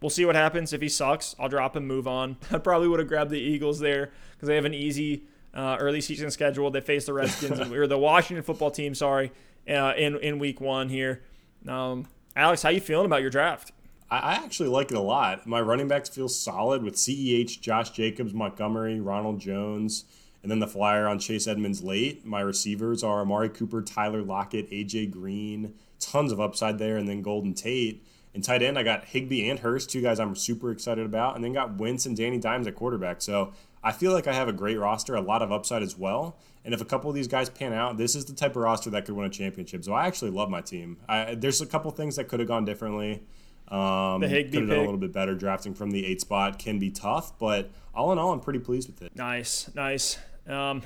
We'll 0.00 0.10
see 0.10 0.24
what 0.24 0.36
happens. 0.36 0.72
If 0.72 0.80
he 0.80 0.88
sucks, 0.88 1.34
I'll 1.40 1.48
drop 1.48 1.76
him, 1.76 1.86
move 1.86 2.06
on. 2.06 2.36
I 2.52 2.58
probably 2.58 2.88
would 2.88 3.00
have 3.00 3.08
grabbed 3.08 3.30
the 3.30 3.40
Eagles 3.40 3.80
there 3.80 4.12
because 4.32 4.46
they 4.46 4.54
have 4.54 4.64
an 4.64 4.74
easy 4.74 5.24
uh, 5.58 5.76
early 5.80 6.00
season 6.00 6.30
schedule. 6.30 6.70
They 6.70 6.80
face 6.80 7.06
the 7.06 7.12
Redskins 7.14 7.60
or 7.72 7.86
the 7.86 7.98
Washington 7.98 8.44
football 8.44 8.70
team. 8.70 8.94
Sorry, 8.94 9.32
uh, 9.68 9.92
in 9.96 10.16
in 10.18 10.38
week 10.38 10.60
one 10.60 10.88
here. 10.88 11.22
Um, 11.66 12.06
Alex, 12.36 12.62
how 12.62 12.68
you 12.68 12.80
feeling 12.80 13.06
about 13.06 13.20
your 13.20 13.30
draft? 13.30 13.72
I 14.10 14.34
actually 14.34 14.70
like 14.70 14.90
it 14.90 14.96
a 14.96 15.00
lot. 15.00 15.46
My 15.46 15.60
running 15.60 15.88
backs 15.88 16.08
feel 16.08 16.28
solid 16.28 16.82
with 16.82 16.94
CEH, 16.94 17.60
Josh 17.60 17.90
Jacobs, 17.90 18.32
Montgomery, 18.32 19.00
Ronald 19.00 19.38
Jones. 19.38 20.04
And 20.42 20.50
then 20.50 20.60
the 20.60 20.66
flyer 20.66 21.06
on 21.06 21.18
Chase 21.18 21.46
Edmonds 21.46 21.82
late. 21.82 22.24
My 22.24 22.40
receivers 22.40 23.02
are 23.02 23.20
Amari 23.20 23.50
Cooper, 23.50 23.82
Tyler 23.82 24.22
Lockett, 24.22 24.70
AJ 24.70 25.10
Green, 25.10 25.74
tons 26.00 26.32
of 26.32 26.40
upside 26.40 26.78
there, 26.78 26.96
and 26.96 27.06
then 27.06 27.20
Golden 27.20 27.52
Tate. 27.52 28.02
And 28.32 28.42
tight 28.42 28.62
end, 28.62 28.78
I 28.78 28.82
got 28.82 29.04
Higbee 29.06 29.50
and 29.50 29.58
Hurst, 29.58 29.90
two 29.90 30.00
guys 30.00 30.20
I'm 30.20 30.36
super 30.36 30.70
excited 30.70 31.04
about, 31.04 31.34
and 31.34 31.44
then 31.44 31.52
got 31.52 31.76
Wentz 31.76 32.06
and 32.06 32.16
Danny 32.16 32.38
Dimes 32.38 32.66
at 32.66 32.76
quarterback. 32.76 33.20
So 33.20 33.52
I 33.82 33.92
feel 33.92 34.12
like 34.12 34.26
I 34.26 34.32
have 34.32 34.48
a 34.48 34.52
great 34.52 34.78
roster, 34.78 35.14
a 35.14 35.20
lot 35.20 35.42
of 35.42 35.52
upside 35.52 35.82
as 35.82 35.96
well. 35.96 36.36
And 36.64 36.74
if 36.74 36.80
a 36.80 36.84
couple 36.84 37.08
of 37.08 37.16
these 37.16 37.28
guys 37.28 37.48
pan 37.48 37.72
out, 37.72 37.96
this 37.96 38.14
is 38.14 38.24
the 38.24 38.34
type 38.34 38.50
of 38.50 38.62
roster 38.62 38.90
that 38.90 39.04
could 39.04 39.14
win 39.14 39.26
a 39.26 39.30
championship. 39.30 39.84
So 39.84 39.92
I 39.92 40.06
actually 40.06 40.30
love 40.30 40.50
my 40.50 40.60
team. 40.60 40.98
I, 41.08 41.34
there's 41.34 41.60
a 41.60 41.66
couple 41.66 41.90
things 41.92 42.16
that 42.16 42.28
could 42.28 42.40
have 42.40 42.48
gone 42.48 42.64
differently. 42.64 43.22
Um, 43.68 44.20
the 44.20 44.28
Higbee 44.28 44.50
could 44.52 44.60
have 44.60 44.68
done 44.70 44.78
a 44.78 44.82
little 44.82 44.96
bit 44.96 45.12
better. 45.12 45.34
Drafting 45.34 45.74
from 45.74 45.90
the 45.90 46.04
eight 46.06 46.20
spot 46.20 46.58
can 46.58 46.78
be 46.78 46.90
tough, 46.90 47.38
but 47.38 47.70
all 47.94 48.12
in 48.12 48.18
all, 48.18 48.32
I'm 48.32 48.40
pretty 48.40 48.58
pleased 48.60 48.88
with 48.88 49.02
it. 49.02 49.14
Nice, 49.14 49.70
nice. 49.74 50.18
Um, 50.46 50.82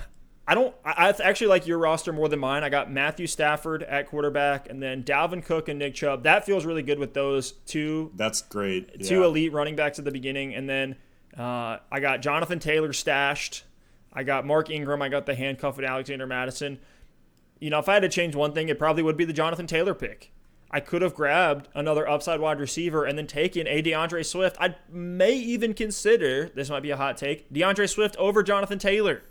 I 0.47 0.55
don't. 0.55 0.75
I, 0.85 1.09
I 1.09 1.15
actually 1.23 1.47
like 1.47 1.67
your 1.67 1.79
roster 1.79 2.13
more 2.13 2.29
than 2.29 2.41
mine. 2.41 2.65
I 2.65 2.69
got 2.69 2.91
Matthew 2.91 3.29
Stafford 3.29 3.85
at 3.85 4.09
quarterback, 4.09 4.69
and 4.69 4.83
then 4.83 5.05
Dalvin 5.05 5.45
Cook 5.45 5.69
and 5.69 5.79
Nick 5.79 5.95
Chubb. 5.95 6.25
That 6.25 6.45
feels 6.45 6.65
really 6.65 6.83
good 6.83 6.99
with 6.99 7.15
those 7.15 7.53
two. 7.67 8.11
That's 8.17 8.43
great. 8.43 9.05
Two 9.05 9.21
yeah. 9.21 9.27
elite 9.27 9.53
running 9.53 9.77
backs 9.77 10.01
at 10.01 10.05
the 10.05 10.11
beginning, 10.11 10.55
and 10.55 10.69
then 10.69 10.97
uh, 11.37 11.79
I 11.91 12.01
got 12.01 12.23
Jonathan 12.23 12.59
Taylor 12.59 12.93
stashed. 12.93 13.65
I 14.13 14.23
got 14.23 14.47
Mark 14.47 14.71
Ingram. 14.71 15.01
I 15.03 15.09
got 15.09 15.27
the 15.27 15.35
handcuff 15.35 15.79
at 15.79 15.85
Alexander 15.85 16.27
Mattison. 16.27 16.79
You 17.61 17.71
know, 17.71 17.79
if 17.79 17.89
I 17.89 17.95
had 17.95 18.03
to 18.03 18.09
change 18.09 18.35
one 18.35 18.53
thing, 18.53 18.69
it 18.69 18.79
probably 18.79 19.03
would 19.03 19.17
be 19.17 19.25
the 19.25 19.33
Jonathan 19.33 19.67
Taylor 19.67 19.95
pick. 19.95 20.33
I 20.73 20.81
could 20.81 21.03
have 21.03 21.15
grabbed 21.15 21.69
another 21.75 22.09
upside 22.09 22.41
wide 22.41 22.59
receiver 22.59 23.05
and 23.05 23.17
then 23.19 23.27
taken 23.27 23.67
a 23.67 23.83
D'Andre 23.83 24.23
Swift. 24.23 24.57
I 24.59 24.75
may 24.91 25.35
even 25.35 25.75
consider 25.75 26.49
this 26.49 26.71
might 26.71 26.83
be 26.83 26.91
a 26.91 26.97
hot 26.97 27.19
take 27.19 27.53
D'Andre 27.53 27.87
Swift 27.87 28.17
over 28.17 28.43
Jonathan 28.43 28.79
Taylor. 28.79 29.23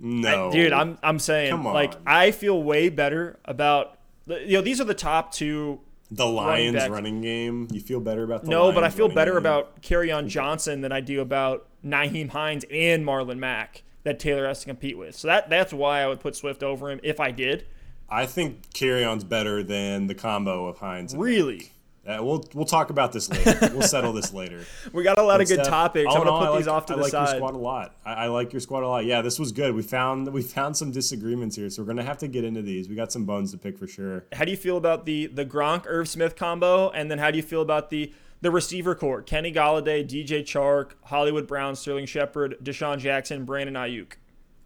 No, 0.00 0.48
I, 0.48 0.52
dude, 0.52 0.72
I'm 0.72 0.98
I'm 1.02 1.18
saying 1.18 1.62
like 1.62 1.94
I 2.06 2.30
feel 2.30 2.62
way 2.62 2.88
better 2.88 3.38
about 3.44 3.98
you 4.26 4.58
know 4.58 4.60
these 4.60 4.80
are 4.80 4.84
the 4.84 4.94
top 4.94 5.32
two. 5.32 5.80
The 6.10 6.26
Lions 6.26 6.76
running, 6.76 6.92
running 6.92 7.20
game. 7.20 7.68
You 7.70 7.80
feel 7.80 8.00
better 8.00 8.24
about 8.24 8.44
the 8.44 8.50
no, 8.50 8.64
Lions 8.64 8.74
but 8.74 8.84
I 8.84 8.90
feel 8.90 9.08
better 9.08 9.32
game. 9.32 9.38
about 9.38 9.82
on 10.12 10.28
Johnson 10.28 10.80
than 10.80 10.92
I 10.92 11.00
do 11.00 11.20
about 11.20 11.66
Nyheim 11.84 12.30
Hines 12.30 12.64
and 12.70 13.04
Marlon 13.04 13.38
Mack. 13.38 13.82
that 14.04 14.18
Taylor 14.18 14.46
has 14.46 14.60
to 14.60 14.66
compete 14.66 14.96
with. 14.96 15.14
So 15.14 15.28
that 15.28 15.50
that's 15.50 15.72
why 15.72 16.00
I 16.00 16.06
would 16.06 16.20
put 16.20 16.34
Swift 16.34 16.62
over 16.62 16.90
him 16.90 17.00
if 17.02 17.20
I 17.20 17.30
did. 17.30 17.66
I 18.08 18.24
think 18.24 18.70
Kerryon's 18.70 19.24
better 19.24 19.62
than 19.62 20.06
the 20.06 20.14
combo 20.14 20.66
of 20.66 20.78
Hines. 20.78 21.14
really? 21.14 21.72
Uh, 22.08 22.22
we'll 22.22 22.42
we'll 22.54 22.64
talk 22.64 22.88
about 22.88 23.12
this 23.12 23.28
later. 23.28 23.58
we'll 23.74 23.82
settle 23.82 24.14
this 24.14 24.32
later. 24.32 24.64
We 24.92 25.02
got 25.02 25.18
a 25.18 25.22
lot 25.22 25.34
But 25.34 25.42
of 25.42 25.48
good 25.48 25.54
Steph, 25.56 25.68
topics. 25.68 26.10
I'm 26.10 26.18
gonna 26.18 26.30
all, 26.30 26.40
put 26.40 26.52
I 26.52 26.56
these 26.56 26.66
like, 26.66 26.74
off 26.74 26.86
to 26.86 26.94
I 26.94 26.96
the 26.96 27.02
like 27.02 27.12
your 27.12 27.26
squad 27.26 27.54
a 27.54 27.58
lot. 27.58 27.94
I, 28.04 28.12
I 28.12 28.26
like 28.28 28.52
your 28.52 28.60
squad 28.60 28.82
a 28.82 28.88
lot. 28.88 29.04
Yeah, 29.04 29.20
this 29.20 29.38
was 29.38 29.52
good. 29.52 29.74
We 29.74 29.82
found 29.82 30.32
we 30.32 30.40
found 30.40 30.74
some 30.74 30.90
disagreements 30.90 31.56
here, 31.56 31.68
so 31.68 31.82
we're 31.82 31.88
gonna 31.88 32.02
have 32.04 32.16
to 32.18 32.28
get 32.28 32.44
into 32.44 32.62
these. 32.62 32.88
We 32.88 32.94
got 32.94 33.12
some 33.12 33.26
bones 33.26 33.52
to 33.52 33.58
pick 33.58 33.76
for 33.76 33.86
sure. 33.86 34.24
How 34.32 34.46
do 34.46 34.50
you 34.50 34.56
feel 34.56 34.78
about 34.78 35.04
the 35.04 35.26
the 35.26 35.44
Gronk 35.44 35.84
Irv 35.86 36.08
Smith 36.08 36.34
combo? 36.34 36.88
And 36.90 37.10
then 37.10 37.18
how 37.18 37.30
do 37.30 37.36
you 37.36 37.42
feel 37.42 37.60
about 37.60 37.90
the 37.90 38.10
the 38.40 38.50
receiver 38.50 38.94
core? 38.94 39.20
Kenny 39.20 39.52
Golladay, 39.52 40.02
DJ 40.08 40.42
Chark, 40.42 40.92
Hollywood 41.04 41.46
Brown, 41.46 41.76
Sterling 41.76 42.06
Shepard, 42.06 42.56
DeSean 42.62 42.98
Jackson, 42.98 43.44
Brandon 43.44 43.74
Aiyuk. 43.74 44.14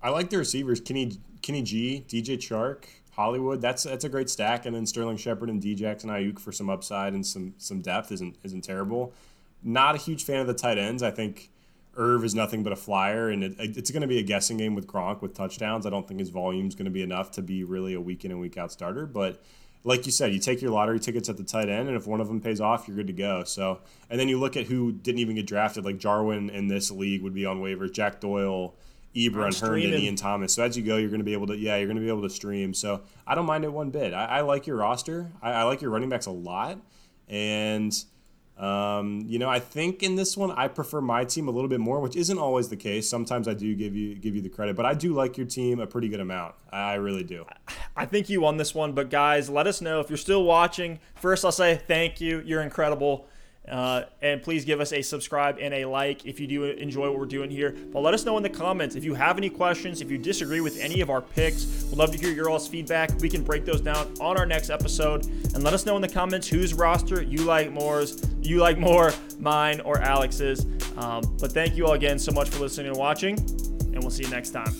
I 0.01 0.11
like 0.11 0.30
the 0.30 0.38
receivers. 0.38 0.80
Kenny 0.80 1.18
Kenny 1.43 1.62
G, 1.62 2.05
DJ 2.07 2.36
Chark, 2.38 2.84
Hollywood. 3.13 3.61
That's 3.61 3.85
that's 3.85 4.05
a 4.05 4.09
great 4.09 4.31
stack. 4.31 4.67
And 4.67 4.75
then 4.75 4.87
Sterling 4.87 5.17
Shepard 5.17 5.51
and 5.51 5.61
D 5.61 5.73
and 5.73 5.81
Aiyuk 5.81 6.39
for 6.39 6.51
some 6.53 6.71
upside 6.71 7.13
and 7.13 7.25
some 7.25 7.55
some 7.59 7.81
depth 7.81 8.11
isn't 8.11 8.37
isn't 8.43 8.63
terrible. 8.63 9.13
Not 9.63 9.95
a 9.95 9.99
huge 9.99 10.25
fan 10.25 10.41
of 10.41 10.47
the 10.47 10.55
tight 10.55 10.79
ends. 10.79 11.03
I 11.03 11.11
think 11.11 11.51
Irv 11.97 12.25
is 12.25 12.35
nothing 12.35 12.63
but 12.63 12.73
a 12.73 12.77
flyer, 12.77 13.29
and 13.29 13.45
it, 13.45 13.55
it's 13.59 13.91
going 13.91 14.01
to 14.01 14.09
be 14.09 14.19
a 14.19 14.23
guessing 14.23 14.57
game 14.57 14.75
with 14.75 14.87
Gronk 14.87 15.21
with 15.21 15.35
touchdowns. 15.35 15.87
I 15.87 15.91
don't 15.91 16.09
think 16.09 16.21
his 16.21 16.31
volume 16.31 16.67
is 16.67 16.75
going 16.75 16.87
to 16.87 16.91
be 16.91 17.03
enough 17.03 17.31
to 17.33 17.43
be 17.43 17.65
really 17.65 17.95
a 17.95 18.01
week 18.01 18.25
in 18.25 18.31
and 18.31 18.41
week 18.41 18.57
out 18.57 18.73
starter. 18.73 19.07
But 19.07 19.43
like 19.85 20.07
you 20.07 20.13
said, 20.13 20.33
you 20.33 20.39
take 20.39 20.63
your 20.63 20.71
lottery 20.71 20.99
tickets 20.99 21.29
at 21.29 21.37
the 21.37 21.45
tight 21.45 21.69
end, 21.69 21.89
and 21.89 21.97
if 21.97 22.07
one 22.07 22.21
of 22.21 22.29
them 22.29 22.41
pays 22.41 22.61
off, 22.61 22.89
you're 22.89 22.97
good 22.97 23.09
to 23.09 23.13
go. 23.13 23.45
So, 23.45 23.81
and 24.09 24.19
then 24.19 24.29
you 24.29 24.41
look 24.41 24.57
at 24.57 24.67
who 24.67 24.91
didn't 24.91 25.19
even 25.19 25.37
get 25.37 25.47
drafted. 25.47 25.85
Like 25.85 25.99
Jarwin 25.99 26.49
in 26.49 26.69
this 26.69 26.91
league 26.91 27.23
would 27.23 27.35
be 27.35 27.45
on 27.45 27.61
waivers. 27.61 27.93
Jack 27.93 28.21
Doyle. 28.21 28.75
Ebron, 29.15 29.35
Herndon, 29.35 29.53
streaming. 29.53 30.01
Ian 30.01 30.17
Thomas. 30.17 30.55
So 30.55 30.63
as 30.63 30.77
you 30.77 30.83
go, 30.83 30.97
you're 30.97 31.11
going 31.11 31.21
to 31.21 31.25
be 31.25 31.35
able 31.35 31.49
to, 31.49 31.57
yeah, 31.57 31.77
you're 31.77 31.87
going 31.87 31.97
to 31.97 32.03
be 32.03 32.09
able 32.09 32.23
to 32.23 32.31
stream. 32.31 32.73
So 32.73 33.03
I 33.27 33.35
don't 33.35 33.47
mind 33.47 33.65
it 33.65 33.73
one 33.73 33.91
bit. 33.91 34.15
I, 34.15 34.25
I 34.25 34.41
like 34.41 34.67
your 34.67 34.77
roster. 34.77 35.31
I, 35.43 35.53
I 35.53 35.63
like 35.65 35.83
your 35.83 35.91
running 35.91 36.09
backs 36.09 36.27
a 36.27 36.31
lot, 36.31 36.79
and 37.29 37.93
um, 38.59 39.25
you 39.27 39.39
know, 39.39 39.49
I 39.49 39.59
think 39.59 40.03
in 40.03 40.15
this 40.15 40.37
one 40.37 40.51
I 40.51 40.69
prefer 40.69 41.01
my 41.01 41.25
team 41.25 41.49
a 41.49 41.51
little 41.51 41.69
bit 41.69 41.81
more, 41.81 42.01
which 42.01 42.17
isn't 42.17 42.39
always 42.39 42.69
the 42.69 42.77
case. 42.77 43.09
Sometimes 43.09 43.49
I 43.49 43.55
do 43.55 43.75
give 43.75 43.97
you 43.97 44.15
give 44.15 44.37
you 44.37 44.43
the 44.43 44.49
credit, 44.49 44.77
but 44.77 44.87
I 44.87 44.95
do 44.95 45.15
like 45.15 45.37
your 45.37 45.47
team 45.47 45.81
a 45.81 45.87
pretty 45.87 46.09
good 46.09 46.21
amount. 46.21 46.55
I 46.71 46.95
really 46.95 47.25
do. 47.25 47.45
I 47.97 48.07
think 48.07 48.29
you 48.29 48.41
won 48.43 48.59
this 48.59 48.75
one, 48.75 48.93
but 48.93 49.11
guys, 49.11 49.51
let 49.51 49.67
us 49.67 49.81
know 49.81 50.01
if 50.01 50.11
you're 50.11 50.17
still 50.17 50.45
watching. 50.45 51.01
First, 51.17 51.45
I'll 51.45 51.53
say 51.53 51.81
thank 51.87 52.21
you. 52.21 52.43
You're 52.45 52.63
incredible. 52.63 53.27
Uh, 53.69 54.03
and 54.21 54.43
please 54.43 54.65
give 54.65 54.81
us 54.81 54.93
a 54.93 55.03
subscribe 55.03 55.57
and 55.61 55.73
a 55.73 55.85
like 55.85 56.27
if 56.27 56.41
you 56.41 56.47
do 56.47 56.65
enjoy 56.65 57.09
what 57.09 57.19
we're 57.19 57.27
doing 57.27 57.51
here. 57.51 57.77
But 57.93 58.01
let 58.01 58.13
us 58.13 58.25
know 58.25 58.37
in 58.37 58.43
the 58.43 58.51
comments 58.51 58.97
if 58.97 59.05
you 59.05 59.15
have 59.15 59.39
any 59.39 59.49
questions, 59.49 60.01
if 60.01 60.11
you 60.11 60.19
disagree 60.19 60.61
with 60.61 60.79
any 60.81 61.01
of 61.01 61.11
our 61.11 61.21
picks. 61.21 61.85
We'd 61.85 61.99
love 61.99 62.11
to 62.13 62.19
hear 62.19 62.33
your 62.33 62.51
all's 62.51 62.67
feedback. 62.67 63.11
We 63.21 63.29
can 63.29 63.45
break 63.45 63.65
those 63.65 63.81
down 63.81 64.13
on 64.21 64.37
our 64.37 64.47
next 64.47 64.71
episode. 64.71 65.27
And 65.27 65.63
let 65.63 65.75
us 65.75 65.87
know 65.87 65.95
in 65.97 66.03
the 66.03 66.09
comments 66.09 66.49
whose 66.49 66.75
roster 66.75 67.23
you 67.23 67.45
like 67.45 67.71
more, 67.71 68.05
you 68.41 68.59
like 68.59 68.79
more, 68.79 69.13
mine 69.39 69.81
or 69.81 70.01
Alex's. 70.01 70.67
Um, 70.97 71.23
but 71.41 71.53
thank 71.53 71.77
you 71.77 71.87
all 71.87 71.93
again 71.93 72.19
so 72.19 72.33
much 72.33 72.51
for 72.51 72.59
listening 72.59 72.89
and 72.89 72.97
watching, 72.97 73.39
and 73.39 74.01
we'll 74.01 74.11
see 74.11 74.25
you 74.25 74.31
next 74.31 74.51
time. 74.51 74.75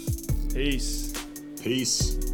Peace. 0.53 1.12
Peace. 1.62 2.32